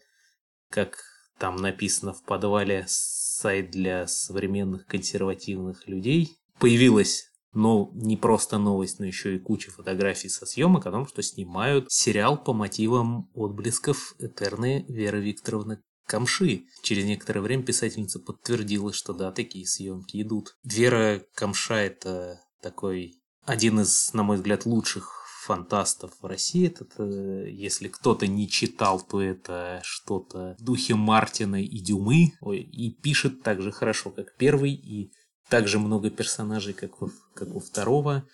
как 0.69 1.03
там 1.37 1.55
написано 1.55 2.13
в 2.13 2.23
подвале 2.23 2.85
сайт 2.87 3.71
для 3.71 4.07
современных 4.07 4.85
консервативных 4.85 5.87
людей. 5.87 6.37
Появилась 6.59 7.32
но 7.53 7.91
не 7.93 8.17
просто 8.17 8.57
новость, 8.57 8.99
но 8.99 9.05
еще 9.05 9.35
и 9.35 9.39
куча 9.39 9.71
фотографий 9.71 10.29
со 10.29 10.45
съемок 10.45 10.85
о 10.85 10.91
том, 10.91 11.07
что 11.07 11.21
снимают 11.21 11.91
сериал 11.91 12.41
по 12.41 12.53
мотивам 12.53 13.29
отблесков 13.33 14.15
Этерны 14.19 14.85
Веры 14.87 15.21
Викторовны 15.21 15.79
Камши. 16.05 16.65
Через 16.81 17.05
некоторое 17.05 17.41
время 17.41 17.63
писательница 17.63 18.19
подтвердила, 18.19 18.91
что 18.93 19.13
да, 19.13 19.31
такие 19.31 19.65
съемки 19.65 20.21
идут. 20.21 20.55
Вера 20.63 21.23
Камша 21.35 21.75
это 21.75 22.41
такой 22.61 23.21
один 23.45 23.81
из, 23.81 24.13
на 24.13 24.23
мой 24.23 24.37
взгляд, 24.37 24.65
лучших 24.65 25.23
фантастов 25.43 26.11
в 26.21 26.25
России. 26.25 26.67
Это, 26.67 26.85
это 26.85 27.03
если 27.47 27.89
кто-то 27.89 28.27
не 28.27 28.49
читал, 28.49 29.01
то 29.01 29.21
это 29.21 29.81
что-то 29.83 30.55
в 30.59 30.63
духе 30.63 30.95
Мартина 30.95 31.61
и 31.61 31.79
Дюмы. 31.79 32.33
Ой, 32.41 32.59
и 32.59 32.91
пишет 32.91 33.43
так 33.43 33.61
же 33.61 33.71
хорошо, 33.71 34.09
как 34.11 34.35
первый, 34.37 34.73
и 34.73 35.11
также 35.49 35.79
много 35.79 36.09
персонажей, 36.09 36.73
как 36.73 37.01
у, 37.01 37.11
как 37.33 37.53
у 37.55 37.59
второго. 37.59 38.27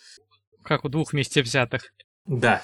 Как 0.64 0.86
у 0.86 0.89
двух 0.89 1.14
вместе 1.14 1.41
взятых. 1.41 1.93
Да. 2.26 2.64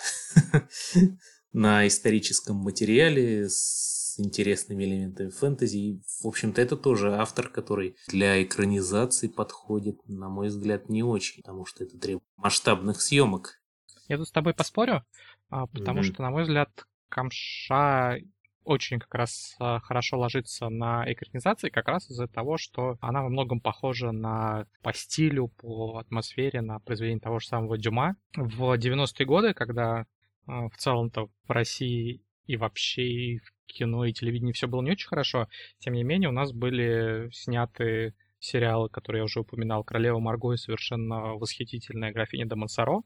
На 1.54 1.88
историческом 1.88 2.58
материале 2.58 3.48
с 3.50 4.20
интересными 4.20 4.84
элементами 4.84 5.30
фэнтези. 5.30 5.78
И, 5.78 6.02
в 6.22 6.28
общем-то, 6.28 6.62
это 6.62 6.78
тоже 6.78 7.16
автор, 7.16 7.50
который 7.50 7.96
для 8.08 8.42
экранизации 8.44 9.28
подходит, 9.28 9.98
на 10.08 10.30
мой 10.30 10.48
взгляд, 10.48 10.90
не 10.90 11.04
очень, 11.04 11.42
потому 11.42 11.66
что 11.66 11.84
это 11.84 11.98
требует 11.98 12.24
масштабных 12.38 13.02
съемок. 13.02 13.62
Я 14.08 14.18
тут 14.18 14.28
с 14.28 14.32
тобой 14.32 14.54
поспорю, 14.54 15.04
а, 15.50 15.68
потому 15.68 16.02
mm-hmm. 16.02 16.04
что, 16.04 16.22
на 16.22 16.30
мой 16.30 16.44
взгляд, 16.44 16.70
Камша 17.10 18.20
очень 18.66 19.00
как 19.00 19.14
раз 19.14 19.56
а, 19.60 19.80
хорошо 19.80 20.20
ложится 20.20 20.70
на 20.70 21.12
экранизации, 21.12 21.70
как 21.70 21.88
раз 21.88 22.10
из-за 22.10 22.28
того, 22.28 22.58
что 22.58 22.98
она 23.00 23.22
во 23.22 23.30
многом 23.30 23.62
похожа 23.62 24.12
на 24.12 24.66
по 24.82 24.94
стилю, 24.94 25.48
по 25.48 26.00
атмосфере, 26.00 26.62
на 26.62 26.80
произведение 26.80 27.22
того 27.22 27.40
же 27.40 27.48
самого 27.48 27.78
Дюма. 27.78 28.16
В 28.36 28.78
90-е 28.78 29.26
годы, 29.26 29.54
когда 29.54 30.06
а, 30.48 30.68
в 30.70 30.76
целом-то 30.78 31.30
в 31.48 31.52
России 31.52 32.24
и 32.46 32.58
вообще 32.58 33.04
и 33.04 33.38
в 33.40 33.52
кино 33.68 34.06
и 34.06 34.14
телевидении 34.14 34.52
все 34.52 34.68
было 34.68 34.82
не 34.82 34.92
очень 34.92 35.08
хорошо, 35.08 35.48
тем 35.80 35.94
не 35.94 36.04
менее 36.04 36.30
у 36.30 36.34
нас 36.34 36.52
были 36.52 37.30
сняты 37.32 38.14
сериалы, 38.40 38.90
которые 38.90 39.22
я 39.22 39.26
уже 39.26 39.40
упоминал, 39.40 39.84
«Королева 39.84 40.20
Марго» 40.20 40.54
и 40.54 40.58
совершенно 40.58 41.36
восхитительная 41.36 42.12
«Графиня 42.12 42.46
де 42.46 42.56
Монсоро», 42.56 43.02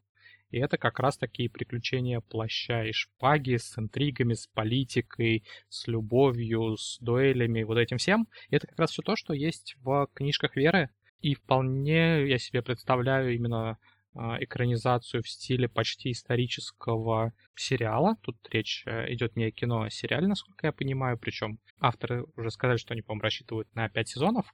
и 0.52 0.60
это 0.60 0.78
как 0.78 1.00
раз 1.00 1.18
такие 1.18 1.50
приключения 1.50 2.22
плаща 2.22 2.84
и 2.84 2.92
шпаги 2.92 3.58
с 3.58 3.78
интригами, 3.78 4.34
с 4.34 4.48
политикой, 4.48 5.44
с 5.70 5.88
любовью, 5.88 6.78
с 6.78 6.98
дуэлями, 7.00 7.64
вот 7.64 7.78
этим 7.78 7.98
всем. 7.98 8.28
И 8.50 8.56
это 8.56 8.68
как 8.68 8.80
раз 8.80 8.92
все 8.92 9.02
то, 9.02 9.16
что 9.16 9.34
есть 9.34 9.76
в 9.82 10.08
книжках 10.14 10.56
Веры. 10.56 10.90
И 11.22 11.36
вполне 11.36 12.28
я 12.28 12.38
себе 12.38 12.62
представляю 12.62 13.36
именно 13.36 13.78
а, 14.16 14.38
экранизацию 14.44 15.22
в 15.22 15.30
стиле 15.30 15.70
почти 15.70 16.12
исторического 16.12 17.34
сериала. 17.56 18.16
Тут 18.22 18.38
речь 18.50 18.84
э, 18.86 19.14
идет 19.14 19.36
не 19.36 19.46
о 19.46 19.52
кино, 19.52 19.84
а 19.84 19.90
сериале, 19.90 20.28
насколько 20.28 20.66
я 20.66 20.72
понимаю. 20.72 21.18
Причем 21.18 21.60
авторы 21.80 22.26
уже 22.36 22.50
сказали, 22.50 22.78
что 22.78 22.94
они, 22.94 23.02
по-моему, 23.02 23.24
рассчитывают 23.24 23.74
на 23.76 23.88
5 23.88 24.10
сезонов. 24.10 24.54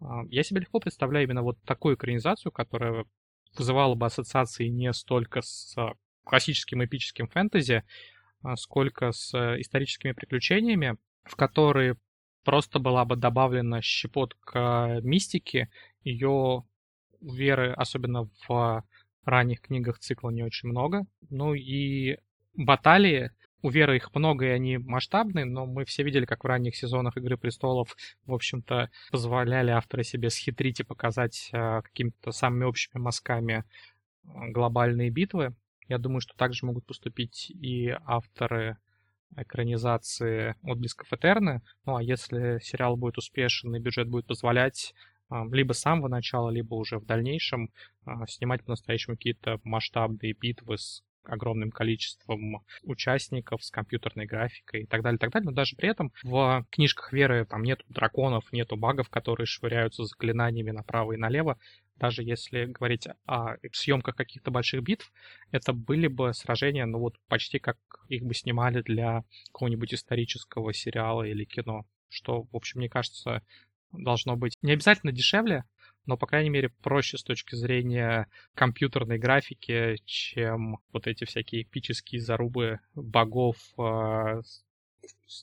А, 0.00 0.24
я 0.30 0.42
себе 0.42 0.60
легко 0.60 0.80
представляю 0.80 1.26
именно 1.26 1.42
вот 1.42 1.62
такую 1.62 1.94
экранизацию, 1.94 2.50
которая 2.50 3.04
вызывало 3.58 3.94
бы 3.94 4.06
ассоциации 4.06 4.68
не 4.68 4.92
столько 4.92 5.42
с 5.42 5.74
а, 5.76 5.94
классическим 6.24 6.84
эпическим 6.84 7.28
фэнтези, 7.28 7.84
а 8.42 8.56
сколько 8.56 9.12
с 9.12 9.34
э, 9.34 9.60
историческими 9.60 10.12
приключениями, 10.12 10.96
в 11.24 11.36
которые 11.36 11.96
просто 12.44 12.78
была 12.78 13.04
бы 13.04 13.16
добавлена 13.16 13.82
щепотка 13.82 15.00
мистики, 15.02 15.68
ее 16.04 16.64
веры, 17.20 17.72
особенно 17.72 18.30
в 18.46 18.84
ранних 19.24 19.60
книгах 19.62 19.98
цикла, 19.98 20.30
не 20.30 20.42
очень 20.42 20.68
много. 20.68 21.06
Ну 21.30 21.54
и 21.54 22.18
баталии 22.54 23.32
у 23.62 23.70
Веры 23.70 23.96
их 23.96 24.14
много, 24.14 24.46
и 24.46 24.50
они 24.50 24.78
масштабные, 24.78 25.44
но 25.44 25.66
мы 25.66 25.84
все 25.84 26.02
видели, 26.04 26.24
как 26.24 26.44
в 26.44 26.46
ранних 26.46 26.76
сезонах 26.76 27.16
Игры 27.16 27.36
Престолов, 27.36 27.96
в 28.24 28.32
общем-то, 28.32 28.90
позволяли 29.10 29.70
авторы 29.70 30.04
себе 30.04 30.30
схитрить 30.30 30.80
и 30.80 30.84
показать 30.84 31.50
э, 31.52 31.82
какими-то 31.82 32.30
самыми 32.30 32.64
общими 32.64 33.00
мазками 33.00 33.64
а, 34.24 34.48
глобальные 34.48 35.10
битвы. 35.10 35.54
Я 35.88 35.98
думаю, 35.98 36.20
что 36.20 36.36
также 36.36 36.66
могут 36.66 36.86
поступить 36.86 37.50
и 37.50 37.88
авторы 38.04 38.76
экранизации 39.36 40.54
отблесков 40.62 41.12
Этерны. 41.12 41.62
Ну 41.84 41.96
а 41.96 42.02
если 42.02 42.60
сериал 42.62 42.96
будет 42.96 43.18
успешен 43.18 43.74
и 43.74 43.80
бюджет 43.80 44.08
будет 44.08 44.26
позволять, 44.26 44.94
а, 45.30 45.44
либо 45.50 45.72
с 45.72 45.80
самого 45.80 46.06
начала, 46.06 46.50
либо 46.50 46.74
уже 46.74 46.98
в 46.98 47.06
дальнейшем 47.06 47.70
снимать 48.28 48.64
по-настоящему 48.64 49.16
какие-то 49.16 49.60
масштабные 49.64 50.32
битвы 50.32 50.78
с 50.78 51.02
огромным 51.24 51.70
количеством 51.70 52.64
участников, 52.82 53.64
с 53.64 53.70
компьютерной 53.70 54.26
графикой 54.26 54.82
и 54.82 54.86
так 54.86 55.02
далее, 55.02 55.18
так 55.18 55.30
далее. 55.30 55.46
Но 55.46 55.52
даже 55.52 55.76
при 55.76 55.88
этом 55.88 56.12
в 56.22 56.64
книжках 56.70 57.12
Веры 57.12 57.44
там 57.44 57.62
нету 57.62 57.84
драконов, 57.88 58.50
нету 58.52 58.76
багов, 58.76 59.08
которые 59.10 59.46
швыряются 59.46 60.04
заклинаниями 60.04 60.70
направо 60.70 61.12
и 61.12 61.16
налево. 61.16 61.58
Даже 61.96 62.22
если 62.22 62.66
говорить 62.66 63.08
о 63.26 63.56
съемках 63.72 64.14
каких-то 64.14 64.50
больших 64.50 64.82
битв, 64.82 65.12
это 65.50 65.72
были 65.72 66.06
бы 66.06 66.32
сражения, 66.32 66.86
ну 66.86 66.98
вот 66.98 67.16
почти 67.28 67.58
как 67.58 67.76
их 68.08 68.24
бы 68.24 68.34
снимали 68.34 68.82
для 68.82 69.24
какого-нибудь 69.52 69.94
исторического 69.94 70.72
сериала 70.72 71.24
или 71.24 71.44
кино. 71.44 71.84
Что, 72.08 72.44
в 72.44 72.56
общем, 72.56 72.78
мне 72.78 72.88
кажется, 72.88 73.42
должно 73.92 74.36
быть 74.36 74.54
не 74.62 74.72
обязательно 74.72 75.12
дешевле, 75.12 75.64
но, 76.08 76.16
по 76.16 76.26
крайней 76.26 76.48
мере, 76.48 76.70
проще 76.82 77.18
с 77.18 77.22
точки 77.22 77.54
зрения 77.54 78.28
компьютерной 78.54 79.18
графики, 79.18 79.96
чем 80.06 80.78
вот 80.90 81.06
эти 81.06 81.24
всякие 81.24 81.62
эпические 81.62 82.22
зарубы 82.22 82.80
богов, 82.94 83.56
э, 83.78 84.40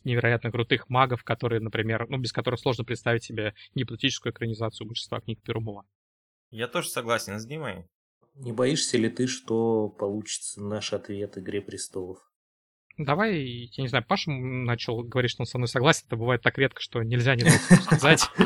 невероятно 0.03 0.51
крутых 0.51 0.89
магов, 0.89 1.23
которые, 1.23 1.61
например, 1.61 2.07
ну, 2.09 2.17
без 2.17 2.33
которых 2.33 2.59
сложно 2.59 2.83
представить 2.83 3.23
себе 3.23 3.53
гипотетическую 3.75 4.33
экранизацию 4.33 4.87
большинства 4.87 5.21
книг 5.21 5.39
Перумова. 5.43 5.85
Я 6.49 6.67
тоже 6.67 6.89
согласен 6.89 7.39
с 7.39 7.45
Димой. 7.45 7.85
Не 8.33 8.51
боишься 8.51 8.97
ли 8.97 9.09
ты, 9.09 9.27
что 9.27 9.87
получится 9.87 10.61
наш 10.61 10.93
ответ 10.93 11.37
«Игре 11.37 11.61
престолов»? 11.61 12.19
Давай, 12.97 13.69
я 13.71 13.83
не 13.83 13.87
знаю, 13.87 14.05
Паша 14.07 14.31
начал 14.31 15.03
говорить, 15.03 15.31
что 15.31 15.43
он 15.43 15.47
со 15.47 15.57
мной 15.57 15.67
согласен. 15.67 16.03
Это 16.07 16.15
бывает 16.15 16.41
так 16.41 16.57
редко, 16.57 16.81
что 16.81 17.03
нельзя 17.03 17.35
не 17.35 17.49
сказать. 17.49 18.29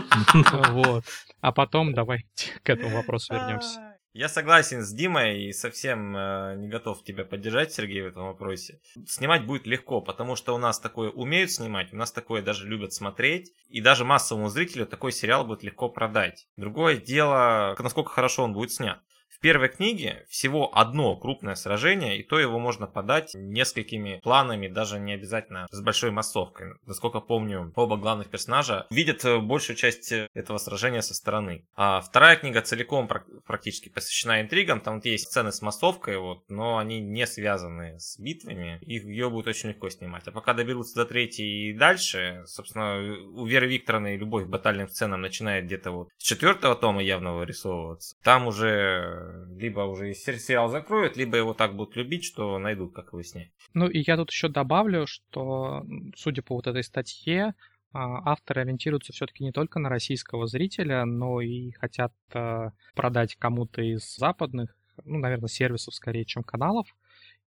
Вот. 0.69 1.05
А 1.41 1.51
потом 1.51 1.93
давай 1.93 2.25
к 2.63 2.69
этому 2.69 2.95
вопросу 2.95 3.33
вернемся. 3.33 3.79
Я 4.11 4.27
согласен 4.27 4.81
с 4.81 4.91
Димой 4.91 5.43
и 5.43 5.53
совсем 5.53 6.17
э, 6.17 6.55
не 6.57 6.67
готов 6.67 7.03
тебя 7.03 7.25
поддержать, 7.25 7.71
Сергей, 7.71 8.01
в 8.01 8.07
этом 8.07 8.25
вопросе. 8.25 8.81
Снимать 9.05 9.45
будет 9.45 9.67
легко, 9.67 10.01
потому 10.01 10.35
что 10.35 10.55
у 10.55 10.57
нас 10.57 10.79
такое 10.79 11.11
умеют 11.11 11.51
снимать, 11.51 11.93
у 11.93 11.95
нас 11.95 12.11
такое 12.11 12.41
даже 12.41 12.67
любят 12.67 12.91
смотреть, 12.91 13.53
и 13.67 13.81
даже 13.81 14.05
массовому 14.05 14.49
зрителю 14.49 14.87
такой 14.87 15.11
сериал 15.11 15.45
будет 15.45 15.61
легко 15.61 15.89
продать. 15.89 16.47
Другое 16.57 16.97
дело, 16.97 17.75
насколько 17.77 18.09
хорошо 18.09 18.43
он 18.43 18.53
будет 18.53 18.71
снят. 18.71 18.99
В 19.39 19.41
первой 19.41 19.69
книге 19.69 20.25
всего 20.27 20.69
одно 20.77 21.15
крупное 21.15 21.55
сражение, 21.55 22.19
и 22.19 22.23
то 22.23 22.37
его 22.37 22.59
можно 22.59 22.87
подать 22.87 23.35
несколькими 23.35 24.19
планами, 24.21 24.67
даже 24.67 24.99
не 24.99 25.13
обязательно 25.13 25.65
с 25.71 25.81
большой 25.81 26.11
массовкой. 26.11 26.73
Насколько 26.85 27.21
помню, 27.21 27.71
оба 27.77 27.95
главных 27.95 28.27
персонажа 28.27 28.85
видят 28.89 29.23
э, 29.23 29.39
большую 29.39 29.77
часть 29.77 30.11
этого 30.11 30.57
сражения 30.57 31.01
со 31.01 31.13
стороны. 31.13 31.65
А 31.77 32.01
вторая 32.01 32.35
книга 32.35 32.61
целиком 32.61 33.09
практически 33.47 33.87
посвящена 33.87 34.41
интригам. 34.41 34.81
Там 34.81 34.95
вот 34.95 35.05
есть 35.05 35.29
сцены 35.29 35.53
с 35.53 35.61
массовкой, 35.61 36.17
вот, 36.17 36.43
но 36.49 36.77
они 36.77 36.99
не 36.99 37.25
связаны 37.25 37.97
с 37.97 38.19
битвами. 38.19 38.79
Их 38.81 39.05
ее 39.05 39.29
будет 39.29 39.47
очень 39.47 39.69
легко 39.69 39.89
снимать. 39.89 40.27
А 40.27 40.31
пока 40.31 40.53
доберутся 40.53 40.95
до 40.95 41.05
третьей 41.05 41.69
и 41.69 41.73
дальше, 41.73 42.43
собственно, 42.45 42.97
у 43.31 43.45
Веры 43.45 43.67
Викторовны 43.67 44.17
любовь 44.17 44.47
к 44.47 44.49
батальным 44.49 44.89
сценам 44.89 45.21
начинает 45.21 45.63
где-то 45.63 45.91
вот 45.91 46.09
с 46.17 46.23
четвертого 46.23 46.75
тома 46.75 47.01
явно 47.01 47.35
вырисовываться. 47.35 48.17
Там 48.21 48.45
уже 48.47 49.28
либо 49.57 49.81
уже 49.81 50.13
сериал 50.13 50.69
закроют, 50.69 51.17
либо 51.17 51.37
его 51.37 51.53
так 51.53 51.75
будут 51.75 51.95
любить, 51.95 52.23
что 52.23 52.57
найдут, 52.59 52.93
как 52.93 53.07
его 53.13 53.23
снять. 53.23 53.51
Ну 53.73 53.87
и 53.87 54.03
я 54.05 54.17
тут 54.17 54.31
еще 54.31 54.47
добавлю, 54.47 55.05
что, 55.07 55.85
судя 56.15 56.41
по 56.41 56.55
вот 56.55 56.67
этой 56.67 56.83
статье, 56.83 57.53
а, 57.91 58.31
авторы 58.31 58.61
ориентируются 58.61 59.13
все-таки 59.13 59.43
не 59.43 59.51
только 59.51 59.79
на 59.79 59.89
российского 59.89 60.47
зрителя, 60.47 61.05
но 61.05 61.41
и 61.41 61.71
хотят 61.71 62.13
а, 62.33 62.71
продать 62.93 63.35
кому-то 63.35 63.81
из 63.81 64.15
западных, 64.15 64.75
ну, 65.05 65.17
наверное, 65.17 65.49
сервисов 65.49 65.95
скорее, 65.95 66.25
чем 66.25 66.43
каналов. 66.43 66.87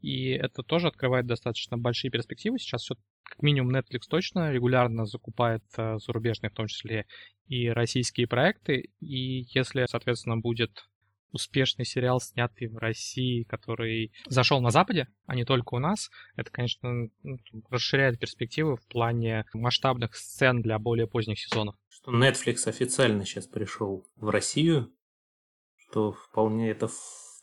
И 0.02 0.32
это 0.32 0.64
тоже 0.64 0.88
открывает 0.88 1.28
достаточно 1.28 1.78
большие 1.78 2.12
перспективы. 2.12 2.60
Сейчас 2.60 2.82
все, 2.82 2.96
как 3.24 3.42
минимум, 3.42 3.76
Netflix 3.76 4.02
точно 4.10 4.52
регулярно 4.52 5.06
закупает 5.06 5.64
а, 5.78 5.98
зарубежные, 6.00 6.50
в 6.50 6.56
том 6.56 6.68
числе 6.68 7.06
и 7.48 7.70
российские 7.70 8.28
проекты. 8.28 8.90
И 9.00 9.46
если, 9.54 9.86
соответственно, 9.88 10.38
будет 10.38 10.90
успешный 11.34 11.86
сериал, 11.86 12.22
снятый 12.22 12.68
в 12.68 12.78
России, 12.78 13.44
который 13.44 14.14
зашел 14.28 14.62
на 14.62 14.70
Западе, 14.70 15.08
а 15.26 15.36
не 15.36 15.44
только 15.44 15.74
у 15.76 15.80
нас, 15.80 16.10
это, 16.36 16.52
конечно, 16.52 17.10
ну, 17.24 17.40
расширяет 17.70 18.20
перспективы 18.20 18.78
в 18.78 18.88
плане 18.88 19.46
масштабных 19.54 20.16
сцен 20.16 20.62
для 20.62 20.80
более 20.80 21.08
поздних 21.08 21.40
сезонов. 21.40 21.76
Что 21.90 22.12
Netflix 22.12 22.68
официально 22.68 23.26
сейчас 23.26 23.48
пришел 23.48 24.08
в 24.16 24.30
Россию, 24.30 24.94
что 25.76 26.14
вполне 26.14 26.70
это 26.70 26.90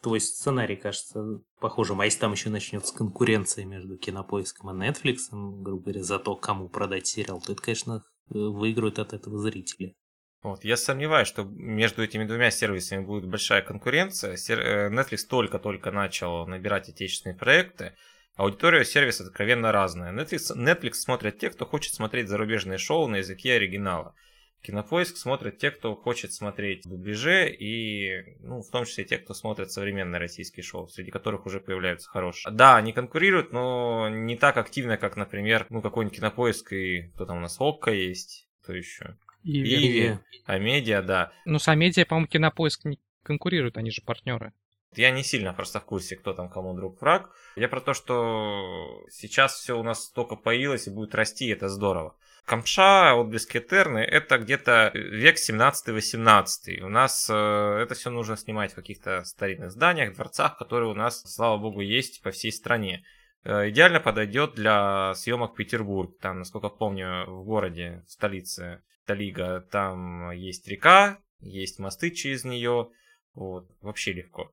твой 0.03 0.21
сценарий 0.21 0.77
кажется 0.77 1.43
похожим. 1.61 2.01
А 2.01 2.05
если 2.05 2.21
там 2.21 2.33
еще 2.33 2.49
начнется 2.51 2.95
конкуренция 2.95 3.65
между 3.65 3.99
кинопоиском 3.99 4.71
и 4.71 4.89
Netflix, 4.89 5.17
грубо 5.31 5.83
говоря, 5.83 6.03
за 6.03 6.19
то, 6.19 6.37
кому 6.37 6.69
продать 6.69 7.07
сериал, 7.07 7.41
то 7.41 7.53
это, 7.53 7.63
конечно, 7.63 8.05
выиграют 8.29 8.99
от 8.99 9.13
этого 9.13 9.39
зрители. 9.39 9.97
Вот. 10.43 10.65
Я 10.65 10.77
сомневаюсь, 10.77 11.29
что 11.29 11.45
между 11.45 12.03
этими 12.03 12.25
двумя 12.25 12.51
сервисами 12.51 13.05
будет 13.05 13.29
большая 13.29 13.63
конкуренция. 13.63 14.33
Э, 14.33 14.89
Netflix 14.89 15.27
только-только 15.29 15.91
начал 15.91 16.47
набирать 16.47 16.89
отечественные 16.89 17.37
проекты. 17.37 17.95
Аудитория 18.37 18.85
сервиса 18.85 19.25
откровенно 19.25 19.71
разная. 19.71 20.13
Netflix, 20.13 20.57
Netflix 20.57 20.95
смотрят 20.95 21.39
те, 21.39 21.51
кто 21.51 21.67
хочет 21.67 21.93
смотреть 21.93 22.29
зарубежные 22.29 22.79
шоу 22.79 23.07
на 23.07 23.17
языке 23.17 23.55
оригинала. 23.55 24.15
Кинопоиск 24.63 25.17
смотрят 25.17 25.59
те, 25.59 25.71
кто 25.71 25.95
хочет 25.95 26.33
смотреть 26.33 26.83
дубляже 26.85 27.51
и, 27.51 28.37
ну, 28.41 28.63
в 28.63 28.71
том 28.71 28.85
числе 28.85 29.05
те, 29.05 29.17
кто 29.19 29.33
смотрит 29.33 29.71
современные 29.73 30.21
российские 30.21 30.63
шоу, 30.63 30.87
среди 30.89 31.11
которых 31.11 31.47
уже 31.47 31.61
появляются 31.61 32.11
хорошие. 32.11 32.53
Да, 32.53 32.77
они 32.77 32.93
конкурируют, 32.93 33.53
но 33.53 34.11
не 34.11 34.37
так 34.37 34.59
активно, 34.59 34.99
как, 34.99 35.17
например, 35.17 35.67
ну, 35.71 35.81
какой-нибудь 35.81 36.17
Кинопоиск 36.17 36.73
и 36.75 37.11
кто 37.15 37.25
там 37.25 37.39
у 37.39 37.41
нас, 37.41 37.57
Окко 37.59 37.91
есть, 37.91 38.49
кто 38.63 38.75
еще. 38.75 39.17
Иви. 39.43 39.87
Иви. 39.87 40.19
Амедиа, 40.47 41.03
да. 41.03 41.33
Ну, 41.45 41.59
с 41.59 41.69
Амедиа, 41.69 42.05
по-моему, 42.05 42.29
Кинопоиск 42.29 42.85
не 42.85 42.99
конкурируют, 43.23 43.77
они 43.77 43.91
же 43.91 44.03
партнеры. 44.03 44.53
Я 44.97 45.11
не 45.13 45.23
сильно 45.23 45.53
просто 45.53 45.79
в 45.79 45.85
курсе, 45.85 46.17
кто 46.17 46.33
там 46.33 46.49
кому 46.49 46.75
друг 46.75 47.01
враг. 47.01 47.31
Я 47.55 47.69
про 47.69 47.81
то, 47.81 47.95
что 47.95 49.05
сейчас 49.09 49.55
все 49.55 49.79
у 49.79 49.83
нас 49.85 50.11
только 50.11 50.35
появилось 50.35 50.89
и 50.89 50.91
будет 50.91 51.15
расти, 51.15 51.47
и 51.47 51.53
это 51.53 51.69
здорово. 51.69 52.17
Камша, 52.45 53.15
отблески 53.15 53.59
Этерны, 53.59 53.99
это 53.99 54.39
где-то 54.39 54.91
век 54.95 55.37
17-18. 55.37 56.81
У 56.81 56.89
нас 56.89 57.29
э, 57.31 57.79
это 57.81 57.95
все 57.95 58.11
нужно 58.11 58.37
снимать 58.37 58.73
в 58.73 58.75
каких-то 58.75 59.23
старинных 59.23 59.71
зданиях, 59.71 60.15
дворцах, 60.15 60.59
которые 60.59 60.91
у 60.91 60.95
нас, 60.95 61.23
слава 61.33 61.59
богу, 61.59 61.81
есть 61.81 62.23
по 62.23 62.33
всей 62.33 62.51
стране. 62.51 63.05
Э, 63.45 63.69
идеально 63.69 64.01
подойдет 64.01 64.55
для 64.55 65.15
съемок 65.15 65.55
Петербург. 65.55 66.19
Там, 66.21 66.41
насколько 66.41 66.69
помню, 66.71 67.25
в 67.29 67.45
городе, 67.45 68.03
в 68.09 68.11
столице 68.11 68.83
Талига, 69.07 69.61
там 69.71 70.31
есть 70.33 70.69
река, 70.69 71.19
есть 71.41 71.79
мосты 71.79 72.11
через 72.11 72.45
нее. 72.45 72.91
Вот, 73.35 73.71
вообще 73.81 74.13
легко. 74.13 74.53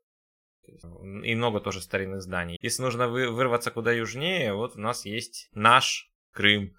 И 1.23 1.35
много 1.35 1.59
тоже 1.59 1.81
старинных 1.81 2.21
зданий. 2.21 2.57
Если 2.61 2.81
нужно 2.81 3.07
вырваться 3.07 3.71
куда 3.71 3.91
южнее, 3.91 4.53
вот 4.53 4.75
у 4.75 4.79
нас 4.79 5.05
есть 5.05 5.49
наш 5.53 6.11
Крым, 6.31 6.75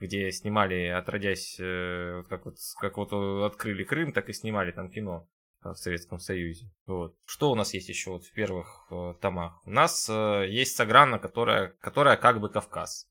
где 0.00 0.30
снимали, 0.30 0.86
отродясь, 0.86 1.56
э, 1.58 2.22
как 2.28 2.46
вот, 2.46 2.56
как 2.80 2.96
вот 2.96 3.12
открыли 3.44 3.84
Крым, 3.84 4.12
так 4.12 4.28
и 4.28 4.32
снимали 4.32 4.72
там 4.72 4.90
кино 4.90 5.28
в 5.62 5.74
Советском 5.74 6.18
Союзе. 6.18 6.70
Вот. 6.86 7.16
Что 7.26 7.50
у 7.50 7.54
нас 7.54 7.74
есть 7.74 7.88
еще 7.88 8.10
вот 8.10 8.24
в 8.24 8.32
первых 8.32 8.86
э, 8.90 9.14
томах? 9.20 9.60
У 9.66 9.70
нас 9.70 10.08
э, 10.08 10.46
есть 10.48 10.76
Саграна, 10.76 11.18
которая, 11.18 11.74
которая 11.80 12.16
как 12.16 12.40
бы 12.40 12.48
Кавказ. 12.48 13.08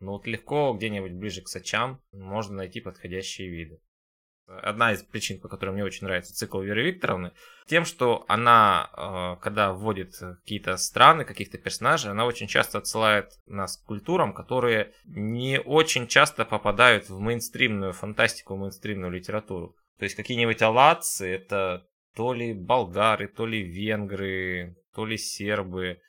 Но 0.00 0.12
вот 0.12 0.26
легко 0.26 0.72
где-нибудь 0.74 1.12
ближе 1.12 1.42
к 1.42 1.48
Сачам 1.48 2.00
можно 2.12 2.56
найти 2.56 2.80
подходящие 2.80 3.48
виды. 3.48 3.80
Одна 4.46 4.92
из 4.92 5.02
причин, 5.02 5.40
по 5.40 5.48
которой 5.48 5.70
мне 5.72 5.84
очень 5.84 6.06
нравится 6.06 6.34
цикл 6.34 6.60
Веры 6.60 6.82
Викторовны, 6.84 7.32
тем, 7.66 7.84
что 7.84 8.24
она, 8.28 8.90
э, 8.96 9.42
когда 9.42 9.74
вводит 9.74 10.14
какие-то 10.16 10.78
страны, 10.78 11.26
каких-то 11.26 11.58
персонажей, 11.58 12.10
она 12.10 12.24
очень 12.24 12.46
часто 12.46 12.78
отсылает 12.78 13.32
нас 13.46 13.76
к 13.76 13.84
культурам, 13.84 14.32
которые 14.32 14.94
не 15.04 15.60
очень 15.60 16.06
часто 16.06 16.46
попадают 16.46 17.10
в 17.10 17.20
мейнстримную 17.20 17.92
фантастику, 17.92 18.56
мейнстримную 18.56 19.12
литературу. 19.12 19.76
То 19.98 20.04
есть 20.04 20.16
какие-нибудь 20.16 20.62
алатцы, 20.62 21.28
это 21.28 21.86
то 22.14 22.32
ли 22.32 22.54
болгары, 22.54 23.28
то 23.28 23.44
ли 23.44 23.62
венгры, 23.62 24.76
то 24.94 25.04
ли 25.04 25.18
сербы. 25.18 26.00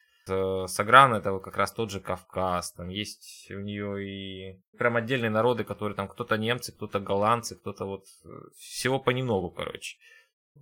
Сагран 0.68 1.14
это 1.14 1.32
вот 1.32 1.44
как 1.44 1.58
раз 1.58 1.72
тот 1.72 1.92
же 1.92 2.00
Кавказ, 2.00 2.74
там 2.74 2.90
есть 2.90 3.48
у 3.52 3.60
нее 3.60 4.06
и 4.06 4.62
прям 4.78 4.96
отдельные 4.96 5.30
народы, 5.30 5.64
которые 5.64 5.96
там 5.96 6.08
кто-то 6.08 6.38
немцы, 6.38 6.72
кто-то 6.72 7.00
голландцы, 7.00 7.56
кто-то 7.56 7.86
вот 7.86 8.06
э, 8.26 8.30
всего 8.58 9.00
понемногу, 9.00 9.50
короче. 9.52 9.98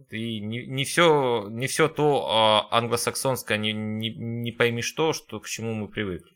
И 0.10 0.40
не, 0.40 0.66
не, 0.68 0.86
все, 0.86 1.48
не 1.50 1.68
все 1.68 1.88
то 1.88 2.28
а, 2.30 2.78
англосаксонское, 2.78 3.58
не, 3.58 3.74
не, 3.74 4.10
не 4.10 4.52
пойми 4.52 4.82
что, 4.82 5.14
что, 5.14 5.40
к 5.40 5.48
чему 5.48 5.74
мы 5.74 5.88
привыкли. 5.88 6.36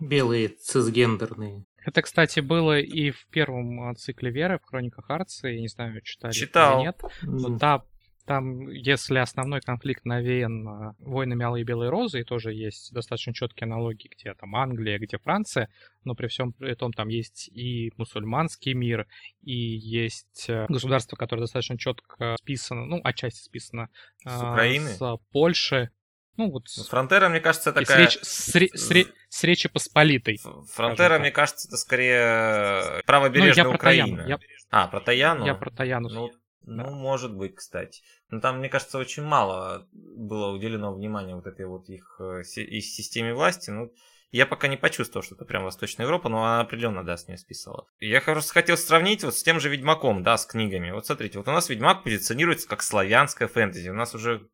Белые 0.00 0.48
цисгендерные 0.48 1.64
это, 1.84 2.02
кстати, 2.02 2.40
было 2.40 2.78
и 2.78 3.10
в 3.10 3.26
первом 3.28 3.88
а, 3.88 3.94
цикле 3.94 4.30
Веры, 4.30 4.58
в 4.58 4.64
Хрониках 4.66 5.10
Арца, 5.10 5.48
я 5.48 5.60
не 5.60 5.68
знаю, 5.68 6.00
читали 6.02 6.32
Читал. 6.32 6.78
или 6.78 6.86
нет. 6.86 7.00
Но 7.22 7.58
там, 7.58 7.84
там, 8.24 8.68
если 8.68 9.18
основной 9.18 9.60
конфликт 9.60 10.04
навеян 10.04 10.68
а, 10.68 10.94
войнами 10.98 11.44
Алой 11.44 11.62
и 11.62 11.64
Белой 11.64 11.88
Розы, 11.88 12.20
и 12.20 12.24
тоже 12.24 12.52
есть 12.52 12.92
достаточно 12.92 13.34
четкие 13.34 13.66
аналогии, 13.66 14.10
где 14.16 14.34
там 14.34 14.54
Англия, 14.54 14.98
где 14.98 15.18
Франция, 15.18 15.68
но 16.04 16.14
при 16.14 16.28
всем 16.28 16.52
при 16.52 16.74
том 16.74 16.92
там 16.92 17.08
есть 17.08 17.48
и 17.48 17.92
мусульманский 17.96 18.74
мир, 18.74 19.06
и 19.42 19.54
есть 19.54 20.46
э, 20.48 20.66
государство, 20.68 21.16
которое 21.16 21.42
достаточно 21.42 21.78
четко 21.78 22.36
списано, 22.38 22.86
ну, 22.86 23.00
отчасти 23.02 23.42
списано 23.42 23.88
с 24.24 24.36
Украины, 24.40 24.88
с 24.88 25.18
Польши, 25.32 25.90
ну 26.36 26.50
вот. 26.50 26.68
Фронтера, 26.68 27.28
мне 27.28 27.40
кажется, 27.40 27.72
такая. 27.72 28.08
С, 28.08 28.54
реч... 28.54 28.72
с, 28.72 28.90
ре... 28.90 29.06
с 29.28 29.44
Речи 29.44 29.68
Посполитой. 29.68 30.40
Фронтера, 30.72 31.18
мне 31.18 31.30
кажется, 31.30 31.68
это 31.68 31.76
скорее 31.76 33.02
правобережная 33.04 33.64
ну, 33.64 33.70
я 33.70 33.76
Украина. 33.76 34.16
Про 34.16 34.28
я... 34.28 34.38
А, 34.70 34.88
про 34.88 35.00
Таяну? 35.00 35.44
Я 35.44 35.54
про 35.54 35.70
Таяну. 35.70 36.08
Ну, 36.08 36.30
да. 36.64 36.84
ну, 36.84 36.94
может 36.94 37.34
быть, 37.34 37.54
кстати. 37.56 38.02
Но 38.30 38.40
там, 38.40 38.58
мне 38.58 38.68
кажется, 38.68 38.98
очень 38.98 39.22
мало 39.22 39.88
было 39.92 40.52
уделено 40.52 40.94
внимания 40.94 41.34
вот 41.34 41.46
этой 41.46 41.66
вот 41.66 41.88
их 41.88 42.16
э, 42.20 42.42
системе 42.44 43.34
власти. 43.34 43.70
Ну, 43.70 43.92
я 44.32 44.46
пока 44.46 44.66
не 44.66 44.78
почувствовал, 44.78 45.22
что 45.22 45.34
это 45.34 45.44
прям 45.44 45.64
Восточная 45.64 46.06
Европа, 46.06 46.30
но 46.30 46.42
она 46.42 46.60
определенно, 46.60 47.04
да, 47.04 47.18
с 47.18 47.28
нее 47.28 47.36
списала. 47.36 47.86
Я 48.00 48.22
просто 48.22 48.54
хотел 48.54 48.78
сравнить 48.78 49.22
вот 49.24 49.36
с 49.36 49.42
тем 49.42 49.60
же 49.60 49.68
Ведьмаком, 49.68 50.22
да, 50.22 50.38
с 50.38 50.46
книгами. 50.46 50.90
Вот 50.90 51.06
смотрите, 51.06 51.38
вот 51.38 51.48
у 51.48 51.52
нас 51.52 51.68
Ведьмак 51.68 52.02
позиционируется 52.02 52.66
как 52.66 52.82
славянская 52.82 53.46
фэнтези. 53.46 53.90
У 53.90 53.94
нас 53.94 54.14
уже 54.14 54.48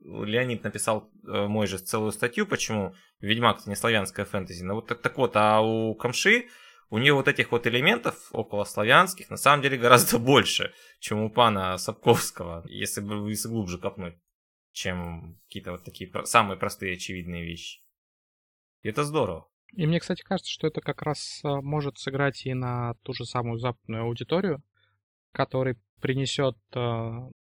Леонид 0.00 0.64
написал 0.64 1.10
э, 1.26 1.46
мой 1.46 1.66
же 1.66 1.76
целую 1.76 2.12
статью, 2.12 2.46
почему 2.46 2.94
Ведьмак 3.20 3.66
не 3.66 3.76
славянская 3.76 4.24
фэнтези. 4.24 4.64
Ну 4.64 4.76
вот 4.76 4.86
так, 4.86 5.02
так 5.02 5.18
вот, 5.18 5.32
а 5.34 5.60
у 5.60 5.94
Камши 5.94 6.46
у 6.90 6.98
нее 6.98 7.12
вот 7.12 7.28
этих 7.28 7.52
вот 7.52 7.66
элементов 7.66 8.28
около 8.32 8.64
славянских 8.64 9.30
на 9.30 9.36
самом 9.36 9.62
деле 9.62 9.78
гораздо 9.78 10.18
больше, 10.18 10.74
чем 11.00 11.20
у 11.20 11.30
пана 11.30 11.76
Сапковского, 11.78 12.64
если 12.68 13.00
бы 13.00 13.30
если 13.30 13.48
глубже 13.48 13.78
копнуть, 13.78 14.16
чем 14.72 15.38
какие-то 15.46 15.72
вот 15.72 15.84
такие 15.84 16.10
самые 16.24 16.58
простые 16.58 16.94
очевидные 16.94 17.44
вещи. 17.44 17.80
И 18.82 18.88
это 18.88 19.04
здорово. 19.04 19.48
И 19.72 19.86
мне, 19.86 20.00
кстати, 20.00 20.22
кажется, 20.22 20.50
что 20.50 20.66
это 20.66 20.80
как 20.80 21.02
раз 21.02 21.40
э, 21.44 21.48
может 21.48 21.98
сыграть 21.98 22.46
и 22.46 22.54
на 22.54 22.94
ту 23.02 23.12
же 23.12 23.26
самую 23.26 23.58
западную 23.58 24.04
аудиторию, 24.04 24.62
которой 25.32 25.76
принесет 26.00 26.56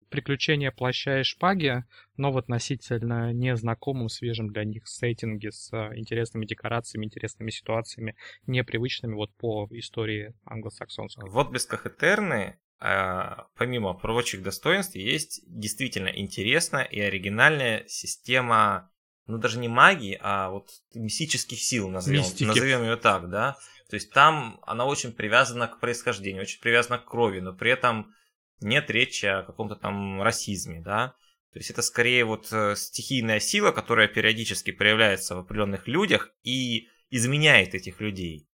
приключения 0.09 0.70
плаща 0.70 1.20
и 1.20 1.22
шпаги, 1.24 1.84
но 2.16 2.30
в 2.30 2.38
относительно 2.38 3.32
незнакомом, 3.32 4.09
свежем 4.09 4.52
для 4.52 4.64
них 4.64 4.86
сеттинге 4.86 5.50
с 5.50 5.72
интересными 5.94 6.46
декорациями, 6.46 7.07
интересными 7.07 7.50
ситуациями, 7.50 8.16
непривычными 8.46 9.14
вот 9.14 9.34
по 9.34 9.66
истории 9.72 10.32
англосаксонской. 10.44 11.28
В 11.28 11.38
отблесках 11.38 11.86
Этерны 11.86 12.59
а, 12.78 13.46
помимо 13.57 13.94
прочих 13.94 14.42
достоинств, 14.42 14.96
есть 14.96 15.42
действительно 15.46 16.09
интересная 16.09 16.84
и 16.84 17.00
оригинальная 17.00 17.84
система, 17.88 18.90
ну 19.26 19.38
даже 19.38 19.59
не 19.59 19.68
магии, 19.68 20.18
а 20.20 20.50
вот 20.50 20.68
мистических 20.94 21.59
сил, 21.59 21.88
назовем, 21.88 22.22
назовем 22.40 22.82
ее 22.82 22.96
так, 22.96 23.30
да. 23.30 23.57
То 23.88 23.94
есть 23.94 24.12
там 24.12 24.61
она 24.66 24.84
очень 24.84 25.12
привязана 25.12 25.68
к 25.68 25.80
происхождению, 25.80 26.42
очень 26.42 26.61
привязана 26.61 26.98
к 26.98 27.07
крови, 27.07 27.40
но 27.40 27.54
при 27.54 27.70
этом 27.70 28.14
нет 28.61 28.90
речи 28.90 29.26
о 29.26 29.42
каком-то 29.42 29.76
там 29.76 30.22
расизме, 30.22 30.80
да. 30.80 31.14
То 31.52 31.59
есть 31.59 31.70
это 31.70 31.82
скорее 31.82 32.24
вот 32.24 32.52
э, 32.52 32.74
стихийная 32.76 33.40
сила, 33.40 33.72
которая 33.72 34.09
периодически 34.09 34.72
проявляется 34.72 35.34
в 35.34 35.38
определенных 35.38 35.88
людях 35.88 36.30
и 36.42 36.88
изменяет 37.11 37.74
этих 37.74 38.00
людей. 38.00 38.48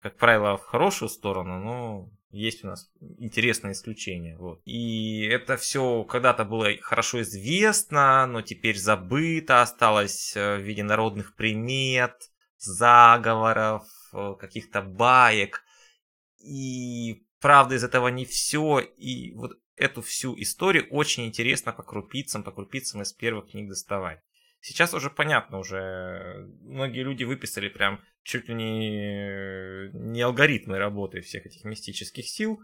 Как 0.00 0.16
правило, 0.16 0.56
в 0.56 0.64
хорошую 0.64 1.08
сторону, 1.08 1.58
но 1.58 2.10
есть 2.30 2.64
у 2.64 2.68
нас 2.68 2.90
интересное 3.18 3.72
исключение. 3.72 4.36
Вот. 4.36 4.60
И 4.64 5.26
это 5.26 5.56
все 5.56 6.04
когда-то 6.04 6.44
было 6.44 6.68
хорошо 6.80 7.22
известно, 7.22 8.26
но 8.26 8.42
теперь 8.42 8.78
забыто, 8.78 9.62
осталось 9.62 10.36
э, 10.36 10.56
в 10.56 10.60
виде 10.60 10.82
народных 10.82 11.34
примет, 11.36 12.30
заговоров, 12.58 13.84
э, 14.12 14.34
каких-то 14.38 14.82
баек. 14.82 15.62
И 16.38 17.26
правда 17.40 17.74
из 17.74 17.84
этого 17.84 18.08
не 18.08 18.24
все. 18.24 18.80
И 18.80 19.32
вот 19.32 19.58
эту 19.76 20.02
всю 20.02 20.38
историю 20.40 20.86
очень 20.90 21.26
интересно 21.26 21.72
по 21.72 21.82
крупицам, 21.82 22.42
по 22.42 22.52
крупицам 22.52 23.02
из 23.02 23.12
первых 23.12 23.50
книг 23.50 23.68
доставать. 23.68 24.20
Сейчас 24.60 24.92
уже 24.92 25.08
понятно, 25.08 25.58
уже 25.58 26.48
многие 26.62 27.04
люди 27.04 27.22
выписали 27.22 27.68
прям 27.68 28.02
чуть 28.24 28.48
ли 28.48 28.54
не, 28.54 29.90
не 29.92 30.20
алгоритмы 30.20 30.78
работы 30.78 31.20
всех 31.20 31.46
этих 31.46 31.64
мистических 31.64 32.28
сил. 32.28 32.60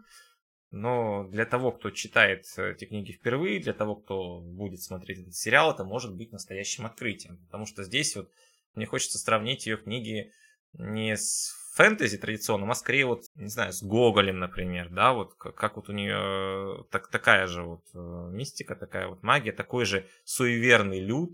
Но 0.71 1.29
для 1.29 1.47
того, 1.47 1.71
кто 1.71 1.91
читает 1.91 2.47
эти 2.59 2.85
книги 2.85 3.13
впервые, 3.13 3.61
для 3.61 3.73
того, 3.73 3.95
кто 3.95 4.41
будет 4.41 4.83
смотреть 4.83 5.21
этот 5.21 5.37
сериал, 5.37 5.73
это 5.73 5.85
может 5.85 6.17
быть 6.17 6.33
настоящим 6.33 6.85
открытием. 6.85 7.39
Потому 7.47 7.65
что 7.65 7.85
здесь 7.85 8.17
вот 8.17 8.29
мне 8.75 8.85
хочется 8.85 9.19
сравнить 9.19 9.67
ее 9.67 9.77
книги 9.77 10.33
не 10.73 11.17
с 11.17 11.55
фэнтези 11.75 12.19
традиционным, 12.19 12.71
а 12.71 12.75
скорее 12.75 13.07
вот, 13.07 13.25
не 13.35 13.49
знаю, 13.49 13.73
с 13.73 13.83
Гоголем, 13.83 14.39
например, 14.39 14.91
да, 14.91 15.13
вот 15.13 15.35
как, 15.35 15.55
как 15.57 15.77
вот 15.77 15.89
у 15.89 15.93
нее 15.93 16.85
так, 16.91 17.09
такая 17.09 17.47
же 17.49 17.63
вот 17.63 17.83
э, 17.95 18.29
мистика, 18.33 18.77
такая 18.77 19.09
вот 19.09 19.23
магия, 19.23 19.53
такой 19.53 19.85
же 19.85 20.07
суеверный 20.25 21.01
люд. 21.01 21.33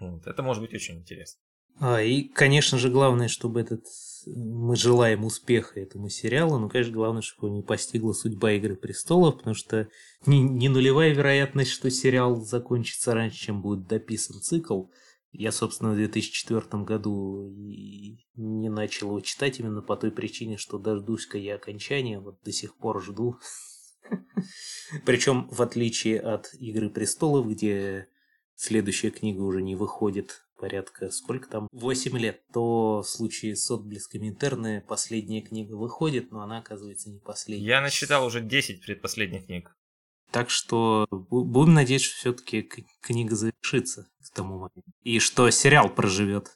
Вот, 0.00 0.26
это 0.26 0.42
может 0.42 0.62
быть 0.62 0.74
очень 0.74 0.98
интересно. 0.98 1.40
А, 1.80 2.02
и, 2.02 2.24
конечно 2.24 2.76
же, 2.76 2.90
главное, 2.90 3.28
чтобы 3.28 3.60
этот... 3.60 3.84
Мы 4.26 4.74
желаем 4.74 5.24
успеха 5.24 5.78
этому 5.80 6.08
сериалу, 6.08 6.58
но, 6.58 6.68
конечно, 6.68 6.92
главное, 6.92 7.22
чтобы 7.22 7.46
его 7.46 7.56
не 7.56 7.62
постигла 7.62 8.12
судьба 8.12 8.52
«Игры 8.52 8.74
престолов», 8.74 9.38
потому 9.38 9.54
что 9.54 9.88
не, 10.26 10.40
не 10.40 10.68
нулевая 10.68 11.14
вероятность, 11.14 11.70
что 11.70 11.88
сериал 11.88 12.34
закончится 12.34 13.14
раньше, 13.14 13.38
чем 13.38 13.62
будет 13.62 13.86
дописан 13.86 14.40
цикл. 14.40 14.86
Я, 15.30 15.52
собственно, 15.52 15.92
в 15.92 15.96
2004 15.96 16.84
году 16.84 17.52
не 18.34 18.70
начал 18.70 19.08
его 19.08 19.20
читать 19.20 19.60
именно 19.60 19.82
по 19.82 19.96
той 19.96 20.10
причине, 20.10 20.56
что 20.56 20.78
дождусь-ка 20.78 21.36
я 21.38 21.56
окончания, 21.56 22.18
вот 22.18 22.40
до 22.42 22.52
сих 22.52 22.76
пор 22.76 23.02
жду. 23.02 23.36
Причем, 25.04 25.48
в 25.50 25.60
отличие 25.60 26.20
от 26.20 26.54
«Игры 26.54 26.88
престолов», 26.88 27.46
где 27.48 28.08
следующая 28.54 29.10
книга 29.10 29.42
уже 29.42 29.62
не 29.62 29.76
выходит 29.76 30.48
порядка, 30.58 31.10
сколько 31.10 31.48
там, 31.48 31.68
8 31.72 32.18
лет, 32.18 32.42
то 32.52 33.02
в 33.02 33.08
случае 33.08 33.54
с 33.54 33.70
отблесками 33.70 34.28
интерны 34.28 34.84
последняя 34.86 35.40
книга 35.40 35.74
выходит, 35.74 36.32
но 36.32 36.42
она 36.42 36.58
оказывается 36.58 37.10
не 37.10 37.20
последняя. 37.20 37.66
Я 37.66 37.80
насчитал 37.80 38.26
уже 38.26 38.40
10 38.40 38.82
предпоследних 38.82 39.46
книг. 39.46 39.77
Так 40.30 40.50
что 40.50 41.06
будем 41.10 41.74
надеяться, 41.74 42.08
что 42.08 42.18
все-таки 42.18 42.68
книга 43.00 43.34
завершится 43.34 44.08
к 44.24 44.34
тому 44.34 44.56
моменту. 44.56 44.82
И 45.02 45.20
что 45.20 45.48
сериал 45.50 45.88
проживет. 45.88 46.50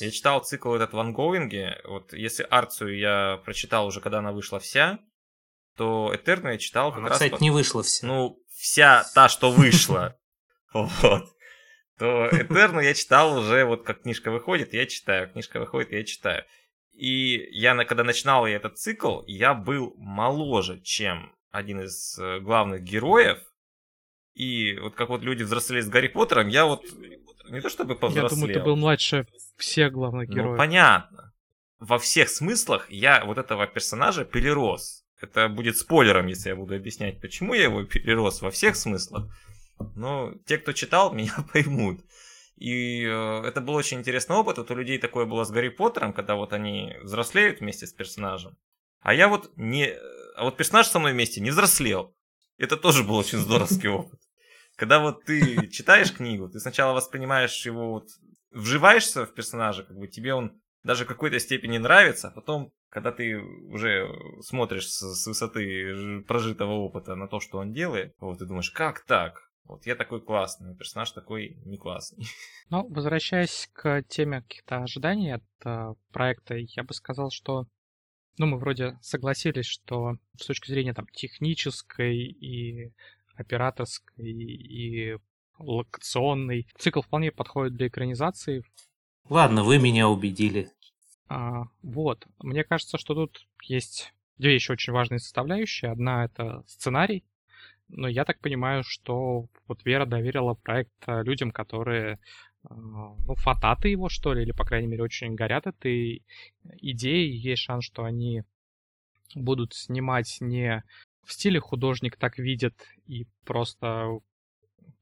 Я 0.00 0.10
читал 0.10 0.40
цикл 0.40 0.72
этот 0.72 0.92
в 0.92 0.98
ангоинге. 0.98 1.80
Вот 1.84 2.12
если 2.12 2.46
Арцию 2.48 2.98
я 2.98 3.40
прочитал 3.44 3.86
уже, 3.86 4.00
когда 4.00 4.18
она 4.18 4.32
вышла 4.32 4.58
вся, 4.58 4.98
то 5.76 6.10
Этерну 6.14 6.50
я 6.50 6.58
читал 6.58 6.90
как 6.90 7.00
она, 7.00 7.08
раз... 7.08 7.18
кстати, 7.18 7.32
по... 7.32 7.42
не 7.42 7.50
вышла 7.50 7.82
вся. 7.82 8.06
Ну, 8.06 8.42
вся 8.48 9.04
та, 9.14 9.28
что 9.28 9.50
вышла. 9.52 10.18
Вот 10.72 11.28
то 11.98 12.28
Этерну 12.28 12.80
я 12.80 12.94
читал 12.94 13.36
уже, 13.36 13.64
вот 13.64 13.84
как 13.84 14.02
книжка 14.02 14.30
выходит, 14.30 14.72
я 14.72 14.86
читаю, 14.86 15.30
книжка 15.30 15.58
выходит, 15.58 15.90
я 15.90 16.04
читаю. 16.04 16.44
И 16.92 17.48
я, 17.50 17.74
когда 17.84 18.04
начинал 18.04 18.46
этот 18.46 18.78
цикл, 18.78 19.22
я 19.26 19.54
был 19.54 19.94
моложе, 19.98 20.80
чем 20.80 21.34
один 21.50 21.80
из 21.80 22.18
э, 22.18 22.40
главных 22.40 22.82
героев. 22.82 23.38
И 24.34 24.78
вот 24.78 24.94
как 24.94 25.08
вот 25.08 25.22
люди 25.22 25.42
взрослели 25.42 25.80
с 25.80 25.88
Гарри 25.88 26.08
Поттером, 26.08 26.48
я 26.48 26.64
вот 26.64 26.84
не 27.50 27.60
то 27.60 27.68
чтобы 27.68 27.96
повзрослел. 27.96 28.24
Я 28.24 28.28
думаю, 28.28 28.54
ты 28.54 28.60
был 28.60 28.76
младше 28.76 29.26
всех 29.56 29.92
главных 29.92 30.28
ну, 30.28 30.34
героев. 30.34 30.52
Ну, 30.52 30.56
понятно. 30.56 31.32
Во 31.80 31.98
всех 31.98 32.28
смыслах 32.28 32.90
я 32.90 33.24
вот 33.24 33.38
этого 33.38 33.66
персонажа 33.66 34.24
перерос. 34.24 35.04
Это 35.20 35.48
будет 35.48 35.76
спойлером, 35.76 36.26
если 36.26 36.50
я 36.50 36.56
буду 36.56 36.74
объяснять, 36.74 37.20
почему 37.20 37.54
я 37.54 37.64
его 37.64 37.84
перерос 37.84 38.42
во 38.42 38.50
всех 38.50 38.76
смыслах. 38.76 39.26
Но 39.96 40.34
те, 40.46 40.58
кто 40.58 40.72
читал, 40.72 41.12
меня 41.14 41.34
поймут. 41.52 42.00
И 42.56 43.04
э, 43.04 43.42
это 43.46 43.60
был 43.60 43.74
очень 43.74 43.98
интересный 43.98 44.36
опыт. 44.36 44.58
Вот 44.58 44.70
у 44.70 44.74
людей 44.74 44.98
такое 44.98 45.26
было 45.26 45.44
с 45.44 45.50
Гарри 45.50 45.68
Поттером, 45.68 46.12
когда 46.12 46.34
вот 46.34 46.52
они 46.52 46.96
взрослеют 47.02 47.60
вместе 47.60 47.86
с 47.86 47.92
персонажем. 47.92 48.56
А 49.00 49.14
я 49.14 49.28
вот 49.28 49.50
не... 49.56 49.94
А 50.36 50.44
вот 50.44 50.56
персонаж 50.56 50.86
со 50.86 50.98
мной 50.98 51.12
вместе 51.12 51.40
не 51.40 51.50
взрослел. 51.50 52.14
Это 52.58 52.76
тоже 52.76 53.04
был 53.04 53.16
очень 53.16 53.38
здоровский 53.38 53.88
опыт. 53.88 54.20
Когда 54.76 55.00
вот 55.00 55.24
ты 55.24 55.68
читаешь 55.68 56.12
книгу, 56.12 56.48
ты 56.48 56.60
сначала 56.60 56.92
воспринимаешь 56.92 57.66
его, 57.66 57.90
вот, 57.90 58.08
вживаешься 58.52 59.26
в 59.26 59.34
персонажа, 59.34 59.82
как 59.82 59.96
бы 59.96 60.06
тебе 60.06 60.34
он 60.34 60.60
даже 60.84 61.04
в 61.04 61.08
какой-то 61.08 61.38
степени 61.40 61.78
нравится, 61.78 62.28
а 62.28 62.30
потом, 62.30 62.72
когда 62.88 63.10
ты 63.10 63.38
уже 63.38 64.08
смотришь 64.40 64.88
с, 64.88 65.26
высоты 65.26 66.22
прожитого 66.26 66.72
опыта 66.74 67.14
на 67.16 67.26
то, 67.26 67.40
что 67.40 67.58
он 67.58 67.72
делает, 67.72 68.14
вот 68.20 68.38
ты 68.38 68.46
думаешь, 68.46 68.70
как 68.70 69.04
так? 69.04 69.48
Вот 69.64 69.84
я 69.84 69.96
такой 69.96 70.22
классный, 70.22 70.74
персонаж 70.76 71.10
такой 71.10 71.60
не 71.66 71.76
классный. 71.76 72.24
Ну, 72.70 72.86
возвращаясь 72.88 73.68
к 73.72 74.02
теме 74.08 74.42
каких-то 74.42 74.82
ожиданий 74.82 75.34
от 75.34 75.44
э, 75.64 75.94
проекта, 76.12 76.54
я 76.54 76.84
бы 76.84 76.94
сказал, 76.94 77.30
что 77.30 77.66
ну, 78.38 78.46
мы 78.46 78.58
вроде 78.58 78.98
согласились, 79.02 79.66
что 79.66 80.16
с 80.36 80.46
точки 80.46 80.70
зрения 80.70 80.94
там 80.94 81.06
технической 81.12 82.16
и 82.16 82.92
операторской 83.36 84.24
и 84.24 85.16
локационной 85.58 86.66
цикл 86.76 87.00
вполне 87.00 87.32
подходит 87.32 87.74
для 87.74 87.88
экранизации. 87.88 88.64
Ладно, 89.28 89.62
вы 89.62 89.78
меня 89.78 90.08
убедили. 90.08 90.70
А, 91.28 91.64
вот, 91.82 92.26
мне 92.38 92.64
кажется, 92.64 92.96
что 92.98 93.14
тут 93.14 93.46
есть 93.62 94.14
две 94.38 94.54
еще 94.54 94.72
очень 94.72 94.92
важные 94.92 95.18
составляющие. 95.18 95.90
Одна 95.90 96.24
это 96.24 96.64
сценарий, 96.66 97.24
но 97.88 98.08
я 98.08 98.24
так 98.24 98.40
понимаю, 98.40 98.82
что 98.84 99.48
вот 99.66 99.84
Вера 99.84 100.06
доверила 100.06 100.54
проект 100.54 100.92
э, 101.06 101.22
людям, 101.22 101.50
которые 101.50 102.18
ну, 102.70 103.34
фататы 103.36 103.88
его, 103.88 104.08
что 104.08 104.34
ли, 104.34 104.42
или, 104.42 104.52
по 104.52 104.64
крайней 104.64 104.88
мере, 104.88 105.02
очень 105.02 105.34
горят 105.34 105.66
этой 105.66 106.22
идеей. 106.80 107.36
Есть 107.36 107.62
шанс, 107.62 107.84
что 107.84 108.04
они 108.04 108.42
будут 109.34 109.74
снимать 109.74 110.38
не 110.40 110.82
в 111.28 111.32
стиле 111.34 111.60
художник 111.60 112.16
так 112.16 112.38
видит 112.38 112.74
и 113.06 113.26
просто 113.44 114.18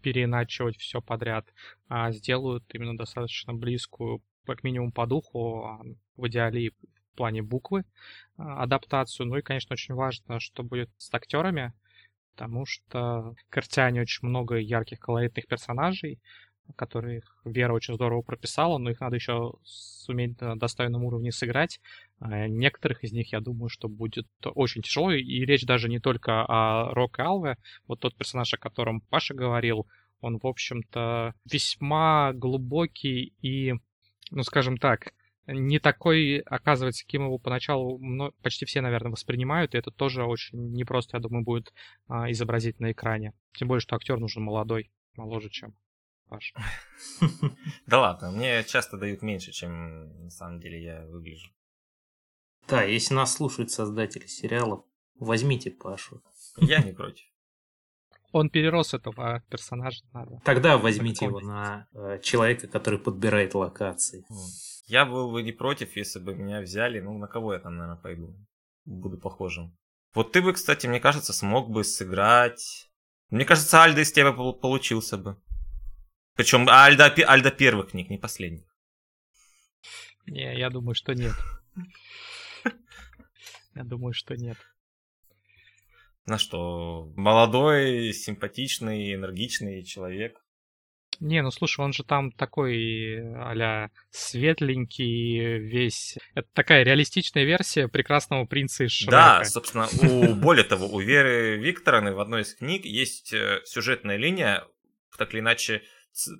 переиначивать 0.02 0.76
все 0.76 1.00
подряд, 1.00 1.46
а 1.88 2.10
сделают 2.10 2.64
именно 2.74 2.96
достаточно 2.96 3.54
близкую, 3.54 4.22
как 4.44 4.64
минимум 4.64 4.90
по 4.90 5.06
духу, 5.06 5.64
а 5.64 5.80
в 6.16 6.26
идеале 6.26 6.70
в 6.70 7.16
плане 7.16 7.42
буквы, 7.42 7.84
а, 8.36 8.64
адаптацию. 8.64 9.26
Ну 9.26 9.36
и, 9.36 9.42
конечно, 9.42 9.74
очень 9.74 9.94
важно, 9.94 10.40
что 10.40 10.64
будет 10.64 10.90
с 10.98 11.14
актерами, 11.14 11.72
потому 12.34 12.66
что 12.66 13.34
в 13.34 13.48
Картиане 13.48 14.02
очень 14.02 14.28
много 14.28 14.56
ярких 14.56 14.98
колоритных 14.98 15.46
персонажей, 15.46 16.20
которых 16.74 17.24
Вера 17.44 17.72
очень 17.72 17.94
здорово 17.94 18.22
прописала, 18.22 18.78
но 18.78 18.90
их 18.90 19.00
надо 19.00 19.16
еще 19.16 19.52
суметь 19.62 20.40
на 20.40 20.56
достойном 20.56 21.04
уровне 21.04 21.32
сыграть. 21.32 21.80
А 22.18 22.48
некоторых 22.48 23.04
из 23.04 23.12
них, 23.12 23.32
я 23.32 23.40
думаю, 23.40 23.68
что 23.68 23.88
будет 23.88 24.26
очень 24.42 24.82
тяжело, 24.82 25.12
и 25.12 25.44
речь 25.44 25.64
даже 25.64 25.88
не 25.88 26.00
только 26.00 26.44
о 26.44 26.92
Рок 26.94 27.18
Алве, 27.18 27.56
вот 27.86 28.00
тот 28.00 28.16
персонаж, 28.16 28.52
о 28.54 28.58
котором 28.58 29.00
Паша 29.00 29.34
говорил, 29.34 29.86
он, 30.20 30.38
в 30.38 30.46
общем-то, 30.46 31.34
весьма 31.50 32.32
глубокий 32.32 33.34
и, 33.42 33.74
ну, 34.30 34.42
скажем 34.42 34.78
так, 34.78 35.12
не 35.46 35.78
такой, 35.78 36.38
оказывается, 36.38 37.06
кем 37.06 37.22
его 37.22 37.38
поначалу 37.38 38.00
почти 38.42 38.64
все, 38.64 38.80
наверное, 38.80 39.12
воспринимают, 39.12 39.74
и 39.74 39.78
это 39.78 39.90
тоже 39.90 40.24
очень 40.24 40.72
непросто, 40.72 41.16
я 41.16 41.20
думаю, 41.20 41.44
будет 41.44 41.72
а, 42.08 42.30
изобразить 42.32 42.80
на 42.80 42.90
экране. 42.90 43.32
Тем 43.54 43.68
более, 43.68 43.80
что 43.80 43.94
актер 43.94 44.18
нужен 44.18 44.42
молодой, 44.42 44.90
моложе, 45.14 45.50
чем 45.50 45.74
Паш. 46.29 46.55
Да 47.87 48.01
ладно, 48.01 48.31
мне 48.31 48.64
часто 48.64 48.97
дают 48.97 49.22
меньше, 49.22 49.53
чем 49.53 50.24
на 50.24 50.31
самом 50.31 50.61
деле 50.61 50.83
я 50.83 51.07
выгляжу. 51.07 51.51
Да, 52.68 52.83
если 52.83 53.14
нас 53.14 53.35
слушают 53.35 53.70
создатели 53.70 54.27
сериалов, 54.27 54.85
возьмите 55.14 55.70
Пашу. 55.70 56.22
Я 56.57 56.83
не 56.83 56.93
против. 56.93 57.24
Он 58.33 58.51
перерос 58.51 58.93
этого 58.93 59.43
персонажа. 59.49 60.05
Надо. 60.12 60.41
Тогда 60.45 60.77
возьмите 60.77 61.27
его 61.27 61.41
на 61.41 61.87
э, 61.95 62.18
человека, 62.22 62.66
который 62.66 62.99
подбирает 62.99 63.55
локации. 63.55 64.27
Я 64.87 65.05
был 65.05 65.31
бы 65.31 65.43
не 65.43 65.53
против, 65.53 65.97
если 65.97 66.18
бы 66.18 66.35
меня 66.35 66.61
взяли. 66.61 67.01
Ну, 67.01 67.16
на 67.18 67.29
кого 67.29 67.55
я 67.55 67.61
там, 67.61 67.77
наверное, 67.77 68.01
пойду? 68.01 68.37
Буду 68.85 69.18
похожим. 69.18 69.77
Вот 70.14 70.33
ты 70.33 70.43
бы, 70.43 70.53
кстати, 70.53 70.87
мне 70.87 71.01
кажется, 71.01 71.33
смог 71.33 71.70
бы 71.70 71.85
сыграть... 71.85 72.91
Мне 73.31 73.45
кажется, 73.45 73.83
Альда 73.83 74.03
из 74.03 74.12
тебя 74.12 74.33
получился 74.33 75.16
бы. 75.16 75.37
Причем 76.37 76.68
Альда, 76.68 77.07
Альда 77.07 77.51
первых 77.51 77.91
книг, 77.91 78.11
не 78.11 78.18
последних. 78.18 78.64
Не, 80.26 80.57
я 80.59 80.70
думаю, 80.70 80.95
что 80.95 81.14
нет. 81.14 81.34
Я 83.74 83.84
думаю, 83.84 84.12
что 84.12 84.37
нет. 84.37 84.57
На 86.26 86.39
что? 86.39 87.12
Молодой, 87.16 88.12
симпатичный, 88.12 89.14
энергичный 89.14 89.82
человек. 89.84 90.43
Не, 91.20 91.43
ну 91.43 91.51
слушай, 91.51 91.80
он 91.80 91.93
же 91.93 92.05
там 92.05 92.32
такой 92.32 93.20
а 93.34 93.89
светленький 94.11 95.59
весь. 95.59 96.18
Это 96.34 96.49
такая 96.53 96.82
реалистичная 96.84 97.45
версия 97.45 97.89
прекрасного 97.89 98.45
принца 98.45 98.84
из 98.84 98.93
Шрека. 98.93 99.11
Да, 99.11 99.45
собственно, 99.45 99.89
у, 100.03 100.34
более 100.34 100.64
того, 100.64 100.87
у 100.89 101.01
Веры 101.01 101.57
Викторовны 101.57 102.12
в 102.12 102.20
одной 102.20 102.43
из 102.43 102.55
книг 102.55 102.84
есть 102.84 103.32
э, 103.32 103.61
сюжетная 103.64 104.16
линия, 104.16 104.66
так 105.16 105.32
или 105.32 105.41
иначе, 105.41 105.82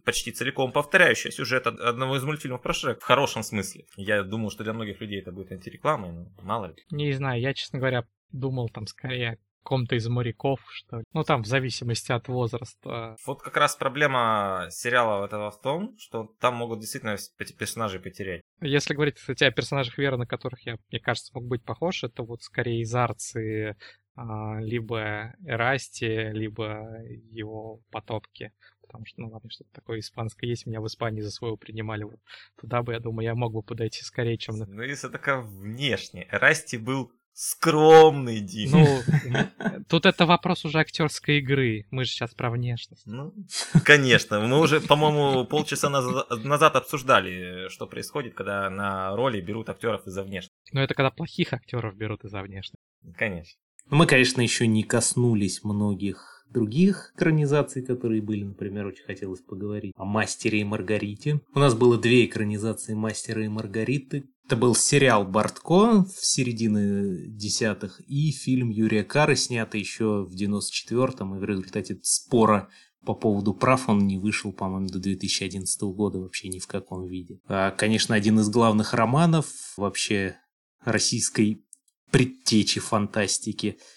почти 0.05 0.33
целиком 0.33 0.73
повторяющая 0.73 1.31
сюжет 1.31 1.67
одного 1.67 2.17
из 2.17 2.25
мультфильмов 2.25 2.63
про 2.63 2.73
Шрек 2.73 3.01
в 3.01 3.05
хорошем 3.05 3.43
смысле. 3.43 3.85
Я 3.97 4.23
думаю, 4.23 4.51
что 4.51 4.65
для 4.65 4.73
многих 4.73 5.01
людей 5.01 5.21
это 5.21 5.33
будет 5.33 5.53
антирекламой, 5.53 6.13
но 6.13 6.27
мало 6.43 6.67
ли. 6.67 6.77
Не 6.91 7.13
знаю, 7.13 7.41
я, 7.41 7.55
честно 7.55 7.79
говоря, 7.79 8.05
думал 8.33 8.69
там 8.69 8.87
скорее 8.87 9.39
ком-то 9.67 9.97
из 9.97 10.07
моряков, 10.07 10.61
что 10.71 10.99
ли. 10.99 11.05
Ну, 11.13 11.25
там, 11.25 11.43
в 11.43 11.47
зависимости 11.47 12.13
от 12.13 12.29
возраста. 12.29 13.17
Вот 13.27 13.43
как 13.43 13.57
раз 13.57 13.75
проблема 13.75 14.69
сериала 14.71 15.25
этого 15.25 15.51
в 15.51 15.61
том, 15.61 15.97
что 15.99 16.33
там 16.41 16.55
могут 16.55 16.79
действительно 16.79 17.17
эти 17.39 17.53
персонажи 17.53 17.99
потерять. 17.99 18.43
Если 18.61 18.95
говорить, 18.95 19.17
кстати, 19.17 19.43
о 19.43 19.51
персонажах 19.51 19.99
Веры, 19.99 20.19
на 20.19 20.27
которых 20.27 20.65
я, 20.65 20.77
мне 20.91 21.01
кажется, 21.01 21.33
мог 21.35 21.47
быть 21.47 21.65
похож, 21.65 22.05
это 22.05 22.23
вот 22.23 22.43
скорее 22.43 22.81
из 22.81 22.95
Арции, 22.95 23.77
а, 24.15 24.61
либо 24.61 25.35
Эрасти, 25.45 26.31
либо 26.33 26.87
его 27.05 27.81
потопки 27.91 28.53
потому 28.87 29.07
что, 29.07 29.21
ну 29.21 29.29
ладно, 29.29 29.51
что-то 29.51 29.71
такое 29.73 30.01
испанское 30.01 30.49
есть, 30.49 30.67
меня 30.67 30.81
в 30.81 30.87
Испании 30.87 31.21
за 31.21 31.31
своего 31.31 31.57
принимали, 31.57 32.05
вот 32.05 32.21
туда 32.61 32.83
бы, 32.83 32.93
я 32.93 33.01
думаю, 33.01 33.25
я 33.25 33.35
мог 33.35 33.53
бы 33.53 33.63
подойти 33.63 34.03
скорее, 34.03 34.39
чем... 34.39 34.57
Ну, 34.57 34.83
если 34.83 35.09
такая 35.09 35.41
внешне, 35.41 36.27
Расти 36.31 36.77
был 36.79 37.13
скромный, 37.37 38.41
Дим. 38.41 38.71
Ну, 38.73 39.03
тут 39.89 40.07
это 40.07 40.25
вопрос 40.25 40.65
уже 40.65 40.79
актерской 40.79 41.39
игры. 41.39 41.87
Мы 41.91 42.05
же 42.05 42.11
сейчас 42.11 42.35
про 42.35 42.51
внешность. 42.51 43.03
Ну, 43.05 43.35
конечно. 43.85 44.41
Мы 44.41 44.59
уже, 44.59 44.81
по-моему, 44.81 45.45
полчаса 45.45 45.91
назад 45.91 46.77
обсуждали, 46.77 47.69
что 47.69 47.87
происходит, 47.87 48.35
когда 48.35 48.71
на 48.71 49.15
роли 49.15 49.41
берут 49.43 49.69
актеров 49.69 50.07
из-за 50.07 50.23
внешности. 50.23 50.57
Ну, 50.73 50.81
это 50.81 50.95
когда 50.95 51.11
плохих 51.11 51.53
актеров 51.53 51.95
берут 51.95 52.25
из-за 52.25 52.41
внешности. 52.41 52.87
Конечно. 53.17 53.61
Мы, 53.91 54.07
конечно, 54.07 54.41
еще 54.41 54.67
не 54.67 54.83
коснулись 54.83 55.63
многих 55.63 56.36
других 56.51 57.13
экранизаций, 57.15 57.83
которые 57.83 58.23
были, 58.23 58.45
например, 58.45 58.87
очень 58.87 59.05
хотелось 59.05 59.41
поговорить 59.41 59.93
о 59.97 60.05
«Мастере 60.05 60.61
и 60.61 60.65
Маргарите». 60.65 61.41
У 61.55 61.59
нас 61.59 61.75
было 61.75 61.99
две 61.99 62.25
экранизации 62.25 62.95
«Мастера 62.95 63.45
и 63.45 63.49
Маргариты». 63.49 64.25
Это 64.47 64.57
был 64.57 64.75
сериал 64.77 65.27
Бортко 65.27 66.05
в 66.05 66.25
середине 66.25 67.27
десятых 67.27 68.01
и 68.07 68.31
фильм 68.31 68.71
Юрия 68.71 69.03
Кары, 69.03 69.35
снятый 69.35 69.81
еще 69.81 70.25
в 70.25 70.35
94-м, 70.35 71.37
и 71.37 71.39
в 71.41 71.45
результате 71.45 71.99
спора 72.03 72.69
по 73.05 73.15
поводу 73.15 73.55
прав 73.55 73.89
он 73.89 74.07
не 74.07 74.19
вышел, 74.19 74.53
по-моему, 74.53 74.89
до 74.89 74.99
2011 74.99 75.83
года 75.83 76.19
вообще 76.19 76.49
ни 76.49 76.59
в 76.59 76.67
каком 76.67 77.07
виде. 77.07 77.41
А, 77.49 77.73
конечно, 77.73 78.15
один 78.15 78.39
из 78.39 78.49
главных 78.49 78.95
романов 78.95 79.47
вообще 79.77 80.37
российской 80.85 81.65
предтечи 82.11 82.81
фантастики– 82.81 83.79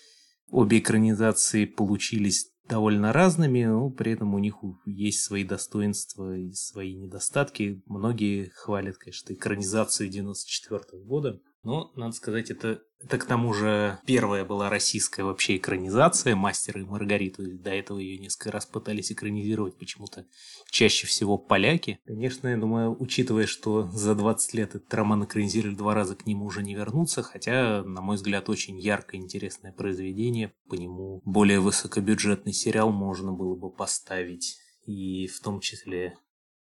Обе 0.51 0.79
экранизации 0.79 1.65
получились 1.65 2.51
довольно 2.67 3.13
разными, 3.13 3.63
но 3.65 3.89
при 3.89 4.13
этом 4.13 4.33
у 4.33 4.39
них 4.39 4.57
есть 4.85 5.21
свои 5.21 5.43
достоинства 5.43 6.35
и 6.37 6.51
свои 6.53 6.95
недостатки. 6.95 7.81
Многие 7.85 8.51
хвалят, 8.55 8.97
конечно, 8.97 9.33
экранизацию 9.33 10.09
94 10.09 11.03
года. 11.03 11.39
Но, 11.63 11.91
надо 11.95 12.13
сказать, 12.13 12.49
это, 12.51 12.81
это 13.01 13.17
к 13.17 13.25
тому 13.25 13.53
же 13.53 13.99
первая 14.05 14.45
была 14.45 14.69
российская 14.69 15.23
вообще 15.23 15.57
экранизация 15.57 16.35
«Мастера 16.35 16.79
и 16.79 16.85
Маргариту». 16.85 17.43
До 17.57 17.71
этого 17.71 17.99
ее 17.99 18.17
несколько 18.17 18.51
раз 18.51 18.65
пытались 18.65 19.11
экранизировать 19.11 19.77
почему-то 19.77 20.25
чаще 20.69 21.05
всего 21.05 21.37
поляки. 21.37 21.99
Конечно, 22.05 22.47
я 22.47 22.57
думаю, 22.57 22.95
учитывая, 22.97 23.45
что 23.45 23.89
за 23.91 24.15
20 24.15 24.53
лет 24.53 24.75
этот 24.75 24.93
роман 24.93 25.25
экранизировали 25.25 25.75
два 25.75 25.93
раза, 25.93 26.15
к 26.15 26.25
нему 26.25 26.45
уже 26.45 26.63
не 26.63 26.75
вернуться, 26.75 27.23
хотя, 27.23 27.83
на 27.83 28.01
мой 28.01 28.15
взгляд, 28.15 28.47
очень 28.47 28.79
яркое, 28.79 29.19
интересное 29.19 29.73
произведение. 29.73 30.53
По 30.69 30.75
нему 30.75 31.21
более 31.25 31.59
высокобюджетный 31.59 32.53
сериал 32.53 32.91
можно 32.91 33.33
было 33.33 33.55
бы 33.55 33.69
поставить, 33.69 34.57
и 34.85 35.27
в 35.27 35.41
том 35.41 35.59
числе 35.59 36.17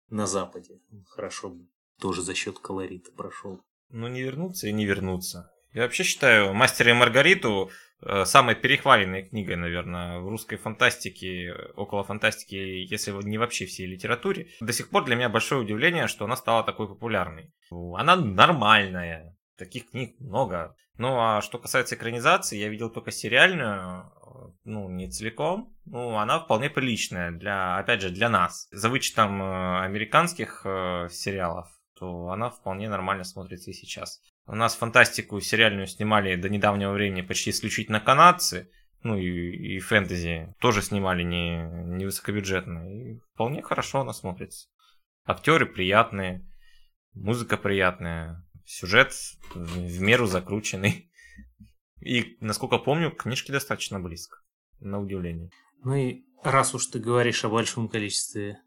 на 0.09 0.27
Западе. 0.27 0.79
Хорошо 1.07 1.49
бы 1.49 1.67
тоже 1.99 2.21
за 2.21 2.33
счет 2.33 2.59
колорита 2.59 3.11
прошел. 3.11 3.61
Ну, 3.89 4.07
не 4.07 4.21
вернуться 4.21 4.67
и 4.67 4.71
не 4.71 4.85
вернуться. 4.85 5.51
Я 5.73 5.83
вообще 5.83 6.03
считаю 6.03 6.53
«Мастера 6.53 6.91
и 6.91 6.93
Маргариту» 6.93 7.69
э, 8.01 8.25
самой 8.25 8.55
перехваленной 8.55 9.29
книгой, 9.29 9.55
наверное, 9.55 10.19
в 10.19 10.27
русской 10.27 10.57
фантастике, 10.57 11.53
около 11.75 12.03
фантастики, 12.03 12.55
если 12.55 13.11
не 13.23 13.37
вообще 13.37 13.65
всей 13.65 13.85
литературе. 13.85 14.47
До 14.59 14.73
сих 14.73 14.89
пор 14.89 15.05
для 15.05 15.15
меня 15.15 15.29
большое 15.29 15.61
удивление, 15.61 16.07
что 16.07 16.25
она 16.25 16.35
стала 16.35 16.63
такой 16.63 16.87
популярной. 16.87 17.53
Она 17.71 18.15
нормальная, 18.15 19.37
таких 19.57 19.91
книг 19.91 20.19
много. 20.19 20.75
Ну, 20.97 21.19
а 21.19 21.41
что 21.41 21.59
касается 21.59 21.95
экранизации, 21.95 22.57
я 22.57 22.69
видел 22.69 22.89
только 22.89 23.11
сериальную, 23.11 24.11
ну, 24.63 24.89
не 24.89 25.09
целиком, 25.09 25.75
ну, 25.85 26.17
она 26.17 26.39
вполне 26.39 26.69
приличная, 26.69 27.31
для, 27.31 27.77
опять 27.77 28.01
же, 28.01 28.09
для 28.09 28.29
нас. 28.29 28.67
За 28.71 28.89
вычетом 28.89 29.41
э, 29.41 29.85
американских 29.85 30.61
э, 30.65 31.07
сериалов, 31.11 31.67
то 31.99 32.29
она 32.29 32.49
вполне 32.49 32.89
нормально 32.89 33.23
смотрится 33.23 33.71
и 33.71 33.73
сейчас. 33.73 34.21
У 34.45 34.55
нас 34.55 34.75
фантастику 34.75 35.39
сериальную 35.41 35.87
снимали 35.87 36.35
до 36.35 36.49
недавнего 36.49 36.91
времени 36.91 37.21
почти 37.21 37.49
исключительно 37.49 37.99
канадцы, 37.99 38.69
ну 39.03 39.17
и, 39.17 39.75
и 39.75 39.79
фэнтези 39.79 40.55
тоже 40.59 40.81
снимали 40.81 41.23
не, 41.23 41.61
не 41.97 42.05
высокобюджетно. 42.05 42.91
И 42.91 43.19
вполне 43.33 43.61
хорошо 43.61 44.01
она 44.01 44.13
смотрится. 44.13 44.67
Актеры 45.25 45.65
приятные, 45.65 46.45
музыка 47.13 47.57
приятная, 47.57 48.45
сюжет 48.65 49.13
в 49.53 50.01
меру 50.01 50.25
закрученный. 50.25 51.11
И, 52.01 52.37
насколько 52.41 52.77
помню, 52.77 53.11
книжки 53.11 53.51
достаточно 53.51 53.99
близко, 53.99 54.37
на 54.79 54.99
удивление. 54.99 55.49
Ну 55.83 55.95
и 55.95 56.21
раз 56.43 56.75
уж 56.75 56.85
ты 56.87 56.99
говоришь 56.99 57.43
о 57.43 57.49
большом 57.49 57.89
количестве 57.89 58.61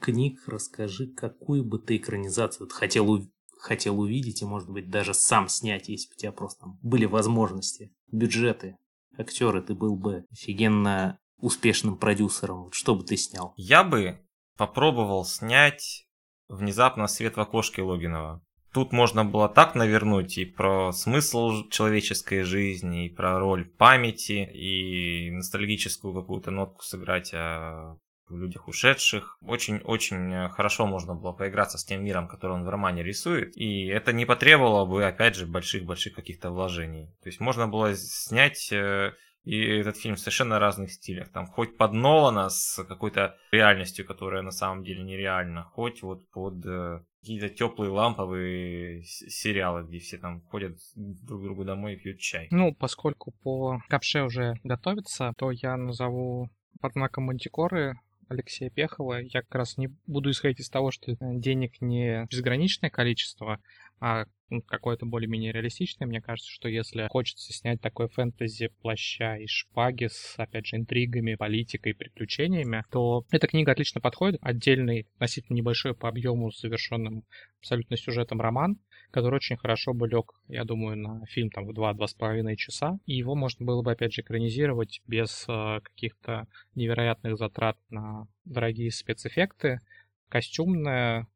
книг 0.00 0.40
расскажи, 0.46 1.06
какую 1.06 1.64
бы 1.64 1.78
ты 1.78 1.96
экранизацию 1.96 2.66
вот 2.66 2.72
хотел, 2.72 3.26
хотел 3.58 4.00
увидеть 4.00 4.42
и, 4.42 4.46
может 4.46 4.68
быть, 4.68 4.90
даже 4.90 5.14
сам 5.14 5.48
снять, 5.48 5.88
если 5.88 6.08
бы 6.08 6.14
у 6.16 6.18
тебя 6.18 6.32
просто 6.32 6.66
были 6.82 7.04
возможности, 7.04 7.92
бюджеты, 8.10 8.76
актеры, 9.16 9.62
ты 9.62 9.74
был 9.74 9.96
бы 9.96 10.24
офигенно 10.32 11.18
успешным 11.38 11.96
продюсером. 11.96 12.64
Вот 12.64 12.74
что 12.74 12.94
бы 12.94 13.04
ты 13.04 13.16
снял? 13.16 13.54
Я 13.56 13.84
бы 13.84 14.20
попробовал 14.56 15.24
снять 15.24 16.06
внезапно 16.48 17.06
свет 17.06 17.36
в 17.36 17.40
окошке 17.40 17.82
Логинова. 17.82 18.42
Тут 18.72 18.92
можно 18.92 19.24
было 19.24 19.48
так 19.48 19.74
навернуть 19.74 20.38
и 20.38 20.44
про 20.44 20.92
смысл 20.92 21.68
человеческой 21.70 22.42
жизни, 22.42 23.06
и 23.06 23.08
про 23.08 23.38
роль 23.40 23.64
памяти, 23.64 24.48
и 24.52 25.30
ностальгическую 25.32 26.14
какую-то 26.14 26.52
нотку 26.52 26.82
сыграть 26.82 27.32
о 27.34 27.98
в 28.30 28.38
людях 28.38 28.68
ушедших. 28.68 29.38
Очень-очень 29.42 30.48
хорошо 30.50 30.86
можно 30.86 31.14
было 31.14 31.32
поиграться 31.32 31.78
с 31.78 31.84
тем 31.84 32.04
миром, 32.04 32.28
который 32.28 32.52
он 32.52 32.64
в 32.64 32.68
романе 32.68 33.02
рисует. 33.02 33.56
И 33.56 33.86
это 33.86 34.12
не 34.12 34.26
потребовало 34.26 34.86
бы, 34.86 35.04
опять 35.04 35.36
же, 35.36 35.46
больших-больших 35.46 36.14
каких-то 36.14 36.50
вложений. 36.50 37.14
То 37.22 37.28
есть 37.28 37.40
можно 37.40 37.68
было 37.68 37.94
снять 37.94 38.72
э, 38.72 39.12
и 39.44 39.58
этот 39.58 39.96
фильм 39.96 40.16
в 40.16 40.20
совершенно 40.20 40.58
разных 40.58 40.92
стилях. 40.92 41.30
Там 41.30 41.46
хоть 41.46 41.76
под 41.76 41.92
Нолана 41.92 42.50
с 42.50 42.84
какой-то 42.84 43.36
реальностью, 43.52 44.06
которая 44.06 44.42
на 44.42 44.50
самом 44.50 44.84
деле 44.84 45.02
нереальна, 45.02 45.64
хоть 45.64 46.02
вот 46.02 46.28
под 46.30 46.64
э, 46.66 47.00
какие-то 47.20 47.48
теплые 47.48 47.90
ламповые 47.90 49.02
сериалы, 49.04 49.84
где 49.84 49.98
все 49.98 50.18
там 50.18 50.42
ходят 50.42 50.78
друг 50.94 51.40
к 51.40 51.44
другу 51.44 51.64
домой 51.64 51.94
и 51.94 51.96
пьют 51.96 52.18
чай. 52.18 52.48
Ну, 52.50 52.74
поскольку 52.74 53.32
по 53.42 53.80
капше 53.88 54.22
уже 54.22 54.54
готовится, 54.62 55.32
то 55.38 55.50
я 55.50 55.76
назову 55.76 56.50
под 56.80 56.92
знаком 56.92 57.24
Мантикоры 57.24 57.98
Алексея 58.30 58.70
Пехова. 58.70 59.20
Я 59.20 59.42
как 59.42 59.54
раз 59.56 59.76
не 59.76 59.88
буду 60.06 60.30
исходить 60.30 60.60
из 60.60 60.70
того, 60.70 60.92
что 60.92 61.16
денег 61.20 61.80
не 61.80 62.26
безграничное 62.30 62.88
количество, 62.88 63.60
а 63.98 64.26
ну, 64.50 64.62
какое-то 64.62 65.06
более-менее 65.06 65.52
реалистичное. 65.52 66.06
Мне 66.06 66.20
кажется, 66.20 66.50
что 66.50 66.68
если 66.68 67.08
хочется 67.08 67.52
снять 67.52 67.80
такой 67.80 68.08
фэнтези 68.08 68.68
плаща 68.82 69.36
и 69.36 69.46
шпаги 69.46 70.08
с, 70.10 70.34
опять 70.38 70.66
же, 70.66 70.76
интригами, 70.76 71.36
политикой, 71.36 71.94
приключениями, 71.94 72.84
то 72.90 73.24
эта 73.30 73.46
книга 73.46 73.72
отлично 73.72 74.00
подходит. 74.00 74.40
Отдельный, 74.42 75.06
относительно 75.14 75.56
небольшой 75.56 75.94
по 75.94 76.08
объему, 76.08 76.50
завершенным 76.50 77.24
абсолютно 77.60 77.96
сюжетом 77.96 78.40
роман, 78.40 78.78
который 79.10 79.36
очень 79.36 79.56
хорошо 79.56 79.92
бы 79.92 80.08
лег, 80.08 80.32
я 80.48 80.64
думаю, 80.64 80.96
на 80.96 81.26
фильм 81.26 81.50
там 81.50 81.66
в 81.66 81.70
2-2,5 81.70 82.56
часа. 82.56 82.98
И 83.06 83.14
его 83.14 83.34
можно 83.34 83.64
было 83.64 83.82
бы, 83.82 83.92
опять 83.92 84.12
же, 84.12 84.22
экранизировать 84.22 85.00
без 85.06 85.44
э, 85.48 85.80
каких-то 85.82 86.46
невероятных 86.74 87.36
затрат 87.36 87.76
на 87.90 88.26
дорогие 88.44 88.90
спецэффекты. 88.90 89.80
Костюмная, 90.28 91.26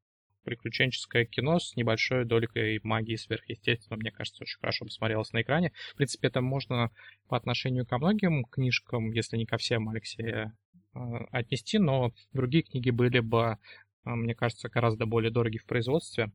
приключенческое 0.45 1.25
кино 1.25 1.59
с 1.59 1.75
небольшой 1.77 2.25
долей 2.25 2.81
магии 2.83 3.17
сверхъестественного, 3.17 4.01
мне 4.01 4.11
кажется, 4.11 4.43
очень 4.43 4.59
хорошо 4.59 4.85
бы 4.85 4.91
смотрелось 4.91 5.33
на 5.33 5.43
экране. 5.43 5.73
В 5.93 5.97
принципе, 5.97 6.29
это 6.29 6.41
можно 6.41 6.91
по 7.29 7.37
отношению 7.37 7.87
ко 7.87 7.99
многим 7.99 8.45
книжкам, 8.45 9.11
если 9.11 9.37
не 9.37 9.47
ко 9.47 9.57
всем 9.57 9.89
Алексея, 9.89 10.57
э, 10.95 10.99
отнести, 11.31 11.79
но 11.79 12.13
другие 12.33 12.63
книги 12.63 12.91
были 12.91 13.21
бы, 13.21 13.59
э, 14.05 14.11
мне 14.11 14.35
кажется, 14.35 14.69
гораздо 14.69 15.07
более 15.07 15.31
дороги 15.31 15.59
в 15.59 15.65
производстве. 15.65 16.31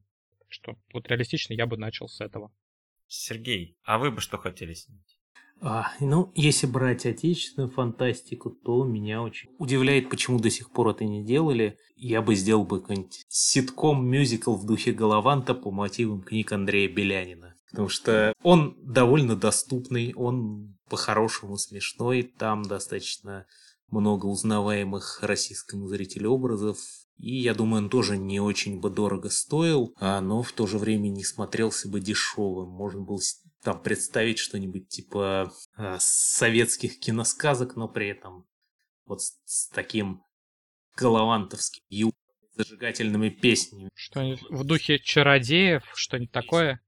Что 0.47 0.75
вот 0.93 1.07
реалистично 1.07 1.53
я 1.53 1.67
бы 1.67 1.77
начал 1.77 2.07
с 2.07 2.21
этого. 2.21 2.51
Сергей, 3.07 3.77
а 3.83 3.99
вы 3.99 4.11
бы 4.11 4.21
что 4.21 4.37
хотели 4.37 4.73
снять? 4.73 5.18
А, 5.61 5.91
ну, 5.99 6.31
если 6.35 6.67
брать 6.67 7.05
отечественную 7.05 7.69
фантастику, 7.69 8.49
то 8.49 8.83
меня 8.85 9.21
очень 9.21 9.49
удивляет, 9.57 10.09
почему 10.09 10.39
до 10.39 10.49
сих 10.49 10.71
пор 10.71 10.89
это 10.89 11.03
не 11.03 11.23
делали. 11.23 11.77
Я 11.95 12.21
бы 12.21 12.35
сделал 12.35 12.63
бы 12.63 12.79
какой-нибудь 12.79 13.25
ситком-мюзикл 13.27 14.55
в 14.55 14.65
духе 14.65 14.93
Голованта 14.93 15.53
по 15.53 15.71
мотивам 15.71 16.21
книг 16.21 16.51
Андрея 16.51 16.87
Белянина. 16.87 17.55
Потому 17.69 17.89
что 17.89 18.33
он 18.41 18.77
довольно 18.81 19.35
доступный, 19.35 20.13
он 20.15 20.75
по-хорошему 20.89 21.57
смешной, 21.57 22.23
там 22.23 22.63
достаточно 22.63 23.45
много 23.91 24.25
узнаваемых 24.25 25.19
российскому 25.21 25.87
зрителю 25.87 26.31
образов, 26.31 26.77
и 27.19 27.35
я 27.35 27.53
думаю, 27.53 27.83
он 27.83 27.89
тоже 27.89 28.17
не 28.17 28.39
очень 28.39 28.79
бы 28.79 28.89
дорого 28.89 29.29
стоил, 29.29 29.93
а, 29.99 30.21
но 30.21 30.41
в 30.41 30.53
то 30.53 30.65
же 30.67 30.77
время 30.77 31.09
не 31.09 31.25
смотрелся 31.25 31.89
бы 31.89 31.99
дешевым. 31.99 32.69
Можно 32.69 33.01
было 33.01 33.19
там 33.61 33.81
представить 33.81 34.39
что-нибудь 34.39 34.87
типа 34.87 35.51
э, 35.77 35.97
советских 35.99 36.97
киносказок, 36.99 37.75
но 37.75 37.89
при 37.89 38.07
этом 38.07 38.47
вот 39.05 39.21
с, 39.21 39.37
с 39.43 39.67
таким 39.69 40.23
голованtovским 40.95 41.83
ю 41.89 42.13
зажигательными 42.55 43.29
песнями. 43.29 43.89
Что-нибудь 43.95 44.43
в 44.49 44.63
духе 44.63 44.99
чародеев, 44.99 45.83
что-нибудь 45.95 46.31
такое? 46.31 46.81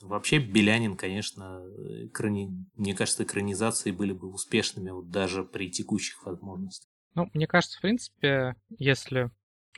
Вообще 0.00 0.38
Белянин, 0.38 0.96
конечно, 0.96 1.62
экрани... 2.06 2.48
мне 2.76 2.94
кажется, 2.94 3.24
экранизации 3.24 3.90
были 3.90 4.12
бы 4.12 4.32
успешными 4.32 4.90
вот 4.90 5.10
даже 5.10 5.44
при 5.44 5.70
текущих 5.70 6.24
возможностях. 6.24 6.88
Ну, 7.14 7.28
мне 7.34 7.46
кажется, 7.46 7.76
в 7.78 7.82
принципе, 7.82 8.54
если 8.70 9.30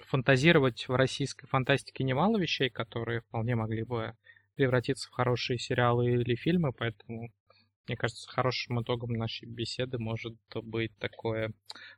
фантазировать 0.07 0.89
в 0.89 0.95
российской 0.95 1.47
фантастике 1.47 2.05
немало 2.05 2.39
вещей, 2.39 2.71
которые 2.71 3.23
вполне 3.23 3.55
могли 3.55 3.85
бы 3.85 4.15
превратиться 4.55 5.09
в 5.09 5.13
хорошие 5.13 5.59
сериалы 5.59 6.13
или 6.13 6.35
фильмы, 6.35 6.73
поэтому 6.73 7.33
мне 7.87 7.97
кажется, 7.97 8.29
хорошим 8.29 8.81
итогом 8.81 9.13
нашей 9.13 9.49
беседы 9.49 9.99
может 9.99 10.37
быть 10.55 10.97
такое 10.99 11.53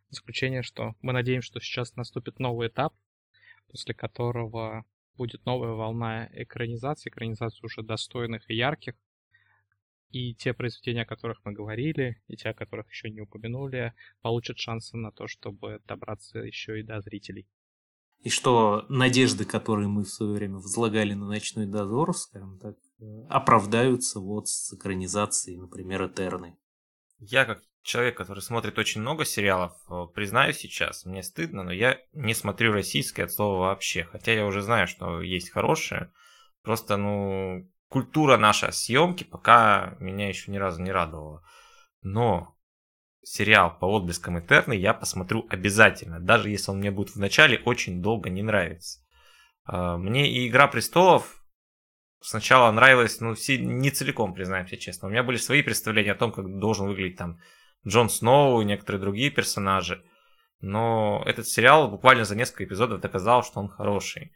заключение, 0.08 0.62
что 0.62 0.94
мы 1.02 1.12
надеемся, 1.12 1.46
что 1.46 1.60
сейчас 1.60 1.94
наступит 1.94 2.38
новый 2.38 2.68
этап, 2.68 2.94
после 3.68 3.94
которого 3.94 4.84
будет 5.16 5.44
новая 5.44 5.72
волна 5.72 6.28
экранизации, 6.32 7.10
экранизации 7.10 7.64
уже 7.64 7.82
достойных 7.82 8.48
и 8.50 8.54
ярких. 8.54 8.94
И 10.10 10.34
те 10.34 10.54
произведения, 10.54 11.02
о 11.02 11.06
которых 11.06 11.44
мы 11.44 11.52
говорили, 11.52 12.22
и 12.28 12.36
те, 12.36 12.50
о 12.50 12.54
которых 12.54 12.88
еще 12.88 13.10
не 13.10 13.20
упомянули, 13.20 13.92
получат 14.22 14.58
шансы 14.58 14.96
на 14.96 15.10
то, 15.10 15.26
чтобы 15.26 15.80
добраться 15.86 16.38
еще 16.38 16.80
и 16.80 16.82
до 16.82 17.00
зрителей. 17.00 17.46
И 18.24 18.30
что 18.30 18.86
надежды, 18.88 19.44
которые 19.44 19.86
мы 19.86 20.02
в 20.02 20.08
свое 20.08 20.32
время 20.32 20.56
возлагали 20.56 21.12
на 21.12 21.26
ночной 21.26 21.66
дозор, 21.66 22.16
скажем 22.16 22.58
так, 22.58 22.74
оправдаются 23.28 24.18
вот 24.18 24.48
с 24.48 24.72
экранизацией, 24.72 25.58
например, 25.58 26.06
Этерны. 26.06 26.56
Я 27.18 27.44
как 27.44 27.62
человек, 27.82 28.16
который 28.16 28.40
смотрит 28.40 28.78
очень 28.78 29.02
много 29.02 29.26
сериалов, 29.26 29.72
э, 29.90 30.06
признаю 30.14 30.54
сейчас, 30.54 31.04
мне 31.04 31.22
стыдно, 31.22 31.64
но 31.64 31.70
я 31.70 31.98
не 32.14 32.32
смотрю 32.32 32.72
российское 32.72 33.24
от 33.24 33.32
слова 33.32 33.58
вообще. 33.60 34.04
Хотя 34.04 34.32
я 34.32 34.46
уже 34.46 34.62
знаю, 34.62 34.88
что 34.88 35.20
есть 35.20 35.50
хорошее. 35.50 36.10
Просто, 36.62 36.96
ну, 36.96 37.70
культура 37.88 38.38
наша 38.38 38.72
съемки 38.72 39.24
пока 39.24 39.98
меня 40.00 40.28
еще 40.28 40.50
ни 40.50 40.56
разу 40.56 40.80
не 40.80 40.92
радовала. 40.92 41.44
Но 42.00 42.56
сериал 43.24 43.76
по 43.78 43.86
отблескам 43.86 44.38
Этерны 44.38 44.74
я 44.74 44.94
посмотрю 44.94 45.46
обязательно, 45.48 46.20
даже 46.20 46.50
если 46.50 46.70
он 46.70 46.78
мне 46.78 46.90
будет 46.90 47.14
в 47.14 47.18
начале 47.18 47.58
очень 47.64 48.02
долго 48.02 48.30
не 48.30 48.42
нравиться. 48.42 49.00
А, 49.64 49.96
мне 49.96 50.30
и 50.30 50.46
Игра 50.46 50.68
престолов 50.68 51.42
сначала 52.20 52.70
нравилась, 52.70 53.20
ну, 53.20 53.30
не 53.30 53.90
целиком, 53.90 54.34
признаемся 54.34 54.76
честно. 54.76 55.08
У 55.08 55.10
меня 55.10 55.22
были 55.22 55.36
свои 55.36 55.62
представления 55.62 56.12
о 56.12 56.16
том, 56.16 56.32
как 56.32 56.58
должен 56.58 56.86
выглядеть 56.86 57.18
там 57.18 57.40
Джон 57.86 58.08
Сноу 58.08 58.60
и 58.60 58.64
некоторые 58.64 59.00
другие 59.00 59.30
персонажи. 59.30 60.04
Но 60.60 61.22
этот 61.26 61.46
сериал 61.46 61.90
буквально 61.90 62.24
за 62.24 62.36
несколько 62.36 62.64
эпизодов 62.64 63.00
доказал, 63.00 63.42
что 63.42 63.60
он 63.60 63.68
хороший. 63.68 64.32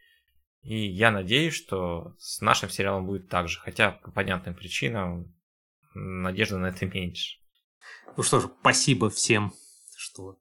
И 0.63 0.77
я 0.77 1.11
надеюсь, 1.11 1.55
что 1.55 2.15
с 2.19 2.41
нашим 2.41 2.69
сериалом 2.69 3.07
будет 3.07 3.29
так 3.29 3.49
же. 3.49 3.59
Хотя 3.61 3.93
по 3.93 4.11
понятным 4.11 4.55
причинам 4.55 5.35
надежда 5.95 6.59
на 6.59 6.67
это 6.67 6.85
меньше. 6.85 7.39
Ну 8.17 8.23
что 8.23 8.41
ж, 8.41 8.49
спасибо 8.61 9.11
всем, 9.11 9.53
что 9.97 10.39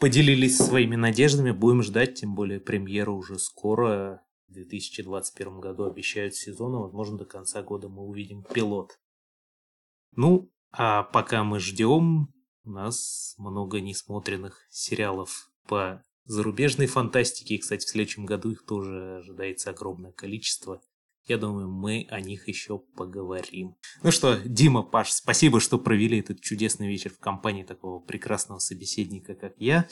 поделились 0.00 0.58
своими 0.58 0.96
надеждами. 0.96 1.50
Будем 1.50 1.82
ждать, 1.82 2.14
тем 2.14 2.34
более 2.34 2.60
премьера 2.60 3.10
уже 3.10 3.38
скоро. 3.38 4.22
В 4.48 4.52
2021 4.52 5.60
году 5.60 5.84
обещают 5.84 6.34
сезон, 6.34 6.72
возможно, 6.72 7.18
до 7.18 7.24
конца 7.24 7.62
года 7.62 7.88
мы 7.88 8.02
увидим 8.02 8.42
пилот. 8.42 8.98
Ну, 10.16 10.52
а 10.70 11.02
пока 11.02 11.44
мы 11.44 11.58
ждем, 11.58 12.32
у 12.64 12.70
нас 12.70 13.34
много 13.38 13.80
несмотренных 13.80 14.60
сериалов 14.70 15.50
по 15.66 16.02
зарубежной 16.24 16.86
фантастике. 16.86 17.54
И, 17.54 17.58
кстати, 17.58 17.84
в 17.84 17.88
следующем 17.88 18.26
году 18.26 18.50
их 18.50 18.64
тоже 18.64 19.18
ожидается 19.18 19.70
огромное 19.70 20.12
количество. 20.12 20.82
Я 21.26 21.38
думаю, 21.38 21.70
мы 21.70 22.06
о 22.10 22.20
них 22.20 22.48
еще 22.48 22.78
поговорим. 22.78 23.76
Ну 24.02 24.10
что, 24.10 24.36
Дима, 24.44 24.82
Паш, 24.82 25.10
спасибо, 25.10 25.58
что 25.58 25.78
провели 25.78 26.18
этот 26.18 26.40
чудесный 26.40 26.88
вечер 26.88 27.10
в 27.10 27.18
компании 27.18 27.62
такого 27.62 27.98
прекрасного 27.98 28.58
собеседника, 28.58 29.34
как 29.34 29.54
я. 29.58 29.88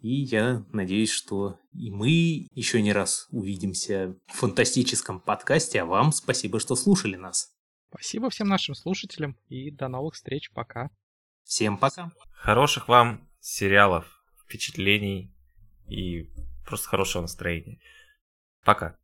И 0.00 0.14
я 0.14 0.64
надеюсь, 0.72 1.10
что 1.10 1.58
и 1.72 1.90
мы 1.90 2.46
еще 2.52 2.82
не 2.82 2.92
раз 2.92 3.26
увидимся 3.30 4.16
в 4.26 4.36
фантастическом 4.36 5.20
подкасте, 5.20 5.80
а 5.80 5.86
вам 5.86 6.12
спасибо, 6.12 6.60
что 6.60 6.76
слушали 6.76 7.16
нас. 7.16 7.50
Спасибо 7.88 8.28
всем 8.28 8.48
нашим 8.48 8.74
слушателям 8.74 9.36
и 9.48 9.70
до 9.70 9.88
новых 9.88 10.14
встреч. 10.14 10.50
Пока. 10.52 10.90
Всем 11.44 11.78
пока. 11.78 12.12
Хороших 12.32 12.88
вам 12.88 13.26
сериалов, 13.40 14.22
впечатлений 14.44 15.34
и 15.88 16.28
просто 16.66 16.88
хорошего 16.88 17.22
настроения. 17.22 17.80
Пока. 18.64 18.96